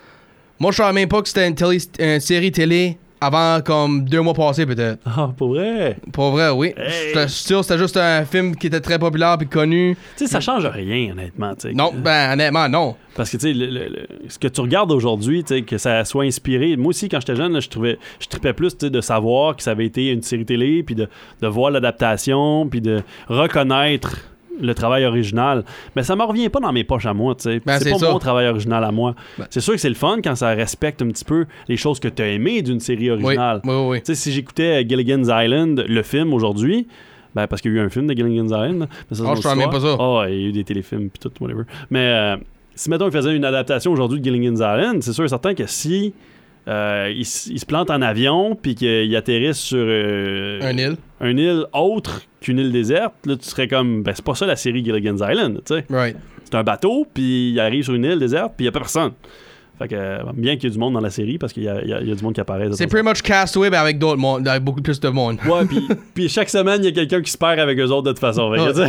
Moi, 0.59 0.71
je 0.71 0.77
savais 0.77 0.93
même 0.93 1.07
pas 1.09 1.21
que 1.21 1.27
c'était 1.27 1.47
une 1.47 2.19
série 2.19 2.51
télé 2.51 2.97
avant 3.19 3.61
comme 3.61 4.05
deux 4.05 4.21
mois 4.21 4.33
passés, 4.33 4.65
peut-être. 4.65 4.99
Ah, 5.05 5.29
pour 5.35 5.49
vrai? 5.49 5.97
Pour 6.11 6.31
vrai, 6.31 6.49
oui. 6.49 6.73
Hey. 6.77 7.27
Sûr 7.29 7.63
c'était 7.63 7.77
juste 7.77 7.97
un 7.97 8.25
film 8.25 8.55
qui 8.55 8.67
était 8.67 8.79
très 8.79 8.99
populaire 8.99 9.37
puis 9.37 9.47
connu. 9.47 9.97
Tu 10.17 10.25
sais, 10.25 10.31
ça 10.31 10.39
change 10.39 10.65
rien, 10.65 11.11
honnêtement. 11.11 11.55
tu 11.55 11.69
sais. 11.69 11.73
Non, 11.73 11.91
ben, 11.95 12.33
honnêtement, 12.33 12.69
non. 12.69 12.95
Parce 13.15 13.31
que, 13.31 13.37
tu 13.37 13.53
sais, 13.53 13.89
ce 14.29 14.37
que 14.37 14.47
tu 14.47 14.61
regardes 14.61 14.91
aujourd'hui, 14.91 15.43
tu 15.43 15.55
sais, 15.55 15.61
que 15.63 15.77
ça 15.77 16.05
soit 16.05 16.25
inspiré. 16.25 16.77
Moi 16.77 16.89
aussi, 16.89 17.09
quand 17.09 17.19
j'étais 17.19 17.35
jeune, 17.35 17.53
là, 17.53 17.59
je 17.59 17.69
trouvais, 17.69 17.97
je 18.19 18.27
tripais 18.27 18.53
plus, 18.53 18.77
tu 18.77 18.85
sais, 18.85 18.89
de 18.91 19.01
savoir 19.01 19.55
que 19.55 19.63
ça 19.63 19.71
avait 19.71 19.85
été 19.85 20.11
une 20.11 20.21
série 20.21 20.45
télé, 20.45 20.83
puis 20.83 20.93
de, 20.95 21.07
de 21.41 21.47
voir 21.47 21.71
l'adaptation, 21.71 22.67
puis 22.67 22.81
de 22.81 23.01
reconnaître 23.27 24.17
le 24.61 24.73
travail 24.73 25.05
original. 25.05 25.63
Mais 25.95 26.03
ça 26.03 26.15
me 26.15 26.23
revient 26.23 26.49
pas 26.49 26.59
dans 26.59 26.71
mes 26.73 26.83
poches 26.83 27.05
à 27.05 27.13
moi, 27.13 27.35
tu 27.35 27.43
sais. 27.43 27.61
Ben, 27.65 27.79
c'est 27.79 27.91
pas 27.91 27.97
ça. 27.99 28.11
mon 28.11 28.19
travail 28.19 28.47
original 28.47 28.83
à 28.83 28.91
moi. 28.91 29.15
Ben. 29.37 29.45
C'est 29.49 29.61
sûr 29.61 29.73
que 29.73 29.79
c'est 29.79 29.89
le 29.89 29.95
fun 29.95 30.17
quand 30.23 30.35
ça 30.35 30.49
respecte 30.49 31.01
un 31.01 31.07
petit 31.07 31.25
peu 31.25 31.45
les 31.67 31.77
choses 31.77 31.99
que 31.99 32.07
tu 32.07 32.21
as 32.21 32.27
aimées 32.29 32.61
d'une 32.61 32.79
série 32.79 33.11
Oui, 33.11 33.23
originale. 33.23 33.61
oui, 33.63 33.73
oui. 33.87 33.97
Tu 33.99 34.05
sais, 34.07 34.15
si 34.15 34.31
j'écoutais 34.31 34.85
Gilligan's 34.87 35.27
Island, 35.31 35.83
le 35.87 36.01
film 36.03 36.33
aujourd'hui, 36.33 36.87
ben 37.35 37.45
parce 37.47 37.61
qu'il 37.61 37.71
y 37.71 37.77
a 37.77 37.81
eu 37.81 37.85
un 37.85 37.89
film 37.89 38.07
de 38.07 38.13
Gilligan's 38.13 38.51
Island. 38.51 38.87
mais 39.09 39.15
ça, 39.17 39.23
une 39.23 39.29
je 39.33 39.37
histoire. 39.37 39.69
pas 39.69 39.79
ça. 39.79 39.95
Ouais, 40.19 40.35
il 40.35 40.41
y 40.41 40.45
a 40.45 40.49
eu 40.49 40.51
des 40.53 40.63
téléfilms 40.63 41.09
puis 41.09 41.19
tout, 41.19 41.31
whatever. 41.43 41.63
Mais 41.91 41.99
euh, 41.99 42.37
si, 42.73 42.89
mettons, 42.89 43.05
il 43.07 43.11
faisait 43.11 43.35
une 43.35 43.45
adaptation 43.45 43.91
aujourd'hui 43.91 44.19
de 44.19 44.23
Gilligan's 44.23 44.59
Island, 44.59 45.03
c'est 45.03 45.13
sûr 45.13 45.23
et 45.25 45.27
certain 45.27 45.53
que 45.53 45.67
si 45.67 46.13
euh, 46.67 47.13
il, 47.15 47.25
se 47.25 47.65
plante 47.65 47.89
en 47.89 48.01
avion 48.01 48.57
puis 48.61 48.75
qu'il 48.75 49.15
atterrisse 49.15 49.57
sur 49.57 49.77
euh, 49.79 50.59
Un 50.61 50.77
île. 50.77 50.97
une 51.21 51.39
île 51.39 51.65
autre 51.73 52.21
qu'une 52.41 52.59
île 52.59 52.71
déserte, 52.71 53.13
là, 53.25 53.35
tu 53.37 53.47
serais 53.47 53.67
comme, 53.67 54.03
ben 54.03 54.13
c'est 54.13 54.25
pas 54.25 54.35
ça 54.35 54.45
la 54.45 54.57
série 54.57 54.83
Gilligan's 54.83 55.21
Island, 55.21 55.61
tu 55.65 55.75
sais. 55.75 55.85
Right. 55.89 56.17
C'est 56.43 56.55
un 56.55 56.63
bateau, 56.63 57.07
puis 57.13 57.51
il 57.51 57.59
arrive 57.59 57.83
sur 57.83 57.93
une 57.93 58.05
île 58.05 58.19
déserte, 58.19 58.53
puis 58.57 58.65
il 58.65 58.67
y 58.67 58.69
a 58.69 58.71
personne. 58.71 59.11
Fait 59.79 59.87
que, 59.87 60.33
bien 60.33 60.55
qu'il 60.55 60.63
y 60.63 60.67
ait 60.67 60.71
du 60.71 60.79
monde 60.79 60.93
dans 60.93 61.01
la 61.01 61.11
série, 61.11 61.37
parce 61.37 61.53
qu'il 61.53 61.63
y, 61.63 61.67
y 61.67 61.69
a 61.69 61.81
il 61.83 62.07
y 62.07 62.11
a 62.11 62.15
du 62.15 62.23
monde 62.23 62.33
qui 62.33 62.41
apparaît. 62.41 62.67
C'est 62.71 62.87
pretty 62.87 63.07
much 63.07 63.21
Castaway, 63.21 63.69
mais 63.69 63.77
avec 63.77 63.99
d'autres 63.99 64.19
avec 64.49 64.63
beaucoup 64.63 64.81
plus 64.81 64.99
de 64.99 65.09
monde. 65.09 65.37
Ouais, 65.47 65.65
puis, 65.65 65.87
puis 66.15 66.29
chaque 66.29 66.49
semaine, 66.49 66.81
il 66.81 66.85
y 66.85 66.87
a 66.87 66.91
quelqu'un 66.91 67.21
qui 67.21 67.29
se 67.29 67.37
perd 67.37 67.59
avec 67.59 67.77
eux 67.77 67.85
autres 67.91 68.07
de 68.07 68.09
toute 68.09 68.19
façon. 68.19 68.51
Comme, 68.51 68.73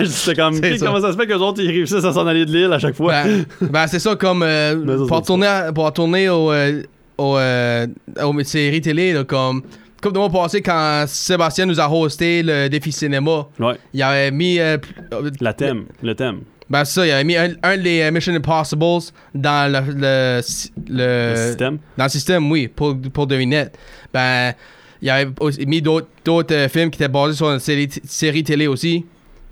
C'est 0.55 0.79
ça. 0.79 0.87
comment 0.87 1.01
ça 1.01 1.13
se 1.13 1.17
fait 1.19 1.27
qu'eux 1.27 1.35
autres, 1.35 1.63
ils 1.63 1.71
réussissent 1.71 2.05
à 2.05 2.13
s'en 2.13 2.27
aller 2.27 2.47
de 2.47 2.53
l'île 2.53 2.73
à 2.73 2.79
chaque 2.79 2.95
fois? 2.95 3.13
Ben, 3.23 3.45
ben, 3.61 3.87
c'est 3.87 3.99
ça 3.99 4.17
comme 4.17 4.43
euh, 4.43 4.99
ça, 4.99 5.07
pour 5.07 5.19
c'est 5.19 5.27
tourner 5.27 5.71
pour 5.75 5.93
tourner 5.93 6.31
au 6.31 6.51
euh, 6.53 6.83
au, 7.19 7.37
euh, 7.37 7.87
aux 8.25 8.43
séries 8.45 8.81
télé 8.81 9.13
là, 9.13 9.25
comme 9.25 9.63
comme 10.01 10.13
de 10.13 10.19
mois 10.19 10.31
passé 10.31 10.63
quand 10.63 11.05
Sébastien 11.09 11.67
nous 11.67 11.81
a 11.81 11.91
hosté 11.91 12.43
le 12.45 12.69
défi 12.69 12.93
cinéma, 12.93 13.49
Ouais, 13.59 13.75
il 13.93 14.01
avait 14.03 14.31
mis 14.31 14.61
euh, 14.61 14.79
euh, 15.13 15.31
la 15.41 15.53
thème, 15.53 15.87
le 16.03 16.15
thème. 16.15 16.43
ben 16.71 16.85
ça, 16.85 17.05
il 17.05 17.11
avait 17.11 17.25
mis 17.25 17.37
un, 17.37 17.51
un 17.65 17.77
des 17.77 18.03
euh, 18.03 18.11
Mission 18.13 18.33
Impossibles 18.35 19.13
dans 19.35 19.73
le 19.73 19.93
le, 19.93 20.41
le- 20.89 21.33
le 21.33 21.37
système? 21.49 21.79
dans 21.97 22.05
le 22.05 22.11
système, 22.11 22.49
oui, 22.51 22.69
pour 22.69 22.97
pour 23.13 23.27
devinette. 23.27 23.77
Ben 24.15 24.55
il 25.03 25.11
avait 25.11 25.31
aussi 25.41 25.67
mis 25.67 25.83
d'autres 25.83 26.07
d'autres 26.25 26.69
films 26.71 26.91
qui 26.91 26.97
étaient 27.03 27.09
basés 27.13 27.35
sur 27.37 27.51
une 27.51 27.59
série, 27.59 27.89
série 28.05 28.45
télé 28.45 28.67
aussi. 28.69 29.05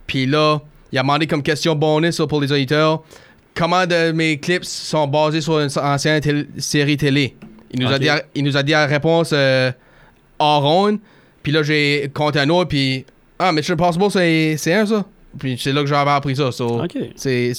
Puis 0.07 0.27
là, 0.27 0.61
il 0.93 0.99
a 0.99 1.03
demandé 1.03 1.27
comme 1.27 1.43
question 1.43 1.75
bonus 1.75 2.21
pour 2.29 2.41
les 2.41 2.53
auditeurs 2.53 3.03
comment 3.55 3.85
de 3.87 4.13
mes 4.13 4.39
clips 4.39 4.65
sont 4.65 5.09
basés 5.09 5.41
sur 5.41 5.59
une 5.59 5.71
ancienne 5.83 6.47
série 6.59 6.97
télé? 6.97 7.35
Il 7.73 7.81
nous, 7.81 7.93
a 7.93 7.99
dit, 7.99 8.09
il 8.35 8.45
nous 8.45 8.57
a 8.57 8.63
dit 8.63 8.73
la 8.73 8.87
réponse 8.87 9.31
euh, 9.33 9.71
en 10.39 10.61
ronde. 10.61 10.99
Puis 11.43 11.53
là, 11.53 11.63
j'ai 11.63 12.11
compté 12.15 12.39
un 12.41 12.49
autre. 12.51 12.69
Puis, 12.69 13.05
ah, 13.39 13.53
Mission 13.53 13.75
Impossible, 13.75 14.11
c'est 14.11 14.57
c'est 14.57 14.73
un, 14.75 14.87
ça. 14.87 15.05
Puis 15.39 15.59
c'est 15.61 15.73
là 15.73 15.83
que 15.83 15.87
j'avais 15.87 16.11
appris 16.11 16.35
ça. 16.37 16.51
so, 16.53 16.81
c'est, 17.17 17.53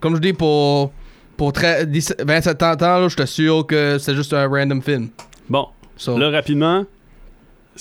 comme 0.00 0.14
je 0.16 0.20
dis, 0.20 0.32
pour, 0.32 0.92
pour 1.36 1.52
très- 1.52 1.84
17 1.86 2.22
27 2.26 2.62
ans, 2.62 2.76
là, 2.80 3.08
je 3.08 3.16
suis 3.16 3.26
sûr 3.26 3.66
que 3.66 3.98
c'est 3.98 4.14
juste 4.14 4.32
un 4.32 4.46
random 4.48 4.80
film. 4.82 5.08
Bon, 5.48 5.66
So, 5.96 6.16
là, 6.16 6.30
rapidement, 6.30 6.84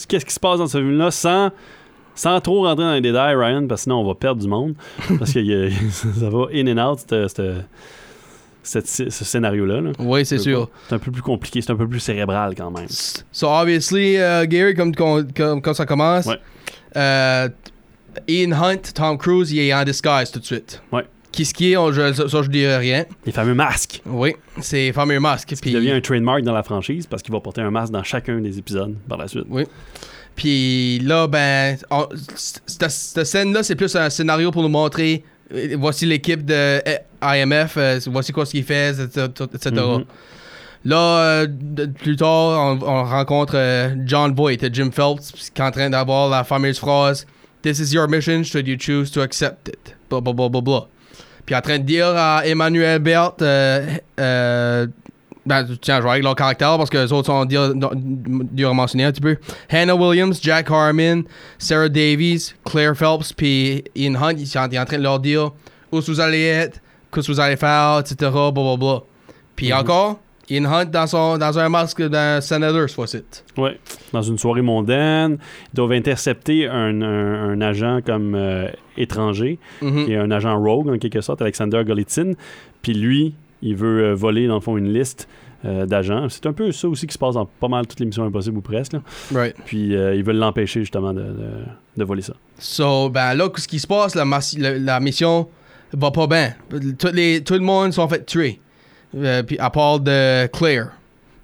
qu'est-ce 0.08 0.26
qui 0.26 0.34
se 0.34 0.40
passe 0.40 0.58
dans 0.60 0.68
ce 0.68 0.78
film-là 0.78 1.12
sans, 1.12 1.52
sans 2.16 2.42
trop 2.42 2.64
rentrer 2.64 2.84
dans 2.86 2.94
les 2.94 3.02
détails, 3.02 3.36
Ryan, 3.36 3.66
parce 3.68 3.82
que 3.82 3.84
sinon, 3.84 4.02
on 4.02 4.08
va 4.08 4.16
perdre 4.16 4.42
du 4.42 4.48
monde. 4.48 4.74
parce 5.20 5.32
que 5.34 5.70
ça 6.20 6.30
va 6.30 6.48
in 6.54 6.68
and 6.78 6.92
out, 6.92 7.00
cette- 7.08 7.28
cette- 7.30 7.66
cette- 8.64 8.88
ce 8.88 9.10
scénario-là. 9.10 9.82
là. 9.82 9.92
oui, 10.00 10.26
c'est 10.26 10.38
sûr. 10.40 10.70
C'est 10.88 10.96
un 10.96 11.00
peu 11.00 11.12
plus 11.12 11.22
compliqué, 11.22 11.62
c'est 11.62 11.72
un 11.72 11.76
peu 11.76 11.88
plus 11.88 12.00
cérébral 12.00 12.54
quand 12.56 12.72
même. 12.72 12.88
So, 13.32 13.48
obviously, 13.48 14.18
euh, 14.18 14.46
Gary, 14.46 14.74
comme, 14.76 14.94
comme, 14.96 15.32
comme- 15.34 15.74
ça 15.74 15.86
commence, 15.86 16.26
Ouais. 16.28 16.40
euh, 16.98 17.50
Ian 18.28 18.52
Hunt, 18.52 18.92
Tom 18.94 19.18
Cruise, 19.18 19.52
il 19.52 19.60
est 19.60 19.74
en 19.74 19.84
disguise 19.84 20.32
tout 20.32 20.40
de 20.40 20.46
suite. 20.46 20.82
Ouais. 20.92 21.06
Qui 21.32 21.46
ce 21.46 21.54
qui 21.54 21.72
est, 21.72 21.78
on- 21.78 21.92
je, 21.92 22.12
ça, 22.14 22.42
je 22.42 22.50
dirais 22.50 22.78
rien. 22.78 23.06
Les 23.26 23.32
fameux 23.32 23.54
masques. 23.54 24.02
Oui, 24.06 24.34
c'est 24.62 24.92
fameux 24.94 25.20
masque. 25.20 25.52
Il 25.52 25.58
Puis, 25.60 25.72
devient 25.74 25.92
un 25.92 26.02
trademark 26.02 26.42
dans 26.42 26.54
la 26.54 26.64
franchise 26.64 27.06
parce 27.06 27.22
qu'il 27.22 27.32
va 27.32 27.40
porter 27.40 27.62
un 27.62 27.70
masque 27.72 27.94
dans 27.94 28.04
chacun 28.04 28.40
des 28.42 28.58
épisodes 28.58 28.96
par 29.08 29.20
la 29.20 29.28
suite. 29.28 29.46
Oui. 29.50 29.66
Puis 30.36 31.00
là, 31.00 31.28
ben, 31.28 31.78
on- 31.92 32.08
c- 32.36 32.60
cette, 32.66 32.90
cette 32.90 33.26
scène-là, 33.26 33.62
c'est 33.62 33.76
plus 33.76 33.96
un 33.96 34.10
scénario 34.10 34.52
pour 34.52 34.64
nous 34.64 34.70
montrer. 34.70 35.24
Voici 35.78 36.06
l'équipe 36.06 36.46
de 36.46 36.82
eh, 36.86 36.98
IMF, 37.22 37.76
euh, 37.78 38.00
voici 38.08 38.32
quoi 38.32 38.46
ce 38.46 38.52
qu'ils 38.52 38.64
fait, 38.64 38.92
etc. 38.92 39.28
etc. 39.54 39.72
Mhm. 39.76 40.06
Là, 40.86 40.98
euh, 40.98 41.48
plus 41.88 42.16
tard, 42.16 42.28
on, 42.30 42.80
on 42.82 43.04
rencontre 43.04 43.54
euh, 43.56 43.96
John 44.06 44.34
Voight, 44.34 44.60
Jim 44.72 44.92
Phelps, 44.92 45.50
qui 45.54 45.62
est 45.62 45.66
en 45.66 45.72
train 45.72 45.90
d'avoir 45.90 46.30
la 46.30 46.44
fameuse 46.44 46.80
phrase 46.80 47.26
This 47.62 47.80
is 47.80 47.94
your 47.94 48.08
mission, 48.08 48.44
should 48.44 48.68
you 48.68 48.78
choose 48.80 49.12
to 49.12 49.22
accept 49.22 49.68
it? 49.68 49.96
Blah, 50.10 50.22
blah, 50.22 50.34
blah, 50.34 50.48
blah, 50.48 50.62
blah. 50.62 50.88
Puis 51.46 51.56
en 51.56 51.62
train 51.62 51.80
de 51.80 51.84
dire 51.84 52.08
à 52.16 52.46
Emmanuel 52.46 53.00
Bert, 53.00 53.34
euh, 53.42 53.98
euh, 54.20 54.88
ben, 55.50 55.68
tiens, 55.82 55.98
je 55.98 56.04
vais 56.04 56.10
avec 56.12 56.24
leur 56.24 56.36
caractère 56.36 56.78
parce 56.78 56.90
que 56.90 56.98
les 56.98 57.12
autres 57.12 57.26
sont 57.26 57.44
dur 57.46 58.70
à 58.70 58.74
mentionner 58.74 59.04
un 59.06 59.12
petit 59.12 59.20
peu. 59.22 59.36
Hannah 59.70 59.96
Williams, 59.96 60.40
Jack 60.42 60.70
Harmon, 60.72 61.24
Sarah 61.58 61.90
Davies, 61.90 62.54
Claire 62.64 62.96
Phelps, 62.96 63.34
puis 63.34 63.84
Ian 63.96 64.16
Hunt, 64.16 64.36
ils 64.38 64.48
sont, 64.48 64.60
en 64.60 64.86
train 64.86 64.98
de 64.98 65.04
leur 65.04 65.20
dire 65.20 65.52
où 65.92 66.00
vous 66.00 66.20
allez 66.22 66.44
être, 66.44 66.80
qu'est-ce 67.12 67.28
que 67.28 67.32
vous 67.34 67.40
allez 67.40 67.58
faire, 67.58 68.00
etc. 68.00 68.16
Blah, 68.32 68.52
blah, 68.52 68.78
blah. 68.78 69.04
Puis 69.56 69.74
encore, 69.74 70.20
Ian 70.52 70.66
Hunt 70.66 70.86
dans, 70.86 71.06
son, 71.08 71.38
dans 71.38 71.60
un 71.60 71.70
masque 71.70 72.02
d'un 72.08 72.42
sénateur, 72.42 72.88
cette 72.88 72.96
fois-ci. 72.96 73.22
Ouais. 73.58 73.80
Dans 74.14 74.22
une 74.22 74.38
soirée 74.38 74.62
mondaine, 74.62 75.38
ils 75.74 75.76
doivent 75.76 75.92
intercepter 75.92 76.68
un, 76.68 77.02
un- 77.02 77.50
un 77.52 77.62
agent 77.62 78.00
comme 78.06 78.34
euh, 78.36 78.68
étranger, 78.98 79.60
Mhm. 79.82 80.06
qui 80.06 80.14
est 80.14 80.18
un 80.18 80.32
agent 80.32 80.58
rogue 80.60 80.90
en 80.90 80.98
quelque 80.98 81.22
sorte, 81.22 81.42
Alexander 81.42 81.84
Golitsyn. 81.86 82.34
Puis 82.82 82.94
lui, 82.94 83.34
il 83.62 83.76
veut 83.76 84.04
euh, 84.06 84.14
voler 84.16 84.48
dans 84.48 84.56
le 84.56 84.60
fond 84.62 84.78
une 84.78 84.92
liste 84.94 85.28
euh, 85.66 85.86
d'agents. 85.86 86.28
C'est 86.30 86.46
un 86.46 86.54
peu 86.54 86.72
ça 86.72 86.88
aussi 86.88 87.06
qui 87.08 87.14
se 87.14 87.18
passe 87.18 87.34
dans 87.36 87.46
pas 87.46 87.68
mal 87.68 87.86
toutes 87.88 88.00
les 88.00 88.06
missions 88.06 88.24
impossibles 88.24 88.58
ou 88.58 88.62
presque. 88.62 88.94
là. 88.94 89.02
Right. 89.34 89.56
Puis 89.66 89.96
euh, 89.96 90.16
ils 90.16 90.24
veulent 90.24 90.38
l'empêcher 90.38 90.80
justement 90.82 91.14
de, 91.14 91.22
de- 91.22 91.64
de 91.98 92.04
voler 92.04 92.22
ça. 92.22 92.34
So, 92.58 93.10
ben 93.10 93.34
là, 93.34 93.50
ce 93.56 93.68
qui 93.68 93.80
se 93.80 93.88
passe, 93.88 94.16
la, 94.16 94.24
la, 94.58 94.78
la 94.80 95.00
mission 95.02 95.50
va 95.94 96.12
pas 96.12 96.28
bien. 96.28 96.54
Tout, 96.98 97.10
les, 97.14 97.44
tout 97.44 97.56
le 97.56 97.60
monde 97.60 97.92
sont 97.92 98.08
fait 98.08 98.26
tuer. 98.26 98.60
Euh, 99.18 99.44
puis 99.44 99.58
à 99.60 99.70
part 99.70 100.00
de 100.00 100.48
Claire. 100.48 100.92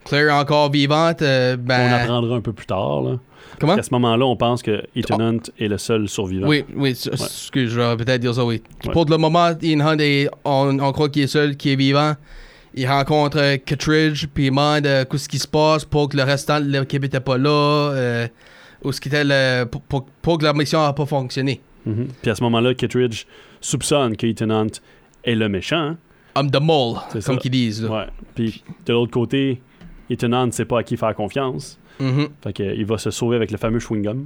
Claire 0.05 0.27
est 0.29 0.39
encore 0.39 0.71
vivante. 0.71 1.21
euh, 1.23 1.55
On 1.59 1.63
ben, 1.63 1.91
apprendra 1.93 2.35
un 2.35 2.41
peu 2.41 2.53
plus 2.53 2.67
tard. 2.67 3.01
Là. 3.01 3.17
Comment? 3.59 3.73
À 3.73 3.83
ce 3.83 3.89
moment-là, 3.93 4.25
on 4.25 4.35
pense 4.35 4.61
que 4.61 4.83
Ethan 4.95 5.19
Hunt 5.19 5.39
est 5.59 5.67
le 5.67 5.77
seul 5.77 6.07
survivant. 6.09 6.47
Oui, 6.47 6.65
oui, 6.75 6.95
c- 6.95 7.09
excuse, 7.11 7.71
je 7.71 7.79
vais 7.79 7.97
peut-être 7.97 8.21
dire 8.21 8.33
ça, 8.33 8.43
oui. 8.45 8.61
Ouais. 8.85 8.91
Pour 8.91 9.05
le 9.05 9.17
moment, 9.17 9.49
Ian 9.61 9.79
Hunt, 9.81 9.97
est- 9.99 10.29
on, 10.43 10.77
on 10.79 10.91
croit 10.91 11.09
qu'il 11.09 11.23
est 11.23 11.27
seul, 11.27 11.55
qu'il 11.57 11.71
est 11.71 11.75
vivant. 11.75 12.13
Il 12.73 12.87
rencontre 12.87 13.37
euh, 13.39 13.57
Kittredge, 13.57 14.25
puis 14.33 14.45
il 14.47 14.49
demande 14.49 14.85
euh, 14.85 15.05
qu'est-ce 15.05 15.29
qui 15.29 15.39
se 15.39 15.47
passe 15.47 15.85
pour 15.85 16.09
que 16.09 16.17
le 16.17 16.23
restant 16.23 16.59
de 16.59 16.65
l'équipe 16.65 17.01
n'était 17.01 17.19
pas 17.21 17.37
là, 17.37 17.49
euh, 17.93 18.27
ou 18.83 18.91
ce 18.91 18.99
qui 18.99 19.07
était 19.07 19.23
le, 19.23 19.63
pour, 19.65 19.81
pour- 19.81 20.05
pour 20.21 20.37
que 20.37 20.43
la 20.43 20.53
mission 20.53 20.81
n'a 20.81 20.91
pas 20.93 21.05
fonctionné. 21.05 21.61
Mhm. 21.85 22.07
Puis 22.21 22.31
à 22.31 22.35
ce 22.35 22.43
moment-là, 22.43 22.73
Kittredge 22.73 23.25
soupçonne 23.61 24.17
que 24.17 24.27
Ethan 24.27 24.49
Hunt 24.49 24.67
est 25.23 25.35
le 25.35 25.47
méchant. 25.49 25.77
hein. 25.77 25.97
I'm 26.37 26.51
the 26.51 26.59
mole, 26.59 26.97
comme 27.25 27.37
qu'ils 27.37 27.51
disent. 27.51 27.83
là. 27.83 27.89
Ouais. 27.89 28.05
Puis 28.35 28.61
de 28.85 28.91
l'autre 28.91 29.11
côté, 29.13 29.61
Ethan 30.09 30.33
Hunt 30.33 30.47
ne 30.47 30.51
sait 30.51 30.65
pas 30.65 30.79
à 30.79 30.83
qui 30.83 30.97
faire 30.97 31.15
confiance. 31.15 31.79
Mhm. 31.99 32.27
Fait 32.43 32.53
que, 32.53 32.63
il 32.63 32.85
va 32.85 32.97
se 32.97 33.11
sauver 33.11 33.35
avec 33.35 33.51
le 33.51 33.57
fameux 33.57 33.79
chewing-gum 33.79 34.25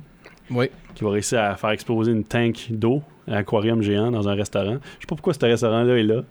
Oui. 0.52 0.70
qui 0.96 1.04
va 1.04 1.12
réussir 1.12 1.40
à 1.40 1.56
faire 1.56 1.70
exploser 1.72 2.12
une 2.12 2.24
tank 2.24 2.68
d'eau, 2.72 3.04
un 3.28 3.34
aquarium 3.38 3.82
géant 3.82 4.10
dans 4.12 4.28
un 4.28 4.34
restaurant. 4.34 4.74
Je 4.74 5.02
sais 5.02 5.08
pas 5.08 5.16
pourquoi 5.16 5.34
ce 5.34 5.40
restaurant-là 5.46 5.98
est 5.98 6.04
là. 6.04 6.24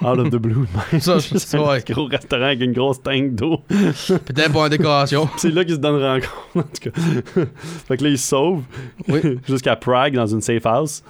Out 0.00 0.18
of 0.18 0.30
the 0.30 0.36
blue. 0.36 0.66
Ça, 1.00 1.18
ça, 1.20 1.58
un 1.58 1.68
ouais. 1.68 1.84
gros 1.88 2.06
restaurant 2.06 2.44
avec 2.44 2.60
une 2.60 2.72
grosse 2.72 3.02
tank 3.02 3.34
d'eau. 3.34 3.58
Peut-être 3.68 4.52
pour 4.52 4.64
une 4.64 4.70
décoration. 4.70 5.28
C'est 5.36 5.50
là 5.50 5.64
qu'ils 5.64 5.74
se 5.74 5.80
donnent 5.80 6.02
rencontre, 6.02 6.30
en 6.54 6.62
tout 6.62 6.90
cas. 6.90 7.44
fait 7.86 7.96
que 7.96 8.04
là, 8.04 8.10
ils 8.10 8.18
se 8.18 8.28
sauvent 8.28 8.62
Oui. 9.08 9.20
jusqu'à 9.46 9.76
Prague 9.76 10.14
dans 10.14 10.26
une 10.26 10.40
safe 10.40 10.64
house. 10.66 11.02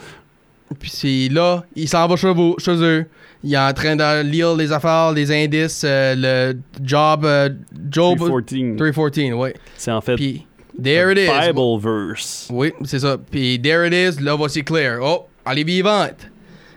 Puis 0.79 1.29
là, 1.29 1.65
il 1.75 1.89
s'en 1.89 2.07
va 2.07 2.17
chez, 2.17 2.33
vous, 2.33 2.57
chez 2.59 2.77
eux. 2.83 3.07
Il 3.43 3.55
est 3.55 3.59
en 3.59 3.73
train 3.73 3.97
de 3.97 4.23
lire 4.23 4.55
les 4.55 4.73
affaires, 4.73 5.13
les 5.13 5.31
indices, 5.31 5.83
euh, 5.85 6.15
le 6.17 6.59
job, 6.83 7.25
euh, 7.25 7.51
Job 7.91 8.19
314. 8.19 8.77
314, 8.77 9.33
oui. 9.35 9.51
C'est 9.77 9.93
en 9.93 10.01
fait 10.01 10.17
Puis, 10.17 10.47
there 10.83 11.13
it 11.13 11.19
is. 11.19 11.47
Bible 11.47 11.79
verse. 11.81 12.49
Oui, 12.53 12.73
c'est 12.85 12.99
ça. 12.99 13.17
Puis, 13.31 13.61
there 13.63 13.87
it 13.87 13.95
is. 13.95 14.23
Là, 14.23 14.35
voici 14.35 14.65
clair. 14.65 14.99
Oh, 15.01 15.27
elle 15.49 15.61
est 15.61 15.65
vivante. 15.65 16.29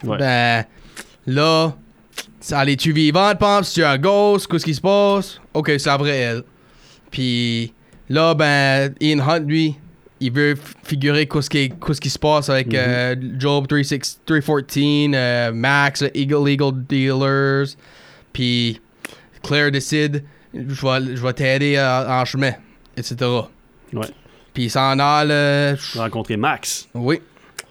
Ouais. 0.04 0.18
Ben, 0.18 0.66
là, 1.26 1.74
elle 2.52 2.70
est-tu 2.70 2.92
vivante, 2.92 3.40
pense? 3.40 3.74
Tu 3.74 3.82
es 3.82 3.86
un 3.86 3.98
ghost? 3.98 4.48
Qu'est-ce 4.48 4.66
qui 4.66 4.76
se 4.76 4.82
passe? 4.82 5.40
Ok, 5.54 5.72
c'est 5.78 5.98
vraie 5.98 6.18
elle. 6.18 6.44
Puis, 7.10 7.74
là, 8.08 8.34
ben, 8.36 8.94
Ian 9.00 9.20
Hunt, 9.20 9.46
lui, 9.48 9.76
il 10.22 10.32
veut 10.32 10.56
figurer 10.84 11.28
qu'est-ce 11.28 11.50
qui, 11.50 12.10
se 12.10 12.20
passe 12.20 12.48
avec 12.50 12.74
euh, 12.74 13.16
Job 13.38 13.68
36 13.68 14.22
314, 14.26 15.14
euh, 15.14 15.52
Max, 15.52 16.04
Eagle 16.14 16.48
Eagle 16.50 16.84
Dealers. 16.88 17.76
Puis, 18.32 18.80
Claire 19.44 19.72
décide, 19.72 20.24
je 20.54 20.60
vais, 20.86 21.16
je 21.16 21.22
vais 21.22 21.34
t'aider 21.34 21.76
euh, 21.76 22.08
en 22.08 22.24
chemin, 22.24 22.54
etc. 22.96 23.16
Ouais. 23.94 24.08
Puis, 24.54 24.66
il 24.66 24.70
s'en 24.70 24.98
a 25.00 25.26
le. 25.26 25.76
Rencontrer 25.98 26.38
Max. 26.38 26.88
Oui. 26.94 27.20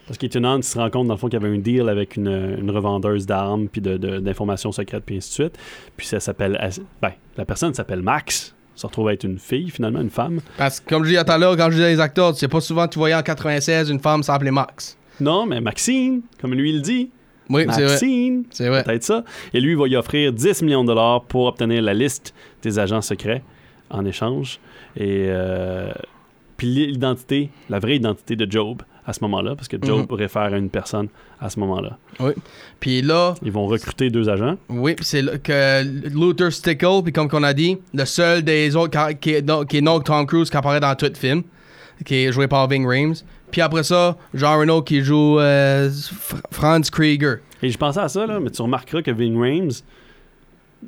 Parce 0.06 0.18
qu'Ethan 0.18 0.42
Hunt 0.42 0.62
se 0.62 0.76
rend 0.76 0.90
compte, 0.90 1.06
dans 1.06 1.14
le 1.14 1.18
fond, 1.20 1.28
qu'il 1.28 1.40
y 1.40 1.44
avait 1.44 1.54
un 1.54 1.60
deal 1.60 1.88
avec 1.88 2.16
une, 2.16 2.26
une 2.58 2.70
revendeuse 2.72 3.26
d'armes, 3.26 3.68
puis 3.68 3.80
de- 3.80 3.96
de- 3.96 4.18
d'informations 4.18 4.72
secrètes, 4.72 5.04
puis 5.06 5.18
ainsi 5.18 5.28
de 5.28 5.34
suite. 5.34 5.58
Puis 5.96 6.08
ça 6.08 6.18
s'appelle. 6.18 6.58
Ben, 7.00 7.12
la 7.36 7.44
personne 7.44 7.74
s'appelle 7.74 8.02
Max. 8.02 8.52
Se 8.80 8.86
retrouve 8.86 9.10
être 9.10 9.24
une 9.24 9.38
fille, 9.38 9.68
finalement, 9.68 10.00
une 10.00 10.08
femme. 10.08 10.40
Parce 10.56 10.80
que, 10.80 10.88
comme 10.88 11.04
je 11.04 11.10
disais 11.10 11.22
tout 11.22 11.32
à 11.32 11.36
l'heure, 11.36 11.54
quand 11.54 11.66
je 11.66 11.74
disais 11.76 11.90
les 11.90 12.00
acteurs, 12.00 12.34
c'est 12.34 12.48
pas 12.48 12.62
souvent 12.62 12.86
que 12.86 12.94
tu 12.94 12.98
voyais 12.98 13.14
en 13.14 13.20
96 13.20 13.90
une 13.90 14.00
femme 14.00 14.22
s'appeler 14.22 14.50
Max. 14.50 14.96
Non, 15.20 15.44
mais 15.44 15.60
Maxine, 15.60 16.22
comme 16.40 16.54
lui 16.54 16.70
il 16.70 16.80
dit. 16.80 17.10
Oui, 17.50 17.66
c'est 17.68 17.82
vrai. 17.82 17.90
Maxine. 17.90 18.44
C'est 18.50 18.68
vrai. 18.70 18.82
Peut-être 18.82 19.02
ça. 19.02 19.22
Et 19.52 19.60
lui, 19.60 19.72
il 19.72 19.76
va 19.76 19.86
y 19.86 19.96
offrir 19.96 20.32
10 20.32 20.62
millions 20.62 20.82
de 20.82 20.86
dollars 20.86 21.24
pour 21.24 21.44
obtenir 21.44 21.82
la 21.82 21.92
liste 21.92 22.32
des 22.62 22.78
agents 22.78 23.02
secrets 23.02 23.42
en 23.90 24.06
échange. 24.06 24.60
Et 24.96 25.26
euh, 25.28 25.92
puis 26.56 26.68
l'identité, 26.68 27.50
la 27.68 27.80
vraie 27.80 27.96
identité 27.96 28.34
de 28.34 28.50
Job 28.50 28.80
à 29.06 29.12
ce 29.12 29.20
moment-là, 29.22 29.54
parce 29.56 29.66
que 29.68 29.76
Job 29.82 30.06
Mhm. 30.10 30.16
réfère 30.16 30.42
à 30.42 30.56
une 30.56 30.70
personne 30.70 31.08
à 31.40 31.48
ce 31.50 31.58
moment-là. 31.60 31.96
Oui. 32.20 32.32
Puis 32.80 33.02
là, 33.02 33.34
Ils 33.42 33.50
vont 33.52 33.66
recruter 33.66 34.10
deux 34.10 34.28
agents. 34.28 34.56
oui, 34.68 34.94
c'est 35.00 35.42
que 35.42 35.82
Luther 36.08 36.52
Stickle, 36.52 37.02
puis 37.02 37.12
comme 37.12 37.28
qu'on 37.28 37.42
a 37.42 37.52
dit, 37.54 37.78
le 37.94 38.04
seul 38.04 38.42
des 38.42 38.76
autres 38.76 39.12
qui 39.20 39.30
est, 39.34 39.42
non, 39.42 39.64
qui 39.64 39.78
est 39.78 39.80
non 39.80 40.00
Tom 40.00 40.26
Cruise 40.26 40.50
qui 40.50 40.56
apparaît 40.56 40.80
dans 40.80 40.94
tout 40.94 41.06
le 41.06 41.14
film, 41.14 41.42
qui 42.04 42.14
est 42.26 42.32
joué 42.32 42.46
par 42.48 42.68
Ving 42.68 42.86
Rhames. 42.86 43.14
Puis 43.50 43.60
après 43.62 43.82
ça, 43.82 44.16
Jean 44.34 44.58
Reno 44.58 44.82
qui 44.82 45.02
joue 45.02 45.38
euh, 45.40 45.88
Fr- 45.90 46.40
Franz 46.52 46.90
Krieger. 46.90 47.38
Et 47.62 47.70
je 47.70 47.76
pensais 47.78 48.00
à 48.00 48.08
ça, 48.08 48.26
là, 48.26 48.38
mais 48.38 48.50
tu 48.50 48.62
remarqueras 48.62 49.02
que 49.02 49.10
Ving 49.10 49.36
Rhames, 49.38 49.70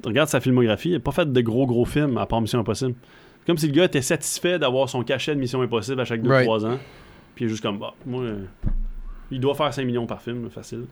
regarde 0.04 0.28
sa 0.28 0.40
filmographie, 0.40 0.90
il 0.90 0.94
n'a 0.94 1.00
pas 1.00 1.12
fait 1.12 1.30
de 1.30 1.40
gros 1.40 1.66
gros 1.66 1.84
films 1.84 2.16
à 2.18 2.26
part 2.26 2.40
Mission 2.40 2.60
Impossible. 2.60 2.94
Comme 3.46 3.58
si 3.58 3.66
le 3.66 3.72
gars 3.72 3.84
était 3.84 4.02
satisfait 4.02 4.58
d'avoir 4.58 4.88
son 4.88 5.02
cachet 5.02 5.34
de 5.34 5.40
Mission 5.40 5.60
Impossible 5.62 6.00
à 6.00 6.04
chaque 6.04 6.22
2-3 6.22 6.58
Right. 6.62 6.64
ans. 6.64 6.78
Puis 7.34 7.44
il 7.44 7.46
est 7.46 7.50
juste 7.50 7.62
comme, 7.62 7.78
bah, 7.78 7.94
moi, 8.06 8.22
euh, 8.22 8.44
il 9.30 9.40
doit 9.40 9.54
faire 9.54 9.72
5 9.72 9.84
millions 9.84 10.06
par 10.06 10.20
film, 10.20 10.48
facile. 10.50 10.84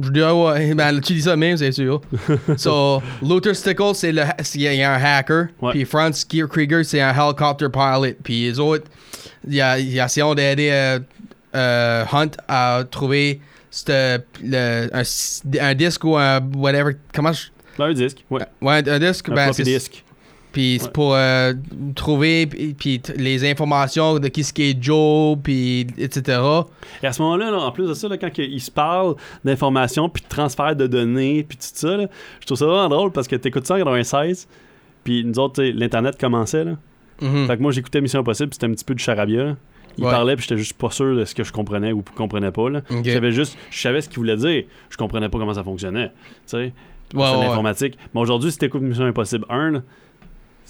Je 0.00 0.10
dis, 0.10 0.22
ah 0.22 0.34
ouais, 0.34 0.72
ben, 0.74 1.00
tu 1.00 1.14
dis 1.14 1.22
ça 1.22 1.34
même, 1.36 1.56
c'est 1.56 1.72
sûr. 1.72 2.00
so, 2.56 3.02
Luther 3.22 3.54
Stickle, 3.56 3.94
c'est 3.94 4.12
le, 4.12 4.22
il 4.54 4.60
y 4.62 4.82
a 4.82 4.94
un 4.94 5.02
hacker. 5.02 5.48
Ouais. 5.60 5.72
Puis 5.72 5.84
Franz 5.84 6.24
Krieger, 6.28 6.84
c'est 6.84 7.00
un 7.00 7.12
helicopter 7.12 7.68
pilot. 7.68 8.14
Puis 8.22 8.42
les 8.44 8.58
autres, 8.60 8.84
il 9.46 9.54
y 9.54 9.60
a, 9.60 9.78
il 9.78 9.90
y 9.92 9.98
a 10.00 10.04
essayé 10.06 10.34
d'aider 10.34 10.70
euh, 10.72 11.00
euh, 11.56 12.04
Hunt 12.12 12.30
à 12.46 12.84
trouver 12.88 13.40
c'te- 13.72 14.22
le, 14.44 14.88
un, 14.94 15.02
un 15.70 15.74
disque 15.74 16.04
ou 16.04 16.16
un 16.16 16.40
whatever. 16.56 16.92
Comment 17.12 17.32
je. 17.32 17.48
Un 17.82 17.92
disque, 17.92 18.24
ouais. 18.30 18.42
Ouais, 18.60 18.88
un 18.88 18.98
disque. 18.98 19.28
Un 19.28 19.34
ben, 19.34 19.44
floppy 19.46 19.56
c'est- 19.56 19.64
disque. 19.64 20.04
Puis 20.58 20.78
c'est 20.80 20.92
pour 20.92 21.14
euh, 21.14 21.52
trouver 21.94 22.46
puis, 22.48 23.00
les 23.16 23.48
informations 23.48 24.18
de 24.18 24.26
qui 24.26 24.42
ce 24.42 24.52
qui 24.52 24.70
est 24.70 24.82
Joe, 24.82 25.38
puis 25.40 25.86
etc. 25.98 26.40
Et 27.00 27.06
à 27.06 27.12
ce 27.12 27.22
moment-là, 27.22 27.52
là, 27.52 27.58
en 27.60 27.70
plus 27.70 27.86
de 27.86 27.94
ça, 27.94 28.08
là, 28.08 28.18
quand 28.18 28.32
que- 28.32 28.42
il 28.42 28.60
se 28.60 28.72
parle 28.72 29.14
d'informations, 29.44 30.08
puis 30.08 30.24
de 30.24 30.28
transfert 30.28 30.74
de 30.74 30.88
données, 30.88 31.44
puis 31.48 31.56
tout 31.56 31.64
ça, 31.72 31.96
là, 31.96 32.08
je 32.40 32.46
trouve 32.46 32.58
ça 32.58 32.66
vraiment 32.66 32.88
drôle 32.88 33.12
parce 33.12 33.28
que 33.28 33.36
t'écoutes 33.36 33.66
ça 33.68 33.74
en 33.74 33.78
96, 33.78 34.48
puis 35.04 35.24
nous 35.24 35.38
autres, 35.38 35.62
l'Internet 35.62 36.18
commençait, 36.20 36.64
là. 36.64 36.72
Mhm. 37.22 37.46
Fait 37.46 37.56
que 37.56 37.62
moi, 37.62 37.70
j'écoutais 37.70 38.00
Mission 38.00 38.18
Impossible, 38.18 38.48
c'était 38.52 38.66
un 38.66 38.72
petit 38.72 38.84
peu 38.84 38.96
du 38.96 39.02
charabia, 39.04 39.44
là. 39.44 39.56
Il 39.96 40.02
Ouais. 40.06 40.10
parlait, 40.10 40.34
puis 40.34 40.42
j'étais 40.48 40.58
juste 40.58 40.76
pas 40.76 40.90
sûr 40.90 41.14
de 41.14 41.24
ce 41.24 41.36
que 41.36 41.44
je 41.44 41.52
comprenais 41.52 41.92
ou 41.92 42.02
comprenais 42.16 42.50
pas, 42.50 42.68
là. 42.68 42.82
Je 43.04 43.12
savais 43.12 43.30
juste, 43.30 43.56
je 43.70 43.78
savais 43.80 44.00
ce 44.00 44.08
qu'il 44.08 44.18
voulait 44.18 44.36
dire, 44.36 44.64
je 44.90 44.96
comprenais 44.96 45.28
pas 45.28 45.38
comment 45.38 45.54
ça 45.54 45.62
fonctionnait, 45.62 46.08
tu 46.08 46.12
sais. 46.46 46.56
Ouais, 46.58 46.72
c'est 47.12 47.16
ouais. 47.36 47.44
l'informatique. 47.46 47.96
Mais 48.12 48.20
aujourd'hui, 48.20 48.50
si 48.50 48.58
t'écoutes 48.58 48.82
Mission 48.82 49.04
Impossible 49.04 49.44
1, 49.48 49.70
là, 49.70 49.82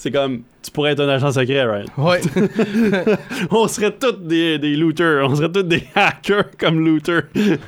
c'est 0.01 0.13
comme, 0.13 0.43
tu 0.63 0.71
pourrais 0.71 0.93
être 0.93 1.01
un 1.01 1.09
agent 1.09 1.33
secret, 1.33 1.65
right? 1.65 1.89
Ouais. 1.99 2.21
On 3.51 3.67
serait 3.67 3.91
tous 3.91 4.13
des, 4.13 4.57
des 4.61 4.77
looters, 4.77 5.29
on 5.29 5.35
serait 5.35 5.51
tous 5.51 5.65
des 5.65 5.83
hackers 5.97 6.53
comme 6.57 6.85
looters. 6.85 7.25
même 7.35 7.59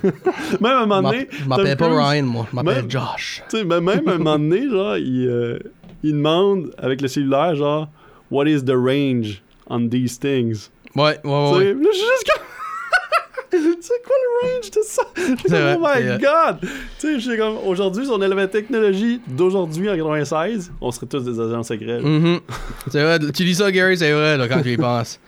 à 0.65 0.83
un 0.83 0.87
moment 0.87 1.11
donné, 1.11 1.27
Je 1.33 1.49
m'appelle 1.49 1.77
pas 1.77 1.89
Ryan, 1.89 2.23
moi. 2.23 2.47
Je 2.49 2.55
m'appelle 2.55 2.85
Josh. 2.89 3.43
tu 3.51 3.57
sais, 3.59 3.65
même 3.65 3.89
à 3.89 3.95
un 3.95 4.19
moment 4.19 4.39
donné, 4.39 4.71
genre, 4.71 4.97
il, 4.97 5.27
euh, 5.27 5.59
il 6.05 6.13
demande 6.13 6.73
avec 6.79 7.01
le 7.03 7.09
cellulaire, 7.09 7.57
genre, 7.57 7.89
What 8.31 8.47
is 8.47 8.63
the 8.63 8.77
range 8.77 9.43
on 9.69 9.89
these 9.89 10.17
things? 10.17 10.71
Ouais, 10.95 11.19
ouais, 11.25 11.31
ouais. 11.31 11.59
sais, 11.59 11.75
là, 11.75 11.81
je 11.83 11.97
suis 11.97 12.07
juste 12.07 12.31
comme. 12.33 12.47
c'est 13.81 14.03
quoi 14.05 14.17
le 14.23 14.49
range 14.49 14.71
de 14.71 14.81
ça? 14.83 15.03
Comme, 15.17 15.83
oh 15.83 15.87
my 15.87 16.19
god! 16.19 16.69
Tu 16.99 17.21
sais, 17.21 17.37
comme, 17.37 17.57
aujourd'hui, 17.67 18.05
si 18.07 18.11
on 18.11 18.21
avait 18.21 18.35
la 18.35 18.47
technologie 18.49 19.21
d'aujourd'hui 19.27 19.89
en 19.91 19.97
96, 19.97 20.73
on 20.81 20.91
serait 20.91 21.07
tous 21.07 21.25
des 21.25 21.39
agents 21.41 21.63
secrets. 21.63 22.01
Mhm. 22.01 22.41
C'est 22.91 23.03
vrai, 23.03 23.19
tu 23.19 23.45
dis 23.45 23.55
ça, 23.55 23.71
Gary, 23.73 23.97
c'est 23.99 24.13
vrai, 24.13 24.37
là, 24.37 24.49
quand 24.49 24.63
tu 24.63 24.73
y 24.73 24.77
penses. 24.79 25.19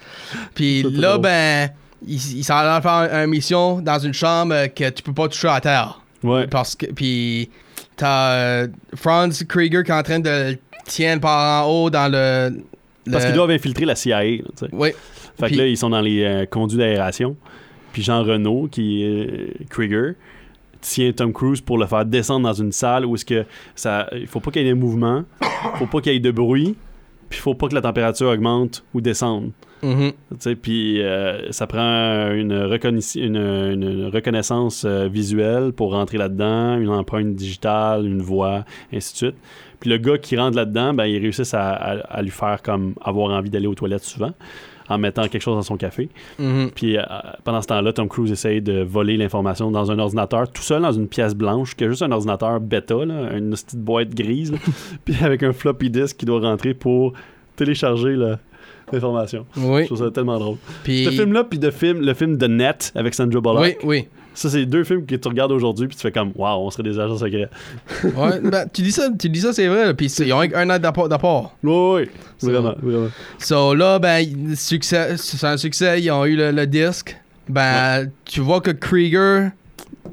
Puis 0.55 0.83
là, 0.83 1.11
drôle. 1.13 1.23
ben, 1.23 1.71
il, 2.07 2.15
il 2.39 2.45
s'en 2.45 2.57
allait 2.57 2.83
faire 2.83 3.23
une 3.25 3.31
mission 3.31 3.81
dans 3.81 3.99
une 3.99 4.15
chambre 4.15 4.67
que 4.75 4.91
tu 4.91 5.03
peux 5.03 5.13
pas 5.13 5.29
toucher 5.29 5.49
à 5.49 5.61
terre. 5.61 6.01
Ouais. 6.23 6.47
Parce 6.47 6.75
que, 6.77 6.87
puis, 6.87 7.51
t'as 7.97 8.33
euh, 8.33 8.69
Franz 8.95 9.45
Krieger 9.47 9.83
qui 9.83 9.91
est 9.91 9.95
en 9.95 10.03
train 10.03 10.21
de 10.21 10.29
le 10.53 10.59
tienne 10.87 11.21
par 11.21 11.65
en 11.67 11.71
haut 11.71 11.91
dans 11.91 12.11
le. 12.11 12.63
Parce 13.11 13.25
qu'ils 13.25 13.35
doivent 13.35 13.51
infiltrer 13.51 13.85
la 13.85 13.97
CIA. 13.97 14.23
là, 14.23 14.37
sais. 14.59 14.67
Oui. 14.73 14.91
Fait 15.41 15.47
Puis- 15.47 15.57
que 15.57 15.61
là, 15.63 15.67
ils 15.67 15.77
sont 15.77 15.91
dans 15.91 16.01
les 16.01 16.23
euh, 16.23 16.47
conduits 16.47 16.79
d'aération. 16.79 17.37
Puis 17.93 18.03
Jean 18.03 18.23
Renault, 18.25 18.69
qui 18.71 19.03
est 19.03 19.07
euh, 19.31 19.47
Krieger, 19.69 20.15
tient 20.81 21.13
Tom 21.13 21.33
Cruise 21.33 21.61
pour 21.61 21.79
le 21.79 21.87
faire 21.87 22.05
descendre 22.05 22.47
dans 22.47 22.53
une 22.55 22.73
salle 22.73 23.07
où 23.07 23.15
est-ce 23.15 23.25
que 23.25 23.45
ça. 23.75 24.09
Il 24.13 24.27
faut 24.27 24.41
pas 24.41 24.51
qu'il 24.51 24.63
y 24.63 24.67
ait 24.67 24.71
de 24.71 24.75
mouvement, 24.75 25.25
faut 25.77 25.87
pas 25.87 26.01
qu'il 26.01 26.13
y 26.13 26.17
ait 26.17 26.21
de 26.21 26.31
bruit, 26.31 26.75
puis 27.29 27.39
il 27.39 27.43
faut 27.43 27.55
pas 27.55 27.69
que 27.69 27.75
la 27.75 27.81
température 27.83 28.29
augmente 28.29 28.85
ou 28.95 29.01
descende. 29.01 29.53
Sais, 30.39 30.55
puis 30.55 31.03
euh, 31.03 31.51
ça 31.51 31.67
prend 31.67 32.31
une, 32.33 32.53
reconnaiss- 32.55 33.19
une, 33.19 33.37
une 33.37 34.07
reconnaissance 34.07 34.85
euh, 34.85 35.09
visuelle 35.09 35.73
pour 35.73 35.93
rentrer 35.93 36.19
là-dedans, 36.19 36.79
une 36.79 36.89
empreinte 36.89 37.35
digitale, 37.35 38.07
une 38.07 38.23
voix, 38.23 38.65
ainsi 38.93 39.13
de 39.13 39.17
suite. 39.19 39.35
Puis 39.81 39.91
le 39.91 39.97
gars 39.99 40.19
qui 40.19 40.37
rentre 40.37 40.57
là-dedans, 40.57 40.95
ben, 40.95 41.07
ils 41.07 41.19
réussissent 41.19 41.55
à, 41.55 41.71
à- 41.73 41.99
à 41.99 42.23
lui 42.23 42.31
faire 42.31 42.63
comme 42.63 42.95
avoir 43.03 43.37
envie 43.37 43.51
d'aller 43.51 43.67
aux 43.67 43.75
toilettes 43.75 44.05
souvent, 44.05 44.31
en 44.93 44.99
mettant 44.99 45.29
quelque 45.29 45.43
chose 45.43 45.57
dans 45.57 45.63
son 45.63 45.77
café. 45.77 46.09
Mhm. 46.39 46.71
Puis 46.75 46.97
euh, 46.97 47.03
pendant 47.45 47.63
ce 47.63 47.69
temps-là, 47.69 47.93
Tom 47.93 48.09
Cruise 48.09 48.31
essaye 48.31 48.61
de 48.61 48.83
voler 48.83 49.17
l'information 49.17 49.71
dans 49.71 49.91
un 49.91 49.99
ordinateur, 49.99 50.51
tout 50.51 50.63
seul 50.63 50.83
dans 50.83 50.93
une 50.93 51.09
pièce 51.09 51.35
blanche, 51.35 51.75
qui 51.75 51.85
a 51.85 51.89
juste 51.89 52.03
un 52.03 52.13
ordinateur 52.13 52.61
bêta, 52.61 53.05
là, 53.05 53.37
une 53.37 53.51
petite 53.51 53.77
boîte 53.77 54.15
grise, 54.15 54.53
là, 54.53 54.59
puis 55.05 55.15
avec 55.23 55.43
un 55.43 55.53
floppy 55.53 55.91
disk 55.91 56.17
qui 56.17 56.27
doit 56.27 56.41
rentrer 56.41 56.75
pour 56.75 57.13
télécharger 57.57 58.11
le, 58.11 58.37
d'informations. 58.93 59.47
Oui. 59.57 59.83
Je 59.83 59.87
trouve 59.87 59.99
ça 59.99 60.11
tellement 60.11 60.39
drôle. 60.39 60.57
Puis. 60.85 61.05
Ce 61.05 61.11
film-là, 61.11 61.45
puis 61.45 61.59
de 61.59 61.71
film, 61.71 62.01
le 62.01 62.15
film 62.15 62.39
The 62.39 62.49
Net 62.49 62.93
avec 62.95 63.15
Sandra 63.15 63.41
Bullock. 63.41 63.63
Oui, 63.63 63.75
oui. 63.85 64.09
Ça, 64.35 64.49
c'est 64.49 64.65
deux 64.65 64.83
films 64.85 65.05
que 65.05 65.15
tu 65.15 65.29
regardes 65.29 65.53
aujourd'hui, 65.53 65.87
puis 65.89 65.97
tu 65.97 66.03
fais 66.03 66.11
comme, 66.13 66.33
waouh, 66.35 66.67
on 66.67 66.71
serait 66.71 66.83
des 66.85 66.99
agents 66.99 67.19
secrets. 67.19 67.51
Ouais, 68.05 68.41
ben, 68.43 68.67
tu 68.73 68.81
dis 68.83 68.93
ça, 68.93 69.09
tu 69.19 69.29
dis 69.29 69.41
ça, 69.41 69.53
c'est 69.53 69.67
vrai. 69.69 69.93
Puis 69.95 70.07
ils 70.07 70.33
ont 70.33 70.41
un 70.41 70.71
an 70.71 70.79
d'apport. 70.79 71.09
d'apport. 71.09 71.55
Oui, 71.63 71.73
oui, 72.03 72.09
Ça- 72.39 72.47
vraiment, 72.51 72.75
vraiment. 72.83 73.09
So 73.39 73.75
là, 73.75 73.99
ben, 73.99 74.55
succès, 74.57 75.17
c'est 75.19 75.47
un 75.47 75.57
succès. 75.57 76.01
Ils 76.01 76.11
ont 76.11 76.25
eu 76.25 76.37
le, 76.37 76.51
le 76.51 76.67
disque. 76.67 77.17
Ben, 77.49 78.09
tu 78.25 78.41
vois 78.41 78.61
que 78.61 78.71
Krieger. 78.71 79.51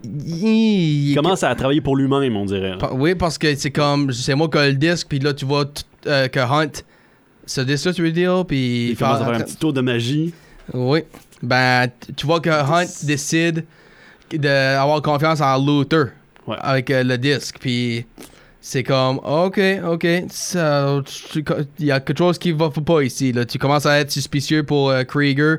il- 0.04 1.10
Il 1.12 1.16
commence 1.16 1.44
à 1.44 1.54
travailler 1.56 1.82
pour 1.82 1.96
lui-même, 1.96 2.36
on 2.36 2.46
dirait. 2.46 2.78
Pa- 2.78 2.92
Oui, 2.94 3.16
parce 3.16 3.38
que 3.38 3.54
c'est 3.56 3.72
comme. 3.72 4.12
C'est 4.12 4.36
moi 4.36 4.50
qui 4.50 4.58
ai 4.58 4.72
le 4.72 4.78
disque, 4.78 5.08
puis 5.10 5.20
là, 5.20 5.34
tu 5.34 5.46
vois 5.46 5.66
euh, 6.08 6.28
que 6.28 6.40
Hunt. 6.40 6.84
Ce 7.46 7.62
disque-là, 7.62 7.94
tu 7.94 8.02
veux 8.04 8.12
dire, 8.12 8.46
puis. 8.46 8.90
Il 8.92 8.98
commence 8.98 9.22
à 9.22 9.26
faire 9.26 9.36
un 9.36 9.42
petit 9.42 9.56
tour 9.58 9.74
de 9.74 9.82
magie. 9.82 10.34
Oui. 10.74 11.02
Ben, 11.42 11.88
tu 12.16 12.26
vois 12.26 12.40
que 12.42 12.50
Hunt 12.50 12.86
décide 13.04 13.64
d'avoir 14.38 15.02
confiance 15.02 15.42
en 15.42 15.58
Luther 15.64 16.08
Ouais. 16.48 16.56
avec 16.62 16.90
euh, 16.90 17.04
le 17.04 17.18
disque. 17.18 17.58
Puis 17.60 18.06
c'est 18.62 18.84
comme, 18.84 19.18
ok, 19.20 19.60
ok, 19.88 20.04
il 20.04 21.86
y 21.86 21.92
a 21.92 22.00
quelque 22.00 22.18
chose 22.18 22.38
qui 22.40 22.52
va 22.52 22.70
pas 22.70 23.02
ici. 23.04 23.32
Là. 23.32 23.46
Tu 23.46 23.58
commences 23.60 23.86
à 23.86 24.00
être 24.00 24.12
suspicieux 24.12 24.64
pour 24.64 24.90
euh, 24.90 25.04
Krieger. 25.04 25.58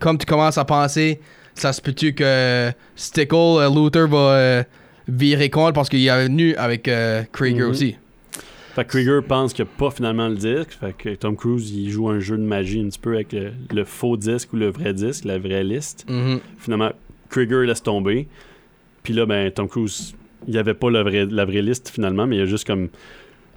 Comme 0.00 0.18
tu 0.18 0.26
commences 0.26 0.58
à 0.58 0.64
penser, 0.64 1.20
ça 1.54 1.72
se 1.72 1.80
peut-tu 1.80 2.12
que 2.14 2.72
Stickle, 2.96 3.34
euh, 3.36 3.70
Luther 3.70 4.08
va 4.08 4.16
euh, 4.18 4.62
virer 5.06 5.48
contre 5.50 5.74
parce 5.74 5.88
qu'il 5.88 6.04
est 6.06 6.24
venu 6.24 6.54
avec 6.56 6.90
Krieger 7.32 7.64
Mhm. 7.66 7.70
aussi. 7.70 7.96
Fait 8.74 8.84
que 8.84 8.88
Krieger 8.90 9.20
pense 9.22 9.52
qu'il 9.52 9.64
n'y 9.66 9.70
a 9.70 9.74
pas 9.78 9.90
finalement 9.90 10.28
le 10.28 10.34
disque. 10.36 10.78
Fait 10.80 10.94
que 10.96 11.14
Tom 11.14 11.36
Cruise, 11.36 11.70
il 11.70 11.90
joue 11.90 12.08
un 12.08 12.20
jeu 12.20 12.38
de 12.38 12.42
magie 12.42 12.80
un 12.80 12.88
petit 12.88 12.98
peu 12.98 13.14
avec 13.14 13.32
le, 13.32 13.52
le 13.70 13.84
faux 13.84 14.16
disque 14.16 14.52
ou 14.54 14.56
le 14.56 14.70
vrai 14.70 14.94
disque, 14.94 15.24
la 15.26 15.38
vraie 15.38 15.62
liste. 15.62 16.06
Mhm. 16.08 16.40
Finalement, 16.58 16.90
Krieger 17.32 17.66
laisse 17.66 17.82
tomber. 17.82 18.28
Puis 19.02 19.12
là, 19.14 19.26
ben, 19.26 19.50
Tom 19.50 19.68
Cruise, 19.68 20.14
il 20.46 20.52
n'y 20.52 20.58
avait 20.58 20.74
pas 20.74 20.90
la 20.90 21.02
vraie, 21.02 21.26
la 21.26 21.44
vraie 21.44 21.62
liste 21.62 21.88
finalement, 21.88 22.26
mais 22.26 22.36
il 22.36 22.42
a 22.42 22.46
juste 22.46 22.66
comme 22.66 22.88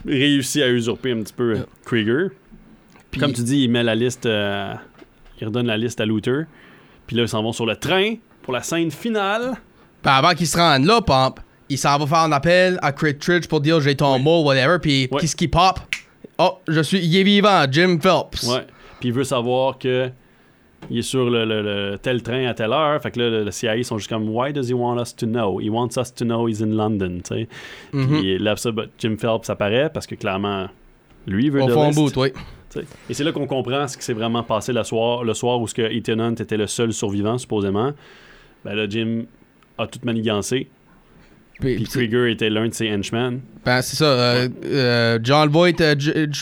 réussi 0.05 0.63
à 0.63 0.69
usurper 0.69 1.11
un 1.11 1.21
petit 1.21 1.33
peu. 1.33 1.57
Krieger. 1.85 2.29
Puis- 3.11 3.21
Comme 3.21 3.33
tu 3.33 3.43
dis, 3.43 3.63
il 3.63 3.69
met 3.69 3.83
la 3.83 3.95
liste, 3.95 4.25
euh, 4.25 4.73
il 5.39 5.45
redonne 5.47 5.67
la 5.67 5.77
liste 5.77 5.99
à 6.01 6.05
Luther. 6.05 6.45
Puis 7.07 7.15
là, 7.15 7.23
ils 7.23 7.29
s'en 7.29 7.43
vont 7.43 7.53
sur 7.53 7.65
le 7.65 7.75
train 7.75 8.15
pour 8.41 8.53
la 8.53 8.63
scène 8.63 8.91
finale. 8.91 9.53
Puis 10.01 10.11
avant 10.11 10.33
qu'il 10.33 10.47
se 10.47 10.57
rende 10.57 10.85
là, 10.85 11.01
Pomp, 11.01 11.39
il 11.69 11.77
s'en 11.77 11.97
va 11.97 12.05
faire 12.07 12.19
un 12.19 12.31
appel 12.31 12.79
à 12.81 12.91
Kittredge 12.91 13.47
pour 13.47 13.61
dire 13.61 13.79
j'ai 13.81 13.95
ton 13.95 14.17
mot, 14.19 14.43
whatever. 14.43 14.77
Puis 14.81 15.09
qu'est-ce 15.19 15.35
qui 15.35 15.47
pop? 15.47 15.79
Oh, 16.37 16.57
je 16.67 16.81
suis, 16.81 16.99
il 16.99 17.15
est 17.17 17.23
vivant, 17.23 17.65
Jim 17.71 17.97
Phelps. 18.01 18.43
Ouais. 18.47 18.65
Puis 18.99 19.09
il 19.09 19.13
veut 19.13 19.23
savoir 19.23 19.77
que 19.79 20.09
il 20.89 20.99
est 20.99 21.01
sur 21.01 21.29
le, 21.29 21.45
le- 21.45 21.61
le 21.91 21.97
tel 21.97 22.21
train 22.21 22.45
à 22.47 22.53
telle 22.53 22.71
heure. 22.71 23.01
Fait 23.01 23.11
que 23.11 23.19
là, 23.19 23.29
le, 23.29 23.43
le 23.43 23.51
CIA 23.51 23.83
sont 23.83 23.97
juste 23.97 24.09
comme 24.09 24.29
Why 24.29 24.53
does 24.53 24.69
he 24.69 24.73
want 24.73 24.99
us 25.01 25.15
to 25.15 25.25
know? 25.25 25.59
He 25.59 25.69
wants 25.69 25.97
us 25.99 26.13
to 26.13 26.25
know 26.25 26.47
he's 26.47 26.61
in 26.61 26.67
London. 26.75 27.19
tu 27.23 27.35
sais. 27.35 27.47
Mhm. 27.93 28.07
Puis 28.19 28.37
là, 28.39 28.55
ça, 28.55 28.69
Jim 28.99 29.15
Phelps 29.17 29.49
apparaît 29.49 29.89
parce 29.93 30.05
que 30.07 30.15
clairement, 30.15 30.67
lui 31.27 31.49
veut 31.49 31.63
de 31.65 31.71
fond 31.71 31.87
list, 31.87 31.99
bout, 32.15 32.21
oui. 32.21 32.31
Et 33.09 33.13
c'est 33.13 33.23
là 33.23 33.31
qu'on 33.31 33.47
comprend 33.47 33.87
ce 33.87 33.97
qui 33.97 34.03
s'est 34.03 34.11
vraiment 34.13 34.43
passé 34.43 34.73
le 34.73 34.83
soir, 34.83 35.23
le 35.23 35.33
soir 35.33 35.61
où 35.61 35.67
ce 35.67 35.73
que 35.73 35.81
Ethan 35.81 36.19
Hunt 36.19 36.35
était 36.35 36.57
le 36.57 36.67
seul 36.67 36.91
survivant, 36.91 37.37
supposément. 37.37 37.93
Ben 38.65 38.75
là, 38.75 38.85
Jim 38.89 39.23
a 39.77 39.87
tout 39.87 39.99
manigancé. 40.03 40.67
Puis, 41.59 41.75
Puis 41.75 41.85
Krieger 41.85 42.27
était 42.31 42.49
l'un 42.49 42.67
de 42.67 42.73
ses 42.73 42.91
henchmen. 42.93 43.39
ben, 43.63 43.81
c'est 43.81 43.95
ça. 43.95 44.05
euh, 44.05 44.49
euh, 44.65 45.19
John 45.23 45.47
Voight, 45.49 45.79
euh, 45.79 45.95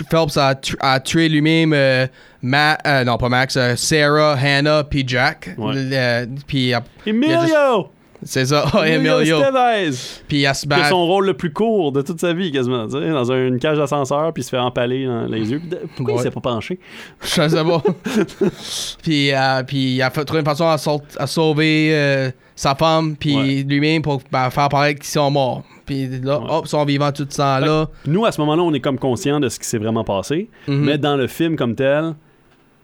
Phelps 0.09 0.38
a, 0.38 0.55
tu- 0.55 0.76
a 0.80 0.99
tué 0.99 1.30
lui-même 1.30 1.72
euh, 1.74 2.07
non 2.43 3.18
pas 3.18 3.30
Max, 3.30 3.57
Sarah, 3.76 4.34
Hannah, 4.41 4.84
puis 4.84 5.03
Jack. 5.07 5.51
Ouais. 5.57 6.28
Puis 6.47 6.74
Emilio! 7.05 7.89
c'est 8.26 8.45
ça, 8.45 8.66
oh, 8.74 8.82
Emilio. 8.84 9.20
Estevez! 9.20 9.91
Puis 10.28 10.43
il 10.43 10.55
se 10.55 10.66
Qui 10.66 10.74
a 10.74 10.78
bat. 10.78 10.89
son 10.89 11.05
rôle 11.05 11.26
le 11.28 11.34
plus 11.36 11.51
court 11.53 11.91
de 11.91 12.01
toute 12.01 12.20
sa 12.20 12.34
vie, 12.34 12.51
quasiment. 12.51 12.88
tu 12.88 12.93
sais, 12.93 13.09
Dans 13.09 13.32
un- 13.32 13.47
une 13.49 13.59
cage 13.59 13.78
d'ascenseur, 13.78 14.34
puis 14.34 14.41
il 14.41 14.45
se 14.45 14.49
fait 14.49 14.57
empaler 14.57 15.05
dans 15.05 15.26
les 15.26 15.51
yeux. 15.51 15.61
Pourquoi 15.95 16.16
Ouais. 16.16 16.22
il 16.22 16.24
s'est 16.24 16.32
pas 16.32 16.39
penché? 16.41 16.80
Je 17.22 17.28
sais 17.28 17.49
pas. 17.64 17.84
puis, 19.03 19.32
euh, 19.34 19.64
puis 19.64 19.95
il 19.95 20.01
a 20.01 20.09
trouvé 20.09 20.39
une 20.39 20.45
façon 20.45 20.68
à, 20.68 20.78
sau- 20.78 21.01
à 21.18 21.28
sauver 21.28 21.89
euh, 21.93 22.32
sa 22.56 22.76
femme, 22.76 23.16
puis 23.16 23.36
Ouais. 23.36 23.64
lui-même 23.68 24.01
pour 24.01 24.22
ben, 24.32 24.49
faire 24.49 24.70
paraître 24.70 24.99
qu'ils 24.99 25.10
sont 25.10 25.32
morts. 25.32 25.64
Puis 25.86 26.08
là, 26.22 26.39
Ouais. 26.39 26.45
hop, 26.49 26.66
ils 26.66 26.70
sont 26.70 26.86
vivants 26.86 27.12
tout 27.12 27.26
ce 27.30 27.38
temps-là. 27.38 27.88
Nous, 28.06 28.26
à 28.26 28.32
ce 28.32 28.39
moment-là, 28.41 28.62
on 28.64 28.74
est 28.74 28.80
comme 28.80 28.97
conscient 28.99 29.39
de 29.39 29.49
ce 29.49 29.60
qui 29.60 29.66
s'est 29.68 29.78
vraiment 29.80 30.04
passé. 30.04 30.49
Mhm. 30.68 30.86
Mais 30.86 30.97
dans 30.97 31.16
le 31.18 31.28
film 31.28 31.56
comme 31.56 31.76
tel, 31.76 32.14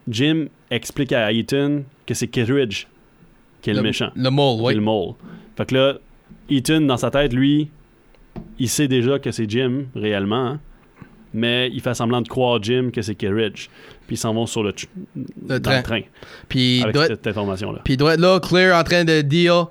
Jim 0.07 0.45
explique 0.71 1.11
à 1.13 1.31
Ethan 1.31 1.81
que 2.05 2.13
c'est 2.13 2.27
Kittredge 2.27 2.87
qui 3.61 3.69
est 3.69 3.73
le, 3.73 3.81
méchant, 3.81 4.09
Le 4.15 4.29
mole, 4.29 4.59
oui. 4.61 4.73
le 4.75 4.81
mole. 4.81 5.13
Fait 5.57 5.65
que 5.67 5.75
là, 5.75 5.93
Ethan, 6.49 6.81
dans 6.81 6.97
sa 6.97 7.11
tête, 7.11 7.33
lui, 7.33 7.69
il 8.57 8.69
sait 8.69 8.87
déjà 8.87 9.19
que 9.19 9.31
c'est 9.31 9.49
Jim, 9.49 9.83
réellement. 9.95 10.47
hein. 10.47 10.59
Mais 11.33 11.69
il 11.71 11.81
fait 11.81 11.93
semblant 11.93 12.21
de 12.21 12.27
croire 12.27 12.61
Jim 12.61 12.89
que 12.91 13.01
c'est 13.01 13.15
Kittredge. 13.15 13.67
Puis 14.07 14.15
ils 14.15 14.17
s'en 14.17 14.33
vont 14.33 14.45
sur 14.47 14.63
le, 14.63 14.73
train. 14.73 14.87
le 15.47 15.59
train 15.83 16.01
Puis 16.47 16.77
il 16.79 16.83
avec 16.83 16.95
doit, 16.95 17.05
cette 17.07 17.27
information-là. 17.27 17.81
puis 17.83 17.93
il 17.93 17.97
doit 17.97 18.15
être 18.15 18.19
là, 18.19 18.39
Claire 18.39 18.75
en 18.75 18.83
train 18.83 19.03
de 19.03 19.21
dire 19.21 19.67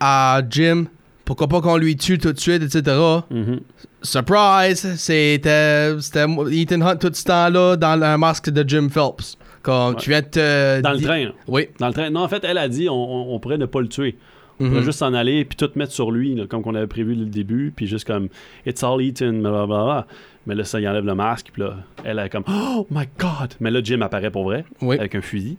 à 0.00 0.40
Jim 0.48 0.86
pourquoi 1.26 1.48
pas 1.48 1.60
qu'on 1.60 1.76
lui 1.76 1.96
tue 1.96 2.18
tout 2.18 2.32
de 2.32 2.38
suite, 2.40 2.62
etc. 2.62 2.96
Mhm. 3.30 3.60
Surprise! 4.02 4.94
C'était 4.96 5.92
Ethan 5.96 6.80
Hunt 6.82 6.96
tout 6.96 7.10
ce 7.12 7.24
temps-là 7.24 7.76
dans 7.76 7.96
le 7.96 8.16
masque 8.18 8.50
de 8.50 8.64
Jim 8.68 8.88
Phelps. 8.90 9.36
Comme 9.62 9.94
Ouais. 9.94 10.00
tu 10.00 10.10
viens 10.10 10.20
de 10.20 10.26
te. 10.26 10.80
Dans 10.82 10.92
le 10.92 11.00
train, 11.00 11.24
là. 11.24 11.30
Oui. 11.48 11.68
Dans 11.78 11.86
le 11.88 11.94
train. 11.94 12.10
Non, 12.10 12.20
en 12.20 12.28
fait, 12.28 12.44
elle 12.44 12.58
a 12.58 12.68
dit 12.68 12.88
on- 12.90 13.34
on 13.34 13.38
pourrait 13.40 13.56
ne 13.56 13.64
pas 13.64 13.80
le 13.80 13.88
tuer. 13.88 14.16
On 14.60 14.68
pourrait 14.68 14.82
juste 14.82 14.98
s'en 15.00 15.14
aller 15.14 15.44
puis 15.44 15.56
tout 15.56 15.70
mettre 15.74 15.92
sur 15.92 16.10
lui, 16.10 16.34
là, 16.34 16.46
comme 16.46 16.62
qu'on 16.62 16.74
avait 16.74 16.86
prévu 16.86 17.14
le 17.14 17.26
début, 17.26 17.72
puis 17.74 17.86
juste 17.86 18.06
comme 18.06 18.28
It's 18.66 18.82
all 18.82 19.02
eaten, 19.02 19.40
blablabla. 19.42 20.06
Mais 20.46 20.54
là, 20.54 20.64
ça, 20.64 20.78
il 20.80 20.86
enlève 20.88 21.04
le 21.06 21.14
masque, 21.14 21.48
puis 21.52 21.62
là, 21.62 21.76
elle 22.04 22.18
est 22.18 22.28
comme 22.28 22.44
Oh 22.48 22.86
my 22.90 23.06
god! 23.18 23.54
Mais 23.60 23.70
là, 23.70 23.80
Jim 23.82 24.00
apparaît 24.02 24.30
pour 24.30 24.44
vrai, 24.44 24.64
Oui. 24.82 24.96
avec 24.98 25.14
un 25.14 25.22
fusil. 25.22 25.56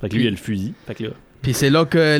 Fait 0.00 0.08
que 0.08 0.14
lui, 0.16 0.24
il 0.24 0.26
a 0.26 0.30
le 0.30 0.36
fusil. 0.36 0.74
Fait 0.86 0.94
que 0.94 1.04
là, 1.04 1.10
Puis 1.42 1.54
c'est 1.54 1.70
là 1.70 1.84
que 1.84 2.18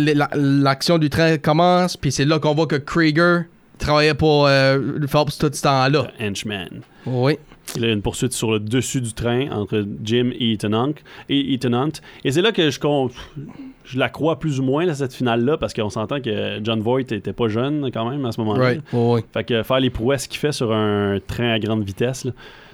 l'action 0.63 0.99
du 0.99 1.11
train 1.11 1.37
commence. 1.39 1.97
Puis 1.97 2.13
c'est 2.13 2.25
là 2.25 2.39
qu'on 2.39 2.55
voit 2.55 2.67
que 2.67 2.77
Krieger 2.77 3.45
travaillait 3.79 4.15
pour 4.15 4.47
euh, 4.47 4.79
Phelps 5.09 5.37
tout 5.39 5.51
ce 5.53 5.63
temps-là. 5.63 6.11
henchman. 6.21 6.81
Oui. 7.07 7.37
Il 7.75 7.83
y 7.83 7.85
a 7.85 7.93
une 7.93 8.03
poursuite 8.03 8.33
sur 8.33 8.53
le 8.53 8.61
dessus 8.61 9.01
du 9.01 9.13
train 9.13 9.51
entre 9.51 9.85
Jim 10.03 10.31
et 10.39 10.53
Ethan 10.53 10.73
Hunt. 10.73 10.95
Et, 11.29 11.55
Ethan 11.55 11.73
Hunt. 11.73 11.93
et 12.25 12.31
c'est 12.31 12.43
là 12.43 12.53
que 12.53 12.71
je, 12.71 13.99
la 13.99 14.09
crois 14.09 14.39
plus 14.39 14.61
ou 14.61 14.63
moins, 14.63 14.85
là, 14.87 14.95
cette 14.95 15.13
finale-là, 15.13 15.59
parce 15.59 15.75
qu'on 15.75 15.91
s'entend 15.91 16.21
que 16.21 16.61
John 16.63 16.81
Voight 16.81 17.13
était 17.13 17.33
pas 17.33 17.49
jeune 17.49 17.91
quand 17.93 18.09
même 18.09 18.25
à 18.25 18.33
ce 18.33 18.41
moment-là. 18.41 18.65
Right. 18.65 18.83
Oui, 18.93 19.15
oui. 19.17 19.21
Fait 19.33 19.45
que 19.45 19.63
faire 19.63 19.81
les 19.81 19.91
prouesses 19.91 20.27
qu'il 20.27 20.39
fait 20.39 20.53
sur 20.53 20.73
un 20.73 21.19
train 21.27 21.51
à 21.51 21.59
grande 21.59 21.85
vitesse, 21.85 22.25
là, 22.25 22.33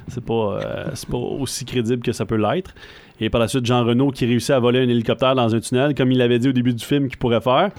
c'est 0.08 0.24
pas, 0.24 0.60
euh, 0.60 0.84
c'est 0.94 1.08
pas 1.08 1.16
aussi 1.16 1.64
crédible 1.64 2.02
que 2.02 2.12
ça 2.12 2.26
peut 2.26 2.36
l'être. 2.36 2.74
Et 3.20 3.30
par 3.30 3.40
la 3.40 3.48
suite, 3.48 3.64
Jean 3.64 3.84
Renault 3.84 4.10
qui 4.10 4.26
réussit 4.26 4.50
à 4.50 4.58
voler 4.58 4.80
un 4.80 4.88
hélicoptère 4.88 5.34
dans 5.34 5.54
un 5.54 5.60
tunnel, 5.60 5.94
comme 5.94 6.10
il 6.12 6.20
avait 6.20 6.38
dit 6.38 6.48
au 6.48 6.52
début 6.52 6.74
du 6.74 6.84
film 6.84 7.08
qu'il 7.08 7.18
pourrait 7.18 7.40
faire. 7.40 7.70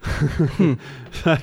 Do 1.24 1.34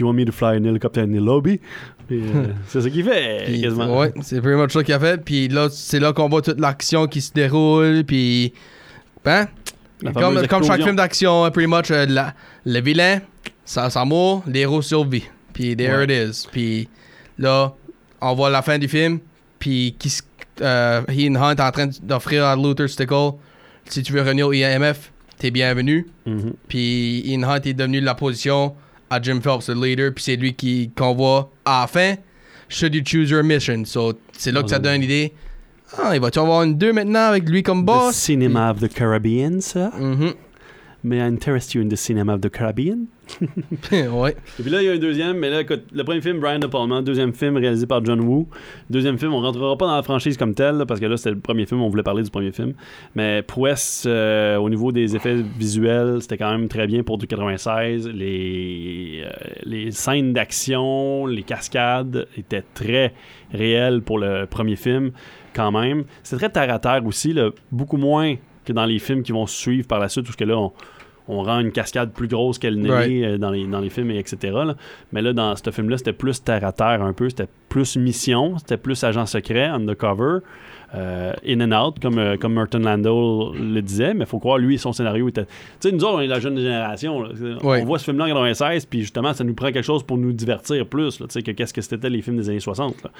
you 0.00 0.06
want 0.06 0.14
me 0.14 0.24
to 0.24 0.32
fly 0.32 0.56
an 0.56 0.64
helicopter 0.64 1.00
in 1.02 1.12
the 1.12 1.20
lobby? 1.20 1.60
Puis, 2.06 2.22
euh, 2.22 2.46
c'est 2.68 2.80
ce 2.80 2.88
qu'il 2.88 3.04
fait, 3.04 3.44
Puis, 3.46 3.62
quasiment. 3.62 3.98
ouais, 3.98 4.12
c'est 4.22 4.40
pretty 4.40 4.56
much 4.60 4.72
ça 4.72 4.82
qu'il 4.84 4.94
a 4.94 5.00
fait. 5.00 5.24
Puis 5.24 5.48
là, 5.48 5.68
c'est 5.70 5.98
là 6.00 6.12
qu'on 6.12 6.28
voit 6.28 6.42
toute 6.42 6.60
l'action 6.60 7.06
qui 7.06 7.20
se 7.20 7.32
déroule. 7.32 8.04
Puis. 8.04 8.52
Ben. 9.24 9.46
La 10.02 10.12
Comme, 10.12 10.62
chaque 10.62 10.82
film 10.82 10.96
d'action, 10.96 11.46
euh, 11.46 11.50
pretty 11.50 11.66
much, 11.68 11.90
euh, 11.90 12.04
la- 12.06 12.34
le 12.66 12.80
vilain, 12.80 13.20
ça, 13.64 13.88
ça 13.88 14.04
mort, 14.04 14.42
l'héros 14.46 14.82
survit. 14.82 15.24
Puis 15.54 15.74
there 15.74 16.04
it 16.04 16.10
is. 16.10 16.46
Puis 16.52 16.86
là, 17.38 17.74
on 18.20 18.34
voit 18.34 18.50
la 18.50 18.60
fin 18.60 18.78
du 18.78 18.88
film. 18.88 19.20
Puis 19.58 19.96
qui, 19.98 20.12
euh, 20.60 21.00
Ian 21.10 21.34
Hunt 21.36 21.52
est 21.52 21.60
en 21.62 21.70
train 21.70 21.88
d'offrir 22.02 22.44
à 22.44 22.54
Luther 22.56 22.88
Stickle 22.90 23.32
si 23.88 24.02
tu 24.02 24.12
veux 24.12 24.20
revenir 24.20 24.48
au 24.48 24.52
IMF, 24.52 25.12
t'es 25.38 25.50
bienvenu. 25.50 26.06
Mhm. 26.26 26.52
Puis 26.68 27.22
Ian 27.24 27.44
Hunt 27.44 27.60
est 27.64 27.72
devenu 27.72 28.00
la 28.00 28.14
position 28.14 28.74
à 29.10 29.20
Jim 29.20 29.40
Phelps, 29.42 29.68
le 29.68 29.74
leader. 29.74 30.12
Puis 30.14 30.24
c'est 30.24 30.36
lui 30.36 30.54
qui 30.54 30.90
qu'on 30.96 31.14
voit 31.14 31.50
à 31.64 31.82
la 31.82 31.86
fin. 31.86 32.14
Should 32.68 32.94
you 32.94 33.02
choose 33.04 33.30
your 33.30 33.42
mission? 33.44 33.84
So 33.84 34.14
c'est 34.32 34.52
là 34.52 34.62
que 34.62 34.68
ça 34.70 34.78
donne 34.78 34.96
une 34.96 35.02
idée. 35.04 35.32
Ah, 35.96 36.10
il 36.14 36.20
va-tu 36.20 36.40
avoir 36.40 36.64
une 36.64 36.76
2 36.76 36.92
maintenant 36.92 37.28
avec 37.28 37.48
lui 37.48 37.62
comme 37.62 37.82
The 37.82 37.86
boss? 37.86 38.16
Cinema 38.16 38.72
of 38.72 38.80
the 38.80 38.88
Caribbean, 38.92 39.60
ça? 39.60 39.92
Mhm. 39.96 40.32
May 41.06 41.20
I 41.20 41.28
interest 41.28 41.72
you 41.72 41.82
in 41.82 41.88
the 41.88 41.96
cinema 41.96 42.34
of 42.34 42.40
the 42.40 42.50
Caribbean? 42.50 43.06
ouais. 43.92 44.36
Et 44.58 44.62
puis 44.62 44.72
là, 44.72 44.82
il 44.82 44.86
y 44.86 44.88
a 44.88 44.94
un 44.94 44.98
deuxième, 44.98 45.38
mais 45.38 45.50
là, 45.50 45.60
écoute, 45.60 45.84
le 45.92 46.02
premier 46.02 46.20
film, 46.20 46.40
Brian 46.40 46.58
De 46.58 46.66
Palma, 46.66 47.00
deuxième 47.00 47.32
film 47.32 47.56
réalisé 47.56 47.86
par 47.86 48.04
John 48.04 48.18
Woo. 48.22 48.48
Deuxième 48.90 49.16
film, 49.16 49.32
on 49.32 49.40
rentrera 49.40 49.78
pas 49.78 49.86
dans 49.86 49.94
la 49.94 50.02
franchise 50.02 50.36
comme 50.36 50.56
telle, 50.56 50.78
là, 50.78 50.84
parce 50.84 50.98
que 50.98 51.06
là, 51.06 51.16
c'était 51.16 51.30
le 51.30 51.38
premier 51.38 51.64
film, 51.64 51.80
on 51.80 51.88
voulait 51.88 52.02
parler 52.02 52.24
du 52.24 52.30
premier 52.30 52.50
film. 52.50 52.72
Mais 53.14 53.42
prouesse, 53.42 54.02
euh, 54.08 54.56
au 54.56 54.68
niveau 54.68 54.90
des 54.90 55.14
effets 55.14 55.44
visuels, 55.56 56.22
c'était 56.22 56.38
quand 56.38 56.50
même 56.50 56.66
très 56.66 56.88
bien 56.88 57.04
pour 57.04 57.18
du 57.18 57.28
96. 57.28 58.08
Les, 58.08 59.22
euh, 59.24 59.30
les 59.62 59.92
scènes 59.92 60.32
d'action, 60.32 61.26
les 61.26 61.44
cascades 61.44 62.26
étaient 62.36 62.64
très 62.74 63.14
réelles 63.52 64.02
pour 64.02 64.18
le 64.18 64.46
premier 64.46 64.74
film, 64.74 65.12
quand 65.54 65.70
même. 65.70 66.02
C'est 66.24 66.36
très 66.36 66.50
terre 66.50 66.74
à 66.74 66.80
terre 66.80 67.06
aussi, 67.06 67.32
là, 67.32 67.50
beaucoup 67.70 67.96
moins 67.96 68.34
que 68.64 68.72
dans 68.72 68.86
les 68.86 68.98
films 68.98 69.22
qui 69.22 69.30
vont 69.30 69.46
suivre 69.46 69.86
par 69.86 70.00
la 70.00 70.08
suite, 70.08 70.24
parce 70.24 70.34
que 70.34 70.42
là, 70.42 70.58
on 70.58 70.72
on 71.28 71.42
rend 71.42 71.58
une 71.60 71.72
cascade 71.72 72.12
plus 72.12 72.28
grosse 72.28 72.58
qu'elle 72.58 72.78
n'est 72.80 72.90
Right. 72.90 73.24
euh, 73.24 73.38
dans, 73.38 73.50
les, 73.50 73.66
dans 73.66 73.80
les 73.80 73.90
films, 73.90 74.10
et 74.10 74.18
etc. 74.18 74.36
là. 74.64 74.76
Mais 75.12 75.22
là, 75.22 75.32
dans 75.32 75.54
ce 75.56 75.70
film-là, 75.70 75.98
c'était 75.98 76.12
plus 76.12 76.42
terre 76.42 76.64
à 76.64 76.72
terre 76.72 77.02
un 77.02 77.12
peu. 77.12 77.28
C'était 77.28 77.48
plus 77.68 77.96
mission, 77.96 78.58
c'était 78.58 78.76
plus 78.76 79.02
agent 79.02 79.26
secret, 79.26 79.64
undercover, 79.66 80.38
euh, 80.94 81.32
in 81.46 81.60
and 81.60 81.72
out, 81.86 81.98
comme, 82.00 82.18
euh, 82.18 82.36
comme 82.36 82.54
Merton 82.54 82.78
Landau 82.78 83.52
le 83.54 83.80
disait. 83.82 84.14
Mais 84.14 84.20
il 84.20 84.26
faut 84.26 84.38
croire, 84.38 84.58
lui, 84.58 84.78
son 84.78 84.92
scénario 84.92 85.28
était. 85.28 85.44
Tu 85.46 85.50
sais, 85.80 85.92
nous 85.92 85.98
autres, 86.04 86.14
on 86.14 86.20
est 86.20 86.28
la 86.28 86.38
jeune 86.38 86.56
génération. 86.56 87.18
Ouais. 87.62 87.82
On 87.82 87.84
voit 87.84 87.98
ce 87.98 88.04
film-là 88.04 88.24
en 88.24 88.28
96, 88.28 88.86
puis 88.86 89.00
justement, 89.00 89.32
ça 89.32 89.42
nous 89.42 89.54
prend 89.54 89.72
quelque 89.72 89.82
chose 89.84 90.04
pour 90.04 90.16
nous 90.18 90.32
divertir 90.32 90.86
plus, 90.86 91.18
tu 91.18 91.24
sais, 91.28 91.42
que 91.42 91.50
qu'est-ce 91.50 91.74
que 91.74 91.80
c'était 91.82 92.08
les 92.08 92.22
films 92.22 92.36
des 92.36 92.48
années 92.48 92.60
60. 92.60 93.02
là. 93.02 93.10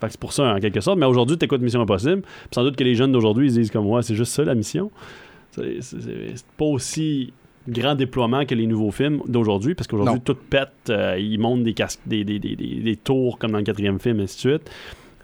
Fait 0.00 0.06
que 0.06 0.12
c'est 0.12 0.20
pour 0.20 0.32
ça, 0.32 0.54
en 0.54 0.58
quelque 0.58 0.80
sorte. 0.80 0.98
Mais 0.98 1.06
aujourd'hui, 1.06 1.36
tu 1.38 1.44
écoutes 1.44 1.60
Mission 1.60 1.82
Impossible. 1.82 2.22
Puis 2.22 2.30
sans 2.54 2.64
doute 2.64 2.74
que 2.76 2.82
les 2.82 2.94
jeunes 2.96 3.12
d'aujourd'hui, 3.12 3.48
ils 3.48 3.52
disent 3.52 3.70
comme 3.70 3.84
moi, 3.84 4.02
c'est 4.02 4.16
juste 4.16 4.32
ça 4.32 4.42
la 4.42 4.54
mission. 4.56 4.90
C'est 5.52 6.44
pas 6.56 6.64
aussi 6.64 7.32
grand 7.68 7.94
déploiement 7.94 8.44
que 8.44 8.54
les 8.54 8.66
nouveaux 8.66 8.90
films 8.90 9.20
d'aujourd'hui, 9.26 9.74
parce 9.74 9.86
qu'aujourd'hui, 9.86 10.20
tout 10.20 10.34
pète, 10.34 10.70
euh, 10.90 11.16
ils 11.18 11.38
montent 11.38 11.62
des, 11.62 11.74
casques, 11.74 12.00
des, 12.06 12.24
des, 12.24 12.38
des, 12.38 12.56
des- 12.56 12.96
tours 12.96 13.38
comme 13.38 13.52
dans 13.52 13.58
le 13.58 13.64
quatrième 13.64 13.98
film, 14.00 14.20
et 14.20 14.24
ainsi 14.24 14.36
de 14.46 14.50
suite. 14.52 14.70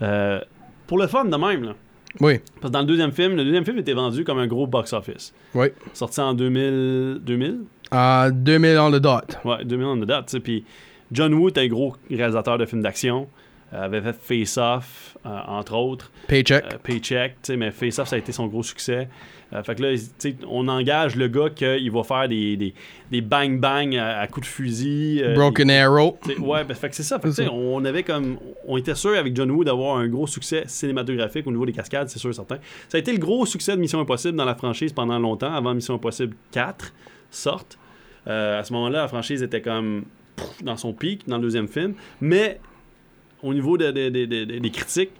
Euh, 0.02 0.40
pour 0.86 0.98
le 0.98 1.06
fun 1.06 1.24
de 1.24 1.36
même, 1.36 1.64
là. 1.64 1.74
Oui. 2.20 2.38
Parce 2.60 2.70
que 2.70 2.72
dans 2.72 2.80
le 2.80 2.86
deuxième 2.86 3.12
film, 3.12 3.36
le 3.36 3.44
deuxième 3.44 3.64
film 3.64 3.78
était 3.78 3.92
vendu 3.92 4.24
comme 4.24 4.38
un 4.38 4.46
gros 4.46 4.66
box-office. 4.66 5.34
Oui. 5.54 5.66
Sorti 5.92 6.20
en 6.20 6.32
2000... 6.34 7.20
2000? 7.22 7.58
En 7.92 8.30
2000 8.30 8.78
on 8.78 8.90
the 8.90 8.94
dot. 8.96 9.38
Ouais, 9.44 9.64
2000 9.64 9.86
on 9.86 9.96
the 9.98 10.04
dot. 10.06 10.40
Puis 10.42 10.64
John 11.12 11.34
Woo 11.34 11.48
était 11.50 11.60
un 11.62 11.68
gros 11.68 11.94
réalisateur 12.10 12.56
de 12.58 12.64
films 12.66 12.82
d'action. 12.82 13.28
euh, 13.74 13.84
avait 13.84 14.00
fait 14.00 14.42
Face 14.42 14.56
Off, 14.56 15.16
entre 15.24 15.74
autres. 15.74 16.10
Paycheck. 16.26 16.64
Paycheck, 16.82 17.32
tu 17.42 17.52
sais, 17.52 17.56
mais 17.56 17.70
Face 17.70 17.98
Off, 17.98 18.08
ça 18.08 18.16
a 18.16 18.18
été 18.18 18.32
son 18.32 18.46
gros 18.46 18.62
succès. 18.62 19.08
Euh, 19.54 19.62
fait 19.62 19.74
que 19.76 19.82
là, 19.82 19.96
on 20.46 20.68
engage 20.68 21.16
le 21.16 21.26
gars 21.28 21.48
qu'il 21.48 21.90
va 21.90 22.02
faire 22.02 22.28
des, 22.28 22.56
des, 22.58 22.74
des 23.10 23.20
bang-bang 23.22 23.96
à, 23.96 24.18
à 24.20 24.26
coups 24.26 24.46
de 24.46 24.52
fusil. 24.52 25.22
euh, 25.24 25.34
Broken 25.34 25.70
Arrow. 25.70 26.18
ouais, 26.38 26.64
ben, 26.64 26.74
fait 26.74 26.90
que 26.90 26.94
c'est 26.94 27.02
ça. 27.02 27.18
Fait 27.18 27.30
que, 27.30 27.48
on 27.50 27.82
avait 27.86 28.02
comme. 28.02 28.36
On 28.66 28.76
était 28.76 28.94
sûr 28.94 29.16
avec 29.16 29.34
John 29.34 29.50
Woo 29.50 29.64
d'avoir 29.64 29.96
un 29.96 30.06
gros 30.08 30.26
succès 30.26 30.64
cinématographique 30.66 31.46
au 31.46 31.50
niveau 31.50 31.64
des 31.64 31.72
cascades, 31.72 32.08
c'est 32.10 32.18
sûr 32.18 32.34
certain. 32.34 32.58
Ça 32.90 32.96
a 32.96 32.98
été 32.98 33.10
le 33.10 33.18
gros 33.18 33.46
succès 33.46 33.74
de 33.74 33.80
Mission 33.80 34.00
Impossible 34.00 34.36
dans 34.36 34.44
la 34.44 34.54
franchise 34.54 34.92
pendant 34.92 35.18
longtemps, 35.18 35.52
avant 35.54 35.72
Mission 35.72 35.94
Impossible 35.94 36.36
4 36.52 36.92
sorte. 37.30 37.78
Euh, 38.26 38.60
à 38.60 38.64
ce 38.64 38.72
moment-là, 38.74 39.02
la 39.02 39.08
franchise 39.08 39.42
était 39.42 39.62
comme 39.62 40.04
pff, 40.36 40.62
dans 40.62 40.76
son 40.76 40.92
pic, 40.92 41.26
dans 41.26 41.36
le 41.36 41.42
deuxième 41.42 41.68
film. 41.68 41.94
Mais 42.20 42.60
au 43.42 43.54
niveau 43.54 43.78
de- 43.78 43.90
des 44.60 44.70
critiques, 44.70 45.12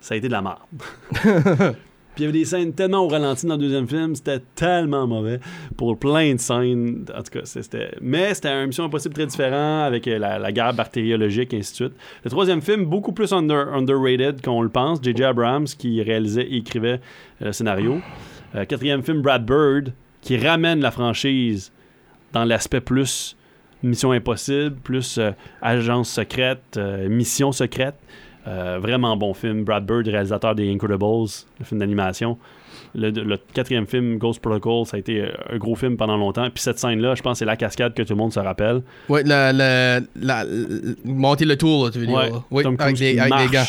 ça 0.00 0.14
a 0.14 0.16
été 0.18 0.28
de 0.28 0.32
la 0.32 0.42
merde. 0.42 1.74
Puis 2.14 2.22
il 2.22 2.26
y 2.26 2.28
avait 2.28 2.38
des 2.38 2.44
scènes 2.44 2.72
tellement 2.72 3.00
au 3.00 3.08
ralenti 3.08 3.44
dans 3.44 3.56
le 3.56 3.60
deuxième 3.60 3.88
film, 3.88 4.14
c'était 4.14 4.40
tellement 4.54 5.06
mauvais 5.06 5.40
pour 5.76 5.98
plein 5.98 6.34
de 6.34 6.40
scènes. 6.40 7.04
En 7.12 7.22
tout 7.22 7.38
cas, 7.38 7.44
c'était. 7.44 7.90
Mais 8.00 8.34
c'était 8.34 8.50
une 8.50 8.68
mission 8.68 8.84
impossible 8.84 9.14
très 9.14 9.26
différent 9.26 9.82
avec 9.82 10.06
euh, 10.06 10.18
la, 10.18 10.52
guerre 10.52 10.74
bactériologique 10.74 11.52
et 11.52 11.58
ainsi 11.58 11.72
de 11.72 11.76
suite. 11.76 11.92
Le 12.22 12.30
troisième 12.30 12.62
film, 12.62 12.84
beaucoup 12.84 13.12
plus 13.12 13.32
under- 13.32 13.74
underrated 13.74 14.42
qu'on 14.42 14.62
le 14.62 14.68
pense. 14.68 15.00
J.J. 15.02 15.24
Abrams 15.24 15.66
qui 15.66 16.00
réalisait 16.02 16.44
et 16.44 16.58
écrivait 16.58 17.00
euh, 17.42 17.46
le 17.46 17.52
scénario. 17.52 18.00
Euh, 18.54 18.64
quatrième 18.64 19.02
film, 19.02 19.20
Brad 19.20 19.44
Bird 19.44 19.92
qui 20.20 20.36
ramène 20.38 20.80
la 20.80 20.92
franchise 20.92 21.72
dans 22.32 22.44
l'aspect 22.44 22.80
plus 22.80 23.36
mission 23.82 24.12
impossible, 24.12 24.76
plus 24.76 25.20
agence 25.60 26.08
secrète, 26.08 26.80
mission 27.10 27.52
secrète. 27.52 27.96
Euh, 28.46 28.78
vraiment 28.80 29.16
bon 29.16 29.32
film. 29.34 29.64
Brad 29.64 29.86
Bird, 29.86 30.06
réalisateur 30.06 30.54
des 30.54 30.70
Incredibles, 30.70 31.30
le 31.58 31.64
film 31.64 31.80
d'animation. 31.80 32.38
Le, 32.96 33.10
le 33.10 33.38
quatrième 33.52 33.86
film, 33.86 34.18
Ghost 34.18 34.40
Protocol, 34.40 34.86
ça 34.86 34.96
a 34.96 35.00
été 35.00 35.20
euh, 35.22 35.28
un 35.50 35.56
gros 35.56 35.74
film 35.74 35.96
pendant 35.96 36.16
longtemps. 36.16 36.48
Puis 36.50 36.62
cette 36.62 36.78
scène-là, 36.78 37.14
je 37.16 37.22
pense 37.22 37.38
c'est 37.38 37.44
la 37.44 37.56
cascade 37.56 37.94
que 37.94 38.02
tout 38.02 38.12
le 38.12 38.18
monde 38.18 38.32
se 38.32 38.38
rappelle. 38.38 38.82
Ouais, 39.08 39.22
la, 39.24 39.52
la, 39.52 40.00
la, 40.14 40.44
monter 41.04 41.44
le 41.44 41.56
tour, 41.56 41.86
là, 41.86 41.90
tu 41.90 41.98
veux 41.98 42.06
dire. 42.06 42.14
Ouais. 42.16 42.30
Oui, 42.50 42.62
Tom 42.62 42.76
Cruise 42.76 43.02
avec 43.02 43.28
marche. 43.28 43.50
gars. 43.50 43.64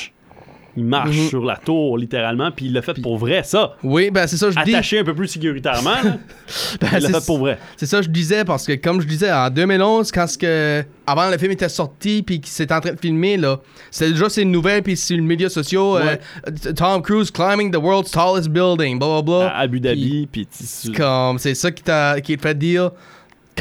Il 0.77 0.83
marche 0.85 1.15
Mhm. 1.15 1.29
sur 1.29 1.45
la 1.45 1.55
tour, 1.55 1.97
littéralement, 1.97 2.51
puis 2.51 2.65
il 2.65 2.73
l'a 2.73 2.81
fait 2.81 2.99
pour 3.01 3.17
vrai, 3.17 3.43
ça. 3.43 3.75
Oui, 3.83 4.09
ben 4.11 4.27
c'est 4.27 4.37
ça 4.37 4.49
je 4.51 4.61
dis. 4.63 4.73
Attaché 4.75 4.99
un 4.99 5.03
peu 5.05 5.13
plus 5.15 5.27
sécuritairement, 5.27 5.95
là, 6.03 6.17
Ben, 6.81 6.87
il 6.97 7.03
l'a 7.03 7.19
fait 7.19 7.25
pour 7.25 7.37
vrai. 7.39 7.57
C'est 7.77 7.85
ça 7.85 8.01
je 8.01 8.09
disais 8.09 8.43
parce 8.43 8.65
que 8.67 8.73
comme 8.73 8.99
je 9.01 9.07
disais 9.07 9.31
en 9.31 9.49
2011 9.49 10.11
quand 10.11 10.27
ce 10.27 10.37
que 10.37 10.83
avant 11.07 11.29
le 11.29 11.37
film 11.37 11.51
était 11.51 11.69
sorti 11.69 12.23
puis 12.23 12.41
qu'il 12.41 12.51
s'était 12.51 12.73
en 12.73 12.81
train 12.81 12.91
de 12.93 12.99
filmer 12.99 13.37
là, 13.37 13.59
c'était 13.91 14.11
déjà 14.11 14.27
ces 14.29 14.43
nouvelles 14.45 14.83
puis 14.83 14.97
sur 14.97 15.15
les 15.15 15.21
médias 15.21 15.49
sociaux 15.49 15.95
Ouais. 15.95 16.19
euh, 16.47 16.73
Tom 16.73 17.01
Cruise 17.01 17.31
climbing 17.31 17.71
the 17.71 17.77
world's 17.77 18.11
tallest 18.11 18.49
building 18.49 18.99
blah 18.99 19.21
blah 19.21 19.21
blah. 19.21 19.47
À 19.51 19.59
Abu 19.61 19.79
Dhabi, 19.79 20.27
puis 20.31 20.47
Comme 20.95 21.39
c'est 21.39 21.55
ça 21.55 21.71
qui 21.71 21.83
t'a 21.83 22.19
qui 22.21 22.35
te 22.35 22.41
fait 22.41 22.57
dire 22.57 22.91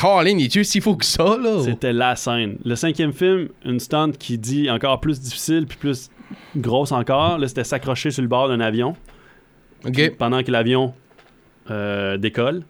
Colin, 0.00 0.36
il 0.38 0.46
est 0.46 0.64
s'il 0.64 0.82
faut 0.82 0.96
que 0.96 1.04
ça 1.04 1.22
là? 1.40 1.62
C'était 1.64 1.92
la 1.92 2.16
scène. 2.16 2.56
Le 2.64 2.74
cinquième 2.74 3.12
film, 3.12 3.48
une 3.64 3.78
stunt 3.78 4.10
qui 4.18 4.36
dit 4.38 4.68
encore 4.68 4.98
plus 5.00 5.20
difficile 5.20 5.66
puis 5.68 5.78
plus 5.78 6.10
grosse 6.56 6.92
encore. 6.92 7.38
Là, 7.38 7.48
c'était 7.48 7.64
s'accrocher 7.64 8.10
sur 8.10 8.22
le 8.22 8.28
bord 8.28 8.48
d'un 8.48 8.60
avion 8.60 8.94
pendant 10.18 10.42
que 10.42 10.50
l'avion 10.50 10.94
euh, 11.70 12.16
décolle. 12.16 12.62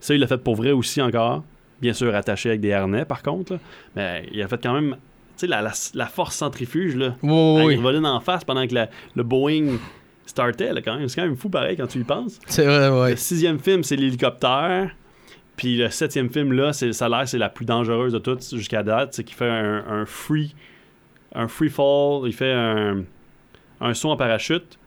Ça, 0.00 0.14
il 0.14 0.20
l'a 0.20 0.26
fait 0.26 0.38
pour 0.38 0.56
vrai 0.56 0.72
aussi 0.72 1.00
encore. 1.02 1.44
Bien 1.80 1.92
sûr, 1.92 2.14
attaché 2.14 2.48
avec 2.50 2.60
des 2.60 2.72
harnais, 2.72 3.04
par 3.04 3.22
contre. 3.22 3.54
là. 3.54 3.58
Mais 3.96 4.28
il 4.32 4.42
a 4.42 4.48
fait 4.48 4.60
quand 4.62 4.74
même, 4.74 4.92
tu 4.92 4.98
sais, 5.36 5.46
la, 5.46 5.62
la- 5.62 5.72
la 5.94 6.06
force 6.06 6.36
centrifuge, 6.36 6.96
là. 6.96 7.14
Oui, 7.22 7.74
une 7.74 7.80
voline 7.80 8.06
en 8.06 8.20
face 8.20 8.44
pendant 8.44 8.66
que 8.66 8.74
la- 8.74 8.88
le 9.14 9.22
Boeing 9.22 9.76
startait, 10.26 10.72
là, 10.72 10.82
quand 10.82 10.96
même. 10.98 11.08
C'est 11.08 11.20
quand 11.20 11.26
même 11.26 11.36
fou, 11.36 11.48
pareil, 11.48 11.76
quand 11.76 11.86
tu 11.86 11.98
y 11.98 12.04
penses. 12.04 12.38
C'est 12.46 12.64
vrai 12.66 12.88
ouais. 12.90 13.10
Le 13.12 13.16
sixième 13.16 13.58
film, 13.60 13.82
c'est 13.84 13.96
l'hélicoptère. 13.96 14.90
Puis 15.56 15.76
le 15.76 15.90
septième 15.90 16.30
film, 16.30 16.52
là, 16.52 16.72
c'est, 16.72 16.92
ça 16.92 17.06
a 17.06 17.08
l'air 17.08 17.28
c'est 17.28 17.38
la 17.38 17.48
plus 17.48 17.64
dangereuse 17.64 18.12
de 18.12 18.18
toutes 18.18 18.48
jusqu'à 18.54 18.82
date. 18.84 19.14
C'est 19.14 19.24
qu'il 19.24 19.36
fait 19.36 19.48
un, 19.48 19.84
un 19.88 20.06
free 20.06 20.54
un 21.34 21.48
free 21.48 21.68
fall. 21.70 22.22
Il 22.26 22.32
fait 22.32 22.52
un, 22.52 23.02
un 23.80 23.94
saut 23.94 24.10
en 24.10 24.16
parachute. 24.16 24.78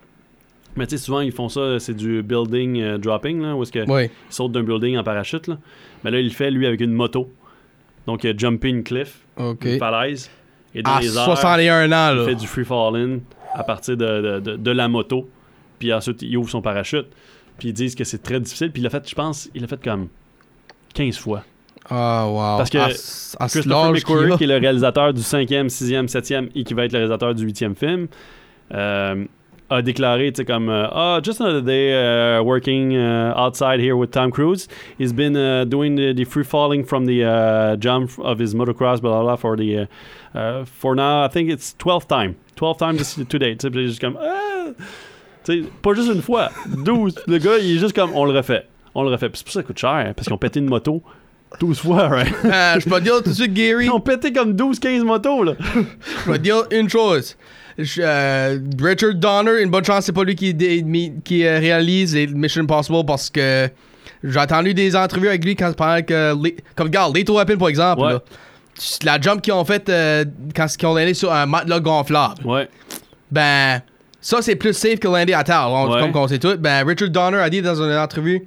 Mais 0.77 0.87
tu 0.87 0.97
sais, 0.97 1.03
souvent, 1.03 1.19
ils 1.19 1.33
font 1.33 1.49
ça, 1.49 1.79
c'est 1.79 1.93
du 1.93 2.23
building 2.23 2.79
euh, 2.81 2.97
dropping, 2.97 3.41
là, 3.41 3.55
où 3.55 3.61
est-ce 3.63 3.71
qu'ils 3.73 3.89
Ouais. 3.91 4.09
sautent 4.29 4.53
d'un 4.53 4.63
building 4.63 4.97
en 4.97 5.03
parachute. 5.03 5.47
Là. 5.47 5.57
Mais 6.03 6.11
là, 6.11 6.19
il 6.19 6.25
le 6.27 6.31
fait, 6.31 6.49
lui, 6.49 6.65
avec 6.65 6.79
une 6.79 6.93
moto. 6.93 7.29
Donc, 8.07 8.23
il 8.23 8.29
a 8.29 8.33
jumping 8.37 8.81
cliff, 8.83 9.19
OK. 9.35 9.65
une 9.65 9.77
falaise. 9.79 10.31
Et 10.73 10.81
dans 10.81 10.91
À 10.95 11.01
les 11.01 11.07
airs, 11.17 11.25
61 11.25 11.91
ans 11.91 12.11
il 12.13 12.17
là. 12.19 12.25
fait 12.25 12.35
du 12.35 12.47
free 12.47 12.63
falling 12.63 13.19
à 13.53 13.65
partir 13.65 13.97
de, 13.97 14.05
de, 14.21 14.39
de- 14.39 14.55
de 14.55 14.71
la 14.71 14.87
moto. 14.87 15.29
Puis 15.77 15.91
ensuite, 15.91 16.21
il 16.21 16.37
ouvre 16.37 16.49
son 16.49 16.61
parachute. 16.61 17.07
Puis 17.59 17.67
ils 17.69 17.73
disent 17.73 17.93
que 17.93 18.05
c'est 18.05 18.23
très 18.23 18.39
difficile. 18.39 18.71
Puis 18.71 18.81
il 18.81 18.85
a 18.85 18.89
fait, 18.89 19.07
je 19.07 19.13
pense, 19.13 19.49
il 19.53 19.63
a 19.65 19.67
fait 19.67 19.83
comme 19.83 20.07
15 20.93 21.17
fois. 21.17 21.43
Ah 21.89 22.27
wow. 22.27 22.57
Parce 22.57 22.69
que 22.69 22.77
à 22.77 22.89
ce 23.47 23.59
Christopher 23.59 23.91
McQuarrie, 23.91 24.37
qui 24.37 24.43
est 24.43 24.47
le 24.47 24.57
réalisateur 24.57 25.13
du 25.13 25.21
5e, 25.21 25.67
6e, 25.67 26.07
7e 26.07 26.49
et 26.55 26.63
qui 26.63 26.73
va 26.73 26.85
être 26.85 26.93
le 26.93 26.99
réalisateur 26.99 27.33
du 27.33 27.47
8e 27.47 27.75
film, 27.75 28.07
euh, 28.73 29.25
a 29.69 29.81
déclaré, 29.81 30.31
tu 30.31 30.37
sais, 30.37 30.45
comme 30.45 30.69
euh, 30.69 30.87
Ah, 30.91 31.19
just 31.23 31.39
another 31.39 31.61
day 31.61 31.93
uh, 31.93 32.43
working 32.43 32.93
uh, 32.93 33.33
outside 33.35 33.79
here 33.79 33.95
with 33.95 34.11
Tom 34.11 34.29
Cruise. 34.29 34.67
He's 34.99 35.13
been 35.13 35.35
uh, 35.35 35.65
doing 35.65 35.95
the, 35.95 36.13
the 36.13 36.25
free 36.25 36.43
falling 36.43 36.83
from 36.83 37.05
the 37.05 37.23
uh, 37.23 37.77
jump 37.77 38.11
of 38.19 38.39
his 38.39 38.53
motocross, 38.53 39.01
blah, 39.01 39.11
blah, 39.11 39.23
blah, 39.23 39.35
for 39.37 39.55
the. 39.55 39.87
Uh, 40.33 40.37
uh, 40.37 40.65
for 40.65 40.93
now, 40.93 41.23
I 41.23 41.29
think 41.29 41.49
it's 41.49 41.73
12th 41.79 42.07
time. 42.07 42.35
12th 42.57 42.79
time 42.79 42.97
today. 43.27 43.55
Tu 43.55 43.69
sais, 43.69 43.87
juste 43.87 44.01
comme 44.01 44.17
Ah! 44.21 44.73
Tu 45.43 45.63
sais, 45.63 45.69
pas 45.81 45.93
juste 45.93 46.13
une 46.13 46.21
fois. 46.21 46.49
12. 46.67 47.23
le 47.27 47.37
gars, 47.37 47.57
il 47.59 47.77
est 47.77 47.79
juste 47.79 47.95
comme 47.95 48.11
On 48.13 48.25
le 48.25 48.33
refait. 48.33 48.67
On 48.93 49.03
le 49.03 49.09
refait. 49.09 49.29
Puis 49.29 49.39
c'est 49.39 49.45
pour 49.45 49.53
ça 49.53 49.61
que 49.61 49.63
ça 49.63 49.67
coûte 49.67 49.79
cher, 49.79 49.89
hein, 49.89 50.13
parce 50.15 50.27
qu'ils 50.27 50.33
ont 50.33 50.37
pété 50.37 50.59
une 50.59 50.67
moto 50.67 51.01
12 51.59 51.79
fois, 51.79 52.07
right? 52.07 52.33
Ah, 52.51 52.79
je 52.79 52.89
peux 52.89 52.95
te 52.99 53.03
dire 53.03 53.21
tout 53.23 53.29
de 53.29 53.35
suite 53.35 53.53
Gary. 53.53 53.85
Ils 53.85 53.91
ont 53.91 53.99
pété 53.99 54.31
comme 54.33 54.53
12-15 54.53 55.03
motos, 55.03 55.43
là. 55.43 55.53
Je 56.25 56.31
vais 56.31 56.37
te 56.37 56.43
dire 56.43 56.63
une 56.71 56.89
chose. 56.89 57.35
Je- 57.77 58.01
euh, 58.03 58.59
Richard 58.81 59.13
Donner, 59.15 59.61
une 59.61 59.69
bonne 59.69 59.85
chance, 59.85 60.05
c'est 60.05 60.11
pas 60.11 60.23
lui 60.23 60.35
qui, 60.35 60.53
euh, 60.55 61.59
réalise 61.59 62.15
les 62.15 62.27
Mission 62.27 62.63
Impossible 62.63 63.05
parce 63.05 63.29
que 63.29 63.69
j'ai 64.23 64.39
entendu 64.39 64.73
des 64.73 64.95
entrevues 64.95 65.27
avec 65.29 65.43
lui 65.45 65.55
quand 65.55 65.73
pendant 65.75 66.01
que. 66.03 66.35
les- 66.43 66.55
comme 66.75 66.87
regarde, 66.87 67.15
Lethal 67.15 67.35
Weapon 67.35 67.57
par 67.57 67.69
exemple. 67.69 68.01
Ouais. 68.03 68.13
là. 68.13 68.21
la 69.03 69.21
jump 69.21 69.41
qu'ils 69.41 69.53
ont 69.53 69.65
faite 69.65 69.89
euh, 69.89 70.25
quand 70.55 70.65
ils 70.79 70.85
ont 70.85 70.95
landé 70.95 71.13
sur 71.13 71.31
un 71.31 71.45
matelas 71.45 71.79
gonflable. 71.79 72.35
Ouais. 72.45 72.67
Ben, 73.29 73.81
ça 74.19 74.41
c'est 74.41 74.55
plus 74.55 74.73
safe 74.73 74.99
que 74.99 75.07
lander 75.07 75.33
à 75.33 75.43
terre. 75.43 75.69
Ouais. 75.71 75.99
Comme 76.01 76.15
on 76.15 76.27
sait 76.27 76.39
tout. 76.39 76.55
Ben, 76.57 76.85
Richard 76.87 77.09
Donner 77.09 77.37
a 77.37 77.49
dit 77.49 77.61
dans 77.61 77.75
une 77.75 77.95
entrevue 77.95 78.41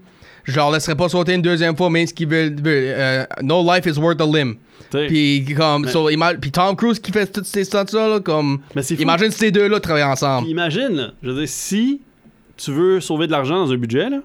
je 0.44 0.56
leur 0.56 0.70
laisserai 0.70 0.94
pas 0.94 1.08
sauter 1.08 1.34
une 1.34 1.42
deuxième 1.42 1.76
fois, 1.76 1.90
mais 1.90 2.06
ce 2.06 2.14
qu'ils 2.14 2.28
veulent, 2.28 2.56
euh, 2.66 3.24
no 3.42 3.62
life 3.62 3.84
is 3.86 3.98
worth 3.98 4.20
a 4.20 4.26
limb. 4.26 4.54
Puis 4.90 5.44
comme, 5.56 5.82
Mais- 5.86 5.90
so, 5.90 6.08
ima- 6.10 6.34
puis 6.38 6.50
Tom 6.52 6.76
Cruise 6.76 7.00
qui 7.00 7.10
fait 7.10 7.26
toutes 7.26 7.46
ces 7.46 7.64
stunts-là, 7.64 8.08
là, 8.08 8.20
comme, 8.20 8.60
Mais 8.76 8.82
imagine 8.82 9.30
si 9.30 9.38
ces 9.38 9.50
deux-là 9.50 9.80
travaillent 9.80 10.04
ensemble. 10.04 10.46
Imagine, 10.48 10.90
là, 10.90 11.10
je 11.22 11.30
veux 11.30 11.38
dire, 11.40 11.48
si 11.48 12.00
tu 12.56 12.70
veux 12.70 13.00
sauver 13.00 13.26
de 13.26 13.32
l'argent 13.32 13.64
dans 13.66 13.72
un 13.72 13.76
budget, 13.76 14.08
là, 14.10 14.20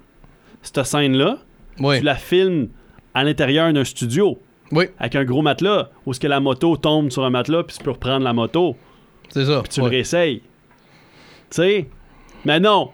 cette 0.62 0.84
scène-là, 0.84 1.38
Oui, 1.80 2.00
tu 2.00 2.06
la 2.06 2.16
filmes 2.16 2.68
à 3.16 3.24
l'intérieur 3.24 3.72
d'un 3.74 3.84
studio 3.84 4.38
oui, 4.72 4.86
avec 5.00 5.16
un 5.16 5.24
gros 5.24 5.42
matelas 5.42 5.90
où 6.06 6.12
est-ce 6.12 6.20
que 6.20 6.28
la 6.28 6.40
moto 6.40 6.78
tombe 6.78 7.10
sur 7.10 7.24
un 7.26 7.32
matelas 7.32 7.64
puis 7.64 7.76
tu 7.78 7.84
peux 7.84 7.90
reprendre 7.92 8.24
la 8.24 8.34
moto 8.34 8.76
c'est 9.30 9.46
ça. 9.46 9.62
puis 9.64 9.70
tu 9.70 9.80
ouais. 9.82 9.86
le 9.88 9.92
réessayes. 9.92 10.42
Tu 11.50 11.56
sais? 11.56 11.88
Mais 12.46 12.60
non! 12.60 12.90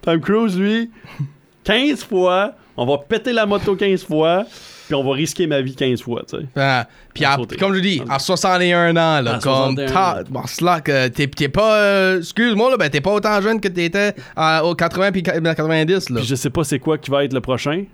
Tom 0.00 0.20
Cruise, 0.20 0.58
lui, 0.58 0.90
15 1.64 2.04
fois, 2.04 2.54
on 2.78 2.86
va 2.86 2.96
péter 2.98 3.32
la 3.34 3.44
moto 3.44 3.76
15 3.76 4.04
fois 4.04 4.44
puis 4.86 4.94
on 4.94 5.04
va 5.04 5.12
risquer 5.12 5.46
ma 5.46 5.60
vie 5.60 5.74
15 5.74 6.00
fois, 6.00 6.22
tu 6.26 6.38
sais. 6.38 6.44
Ah, 6.56 6.86
puis 7.12 7.22
À 7.26 7.36
comme 7.60 7.74
je 7.74 7.80
dis, 7.80 8.00
à 8.08 8.18
61 8.18 8.92
ans, 8.96 9.20
là, 9.20 9.32
À 9.34 9.38
comme 9.38 9.76
61 9.76 9.86
ta- 9.86 10.20
ans. 10.20 10.22
bon, 10.30 10.46
slack, 10.46 10.88
euh, 10.88 11.10
t'es 11.10 11.26
t'es 11.26 11.50
pas, 11.50 11.74
euh, 11.76 12.18
excuse-moi, 12.20 12.70
là, 12.70 12.78
ben 12.78 12.88
t'es 12.88 13.02
pas 13.02 13.12
autant 13.12 13.38
jeune 13.42 13.60
que 13.60 13.68
t'étais 13.68 14.14
euh, 14.38 14.60
au 14.60 14.74
80 14.74 15.12
puis 15.12 15.22
90, 15.22 16.08
là. 16.08 16.20
Puis 16.20 16.26
je 16.26 16.34
sais 16.34 16.48
pas 16.48 16.64
c'est 16.64 16.78
quoi 16.78 16.96
qui 16.96 17.10
va 17.10 17.22
être 17.24 17.34
le 17.34 17.42
prochain. 17.42 17.84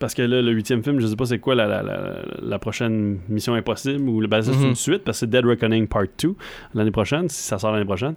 Parce 0.00 0.14
que 0.14 0.22
là, 0.22 0.40
le 0.42 0.50
huitième 0.50 0.82
film, 0.82 0.98
je 0.98 1.06
sais 1.06 1.14
pas 1.14 1.26
c'est 1.26 1.38
quoi 1.38 1.54
la, 1.54 1.66
la, 1.68 1.82
la, 1.82 2.14
la 2.42 2.58
prochaine 2.58 3.18
Mission 3.28 3.54
Impossible 3.54 4.08
ou 4.08 4.26
ben, 4.26 4.40
ça, 4.42 4.50
c'est 4.52 4.66
une 4.66 4.74
suite 4.74 5.04
parce 5.04 5.18
que 5.18 5.20
c'est 5.20 5.30
Dead 5.30 5.44
Reckoning 5.44 5.86
Part 5.86 6.06
2 6.20 6.34
l'année 6.74 6.90
prochaine, 6.90 7.28
si 7.28 7.42
ça 7.42 7.58
sort 7.58 7.70
l'année 7.70 7.84
prochaine. 7.84 8.14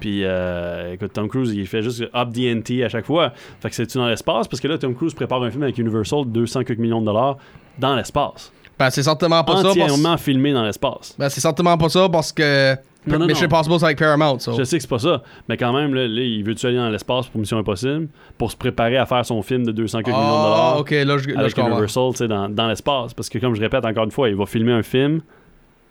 Puis 0.00 0.22
euh, 0.24 0.94
écoute, 0.94 1.12
Tom 1.12 1.28
Cruise, 1.28 1.52
il 1.54 1.66
fait 1.66 1.82
juste 1.82 2.02
up 2.02 2.32
the 2.32 2.56
ante 2.56 2.70
à 2.84 2.88
chaque 2.88 3.04
fois. 3.06 3.32
Fait 3.60 3.68
que 3.68 3.74
c'est-tu 3.74 3.98
dans 3.98 4.08
l'espace? 4.08 4.48
Parce 4.48 4.60
que 4.60 4.66
là, 4.68 4.78
Tom 4.78 4.94
Cruise 4.94 5.14
prépare 5.14 5.42
un 5.42 5.50
film 5.50 5.62
avec 5.62 5.78
Universal 5.78 6.24
de 6.24 6.30
200 6.30 6.64
quelques 6.64 6.78
millions 6.80 7.00
de 7.00 7.06
dollars 7.06 7.36
dans 7.78 7.94
l'espace. 7.94 8.50
Ben 8.78 8.90
c'est 8.90 9.02
certainement 9.02 9.44
pas 9.44 9.56
ça. 9.56 9.62
parce- 9.62 9.76
Entièrement 9.76 10.16
filmé 10.16 10.52
dans 10.52 10.64
l'espace. 10.64 11.14
Ben 11.18 11.28
c'est 11.28 11.40
certainement 11.40 11.76
pas 11.78 11.88
ça 11.90 12.08
parce 12.10 12.32
que 12.32 12.74
Non, 13.06 13.18
non, 13.18 13.26
Mission 13.26 13.46
non. 13.48 13.56
Impossible 13.56 13.78
c'est 13.78 13.84
avec 13.86 13.98
Paramount, 13.98 14.38
so. 14.38 14.52
Je 14.56 14.64
sais 14.64 14.76
que 14.76 14.82
c'est 14.82 14.88
pas 14.88 14.98
ça, 14.98 15.22
mais 15.48 15.56
quand 15.56 15.72
même, 15.72 15.94
là, 15.94 16.06
là, 16.08 16.20
il 16.22 16.42
veut-tu 16.44 16.66
aller 16.66 16.76
dans 16.76 16.88
l'espace 16.88 17.28
pour 17.28 17.40
Mission 17.40 17.58
Impossible 17.58 18.08
pour 18.36 18.50
se 18.50 18.56
préparer 18.56 18.96
à 18.96 19.06
faire 19.06 19.24
son 19.24 19.42
film 19.42 19.64
de 19.64 19.72
200 19.72 19.98
quelques 19.98 20.08
millions 20.08 20.20
de 20.20 20.26
dollars? 20.26 20.74
Ah, 20.74 20.78
ok, 20.80 20.90
là, 20.90 21.18
je, 21.18 21.30
là, 21.30 21.40
avec. 21.40 21.56
Universal 21.56 22.28
dans, 22.28 22.48
dans 22.48 22.66
l'espace? 22.68 23.14
Parce 23.14 23.28
que, 23.28 23.38
comme 23.38 23.54
je 23.54 23.60
répète 23.60 23.84
encore 23.84 24.04
une 24.04 24.10
fois, 24.10 24.28
il 24.28 24.36
va 24.36 24.46
filmer 24.46 24.72
un 24.72 24.82
film 24.82 25.20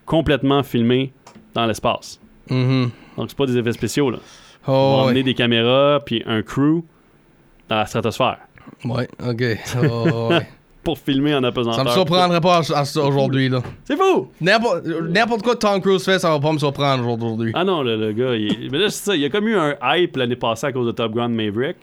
complètement 0.06 0.64
filmé 0.64 1.14
dans 1.54 1.66
l'espace. 1.66 2.20
Mhm. 2.50 2.90
Donc, 3.18 3.30
c'est 3.30 3.38
pas 3.38 3.46
des 3.46 3.58
effets 3.58 3.72
spéciaux. 3.72 4.12
Là. 4.12 4.20
Oh, 4.68 4.72
Ils 4.72 4.72
vont 4.72 4.98
ouais. 4.98 5.04
emmener 5.06 5.24
des 5.24 5.34
caméras 5.34 6.00
puis 6.06 6.24
un 6.26 6.42
crew 6.42 6.84
dans 7.70 7.78
la 7.78 7.86
stratosphère 7.86 8.38
Ouais, 8.84 9.08
ok. 9.26 9.44
Oh, 9.90 10.28
ouais. 10.32 10.48
Pour 10.86 10.98
filmer 10.98 11.36
en 11.36 11.42
ça 11.42 11.48
apesanteur. 11.48 11.84
me 11.84 11.90
surprendrait 11.90 12.40
pas 12.40 12.64
ça 12.64 13.02
aujourd'hui, 13.04 13.50
là. 13.50 13.62
C'est 13.84 13.98
fou! 13.98 14.28
N'importe 14.40 15.42
quoi 15.42 15.56
Tom 15.58 15.82
Cruise 15.82 16.06
fait, 16.06 16.20
ça 16.20 16.30
va 16.30 16.40
pas 16.40 16.54
me 16.54 16.60
surprendre 16.60 17.06
aujourd'hui. 17.06 17.52
Ah 17.54 17.66
non, 17.66 17.82
le, 17.82 17.98
le 17.98 18.14
gars, 18.14 18.36
il... 18.36 18.70
mais 18.72 18.78
là, 18.78 18.90
c'est 18.90 19.04
ça, 19.04 19.16
il 19.16 19.22
y 19.22 19.26
a 19.26 19.30
comme 19.30 19.48
eu 19.50 19.58
un 19.58 19.76
hype 19.84 20.16
l'année 20.16 20.38
passée 20.38 20.68
à 20.68 20.72
cause 20.72 20.86
de 20.86 20.92
Top 20.94 21.14
Gun 21.14 21.28
Maverick. 21.30 21.76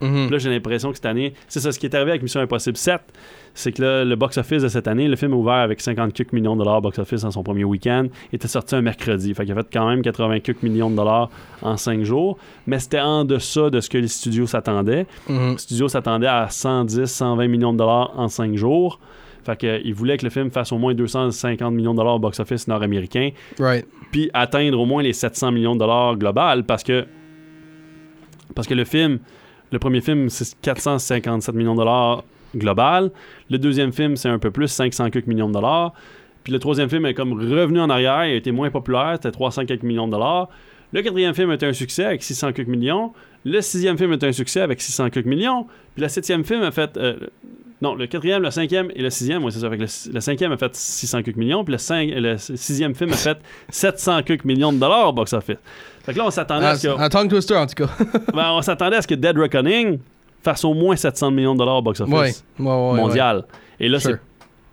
Mhm. 0.00 0.26
Puis 0.26 0.30
là, 0.30 0.38
j'ai 0.38 0.50
l'impression 0.50 0.90
que 0.90 0.96
cette 0.96 1.06
année, 1.06 1.34
c'est 1.48 1.60
ça, 1.60 1.72
ce 1.72 1.78
qui 1.78 1.86
est 1.86 1.94
arrivé 1.94 2.10
avec 2.10 2.22
Mission 2.22 2.40
Impossible 2.40 2.76
7, 2.76 3.00
c'est 3.54 3.72
que 3.72 3.82
là, 3.82 4.04
le 4.04 4.16
box-office 4.16 4.62
de 4.62 4.68
cette 4.68 4.88
année, 4.88 5.08
le 5.08 5.16
film 5.16 5.32
a 5.32 5.36
ouvert 5.36 5.54
avec 5.54 5.80
50 5.80 6.12
quelques 6.14 6.32
millions 6.32 6.54
de 6.54 6.60
dollars 6.62 6.80
box-office 6.80 7.22
dans 7.22 7.30
son 7.30 7.42
premier 7.42 7.64
week-end, 7.64 8.06
était 8.32 8.48
sorti 8.48 8.74
un 8.76 8.80
mercredi. 8.82 9.34
Fait 9.34 9.44
qu'il 9.44 9.52
a 9.52 9.56
fait 9.56 9.66
quand 9.72 9.88
même 9.88 10.02
80 10.02 10.40
quelques 10.40 10.62
millions 10.62 10.90
de 10.90 10.96
dollars 10.96 11.28
en 11.62 11.76
5 11.76 12.02
jours, 12.04 12.38
mais 12.66 12.78
c'était 12.78 13.00
en 13.00 13.24
deçà 13.24 13.70
de 13.70 13.80
ce 13.80 13.90
que 13.90 13.98
les 13.98 14.08
studios 14.08 14.46
s'attendaient. 14.46 15.06
Mhm. 15.28 15.52
Le 15.52 15.58
studio 15.58 15.88
s'attendait 15.88 16.26
à 16.28 16.48
110, 16.48 17.06
120 17.06 17.48
millions 17.48 17.72
de 17.72 17.78
dollars 17.78 18.12
en 18.16 18.28
5 18.28 18.54
jours. 18.56 19.00
Fait 19.44 19.56
qu'il 19.56 19.94
voulait 19.94 20.18
que 20.18 20.24
le 20.24 20.30
film 20.30 20.50
fasse 20.50 20.70
au 20.70 20.76
moins 20.78 20.92
250 20.94 21.72
millions 21.74 21.92
de 21.92 21.96
dollars 21.96 22.16
au 22.16 22.18
box-office 22.18 22.68
nord-américain 22.68 23.30
Right. 23.58 23.86
puis 24.12 24.30
atteindre 24.34 24.78
au 24.78 24.84
moins 24.84 25.02
les 25.02 25.14
700 25.14 25.50
millions 25.52 25.74
de 25.74 25.80
dollars 25.80 26.16
global 26.16 26.64
parce 26.64 26.82
que 26.84 27.06
parce 28.54 28.66
que 28.68 28.74
le 28.74 28.84
film 28.84 29.18
le 29.72 29.78
premier 29.78 30.00
film 30.00 30.28
c'est 30.28 30.58
457 30.60 31.54
millions 31.54 31.74
de 31.74 31.78
dollars 31.78 32.24
global 32.56 33.10
le 33.50 33.58
deuxième 33.58 33.92
film 33.92 34.16
c'est 34.16 34.28
un 34.28 34.38
peu 34.38 34.50
plus 34.50 34.68
500 34.68 35.10
quelques 35.10 35.26
millions 35.26 35.48
de 35.48 35.54
dollars 35.54 35.92
puis 36.44 36.52
le 36.52 36.58
troisième 36.58 36.88
film 36.88 37.06
est 37.06 37.14
comme 37.14 37.32
revenu 37.32 37.80
en 37.80 37.90
arrière 37.90 38.26
il 38.26 38.32
a 38.32 38.36
été 38.36 38.52
moins 38.52 38.70
populaire 38.70 39.12
c'était 39.14 39.30
300 39.30 39.66
quelques 39.66 39.82
millions 39.82 40.06
de 40.06 40.12
dollars 40.12 40.48
le 40.92 41.02
quatrième 41.02 41.34
film 41.34 41.52
était 41.52 41.66
un 41.66 41.72
succès 41.72 42.04
avec 42.04 42.22
600 42.22 42.52
quelques 42.52 42.68
millions 42.68 43.12
le 43.44 43.60
sixième 43.60 43.96
film 43.96 44.12
est 44.12 44.24
un 44.24 44.32
succès 44.32 44.60
avec 44.60 44.80
600 44.80 45.10
quelques 45.10 45.26
millions 45.26 45.66
puis 45.94 46.02
le 46.02 46.08
septième 46.08 46.44
film 46.44 46.62
a 46.62 46.70
fait 46.70 46.96
euh, 46.96 47.16
non, 47.82 47.94
le 47.94 48.06
quatrième, 48.06 48.42
le 48.42 48.50
cinquième 48.50 48.90
et 48.94 49.00
le 49.00 49.08
sixième, 49.08 49.42
oui, 49.42 49.52
c'est 49.52 49.60
ça. 49.60 49.70
Fait 49.70 49.78
que 49.78 50.12
le, 50.12 50.20
cinquième 50.20 50.52
a 50.52 50.58
fait 50.58 50.74
600 50.74 51.22
quelques 51.22 51.38
millions, 51.38 51.64
puis 51.64 51.74
le 51.74 52.36
sixième 52.36 52.94
film 52.94 53.10
a 53.12 53.16
fait 53.16 53.38
700 53.70 54.22
quelques 54.22 54.44
millions 54.44 54.72
de 54.72 54.78
dollars 54.78 55.08
au 55.08 55.12
box-office. 55.12 55.56
Fait 56.04 56.12
que 56.12 56.18
là, 56.18 56.26
on 56.26 56.30
s'attendait 56.30 56.66
à 56.66 56.70
Ah, 56.70 56.76
ce 56.76 56.86
que, 56.88 56.98
Un 57.00 57.08
tongue 57.08 57.28
twister, 57.28 57.56
en 57.56 57.66
tout 57.66 57.84
cas. 57.84 57.90
ben, 58.34 58.50
on 58.52 58.62
s'attendait 58.62 58.96
à 58.96 59.02
ce 59.02 59.06
que 59.06 59.14
Dead 59.14 59.36
Reckoning 59.36 59.98
fasse 60.42 60.64
au 60.64 60.72
moins 60.74 60.96
700 60.96 61.30
millions 61.30 61.52
de 61.54 61.58
dollars 61.58 61.76
au 61.76 61.82
box-office 61.82 62.12
ouais. 62.12 62.32
Ouais, 62.58 62.66
ouais, 62.66 62.90
ouais. 62.92 62.96
mondial. 62.96 63.44
Et 63.78 63.88
là, 63.88 63.98
Sure. 64.00 64.12
c'est 64.12 64.20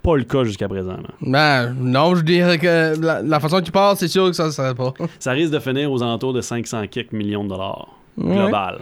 pas 0.02 0.16
le 0.16 0.24
cas 0.24 0.44
jusqu'à 0.46 0.70
présent. 0.70 0.94
là. 0.94 1.10
Ben, 1.22 1.76
non, 1.78 2.16
je 2.16 2.22
dirais 2.22 2.58
que 2.58 2.96
la, 3.02 3.22
la 3.22 3.40
façon 3.42 3.58
que 3.60 3.66
tu 3.66 3.72
parles, 3.74 3.98
c'est 3.98 4.08
sûr 4.08 4.28
que 4.28 4.34
ça 4.34 4.46
ne 4.46 4.52
serait 4.52 4.74
pas. 4.76 4.94
Ça 5.20 5.32
risque 5.32 5.52
de 5.52 5.60
finir 5.60 5.92
aux 5.92 6.02
alentours 6.02 6.32
de 6.34 6.40
500 6.42 6.84
quelques 6.90 7.12
millions 7.12 7.44
de 7.44 7.50
dollars 7.50 7.88
global, 8.18 8.80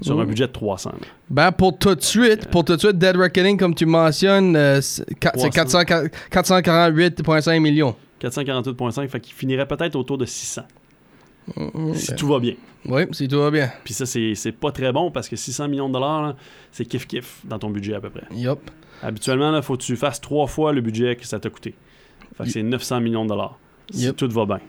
sur 0.00 0.18
un 0.20 0.24
budget 0.24 0.46
de 0.46 0.52
300. 0.52 0.90
là. 1.00 1.06
Ben, 1.28 1.50
pour 1.50 1.76
tout 1.76 1.94
de 1.96 2.00
suite, 2.02 2.46
pour 2.48 2.64
tout 2.64 2.74
de 2.76 2.78
suite, 2.80 2.96
Dead 2.98 3.16
Reckoning, 3.16 3.58
comme 3.58 3.74
tu 3.74 3.84
mentionnes, 3.86 4.54
euh, 4.54 4.80
c'est 4.80 5.04
qua- 5.18 5.32
c'est 5.36 5.50
400 5.50 5.80
448,5 6.30 7.60
millions. 7.60 7.94
448,5, 8.20 9.08
fait 9.08 9.20
qu'il 9.20 9.34
finirait 9.34 9.66
peut-être 9.66 9.96
autour 9.96 10.18
de 10.18 10.24
600. 10.24 10.62
Si 11.94 12.14
tout 12.14 12.28
va 12.28 12.38
bien. 12.38 12.54
Oui, 12.84 13.02
si 13.12 13.26
tout 13.28 13.40
va 13.40 13.50
bien. 13.50 13.70
Puis 13.84 13.94
ça, 13.94 14.06
c'est 14.06 14.52
pas 14.52 14.70
très 14.72 14.92
bon 14.92 15.10
parce 15.10 15.28
que 15.28 15.36
600 15.36 15.68
millions 15.68 15.88
de 15.88 15.94
dollars, 15.94 16.34
c'est 16.72 16.84
kiff-kiff 16.84 17.24
dans 17.44 17.58
ton 17.58 17.70
budget 17.70 17.94
à 17.94 18.00
peu 18.00 18.10
près. 18.10 18.24
Yup. 18.34 18.58
Habituellement, 19.02 19.54
il 19.56 19.62
faut 19.62 19.76
que 19.76 19.82
tu 19.82 19.96
fasses 19.96 20.20
trois 20.20 20.46
fois 20.46 20.72
le 20.72 20.80
budget 20.80 21.16
que 21.16 21.26
ça 21.26 21.38
t'a 21.38 21.50
coûté. 21.50 21.74
Fait 22.36 22.44
que 22.44 22.50
c'est 22.50 22.62
900 22.62 23.00
millions 23.00 23.24
de 23.24 23.28
dollars. 23.30 23.58
Si 23.90 24.02
Yep. 24.04 24.16
tout 24.16 24.28
va 24.30 24.44
bien. 24.46 24.60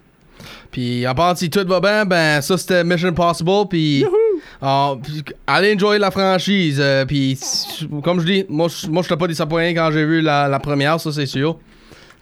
Puis, 0.71 1.05
à 1.05 1.13
part 1.13 1.37
si 1.37 1.49
tout 1.49 1.65
va 1.67 1.79
bien, 1.81 2.05
ben, 2.05 2.39
ça 2.41 2.57
c'était 2.57 2.83
Mission 2.83 3.09
Impossible. 3.09 3.67
Puis, 3.69 4.05
allez 4.61 5.73
enjoy 5.75 5.99
la 5.99 6.11
franchise. 6.11 6.79
euh, 6.79 7.05
puis, 7.05 7.37
comme 8.03 8.19
je 8.21 8.25
dis, 8.25 8.45
moi, 8.49 8.67
je- 8.69 8.87
je 8.87 9.13
pas 9.15 9.27
disappointé 9.27 9.73
quand 9.73 9.91
j'ai 9.91 10.05
vu 10.05 10.21
la, 10.21 10.47
la 10.47 10.59
première, 10.59 10.99
ça 10.99 11.11
c'est 11.11 11.25
sûr. 11.25 11.57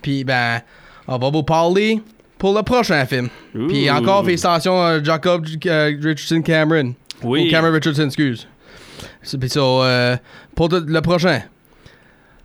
Puis, 0.02 0.24
ben, 0.24 0.62
on 1.08 1.18
va 1.18 1.30
vous 1.30 1.44
parler 1.44 2.02
pour 2.38 2.54
le 2.54 2.64
prochain 2.64 3.06
film. 3.06 3.30
Puis, 3.54 3.90
encore, 3.90 4.24
félicitations 4.24 4.82
à 4.82 5.04
Jacob 5.04 5.46
euh, 5.66 5.98
Richardson 6.02 6.42
Cameron. 6.42 6.96
Oui. 7.24 7.48
Ou 7.48 7.52
Cameron 7.52 7.74
Richardson, 7.74 8.06
excuse. 8.06 8.48
So, 9.24 9.38
puis 9.38 9.50
so, 9.50 9.84
euh, 9.84 10.18
pour 10.56 10.70
le 10.70 11.02
prochain. 11.02 11.44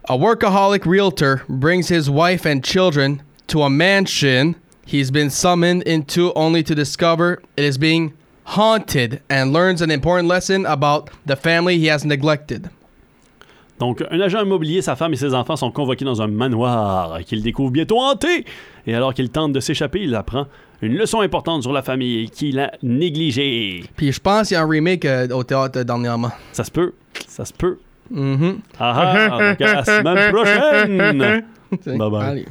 A 0.09 0.17
workaholic 0.17 0.85
realtor 0.85 1.43
brings 1.49 1.89
his 1.89 2.11
wife 2.11 2.45
and 2.45 2.63
children 2.65 3.23
to 3.47 3.63
a 3.63 3.71
mansion 3.71 4.57
he's 4.85 5.11
been 5.11 5.31
summoned 5.31 5.83
into 5.85 6.33
only 6.35 6.63
to 6.65 6.75
discover 6.75 7.41
it 7.57 7.65
is 7.65 7.79
being 7.79 8.13
haunted 8.45 9.23
and 9.31 9.53
learns 9.53 9.81
an 9.81 9.91
important 9.91 10.29
lesson 10.29 10.67
about 10.67 11.11
the 11.25 11.37
family 11.37 11.79
he 11.79 11.87
has 11.87 12.05
neglected. 12.05 12.69
Donc, 13.83 14.01
un 14.13 14.21
agent 14.21 14.41
immobilier, 14.41 14.81
sa 14.81 14.95
femme 14.95 15.13
et 15.13 15.17
ses 15.17 15.35
enfants 15.35 15.57
sont 15.57 15.73
convoqués 15.73 16.05
dans 16.05 16.23
un 16.23 16.29
manoir 16.29 17.19
qu'il 17.27 17.43
découvre 17.43 17.73
bientôt 17.73 17.99
hanté. 17.99 18.45
Et 18.87 18.95
alors 18.95 19.13
qu'il 19.13 19.29
tente 19.29 19.53
de 19.53 19.59
s'échapper, 19.59 20.03
il 20.03 20.15
apprend 20.15 20.47
une 20.83 20.97
leçon 20.97 21.21
importante 21.21 21.63
sur 21.63 21.73
la 21.73 21.83
famille 21.83 22.31
qu'il 22.31 22.61
a 22.61 22.71
négligée. 22.85 23.83
Puis 23.97 24.13
je 24.13 24.21
pense 24.21 24.47
qu'il 24.47 24.55
y 24.55 24.59
a 24.59 24.63
un 24.63 24.69
remake 24.69 25.05
euh, 25.05 25.27
au 25.31 25.43
théâtre 25.43 25.81
euh, 25.81 25.83
dernièrement. 25.83 26.31
Ça 26.53 26.63
se 26.63 26.71
peut. 26.71 26.93
Ça 27.27 27.45
se 27.45 27.53
peut. 27.53 27.79
Mhm. 28.09 28.61
Ah 28.79 29.29
ah, 29.33 29.51
donc 29.51 29.61
à 29.61 29.75
la 29.75 29.85
semaine 29.85 30.33
prochaine. 30.33 31.45
Bye 31.99 32.11
bye. 32.11 32.47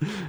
Allez. 0.00 0.24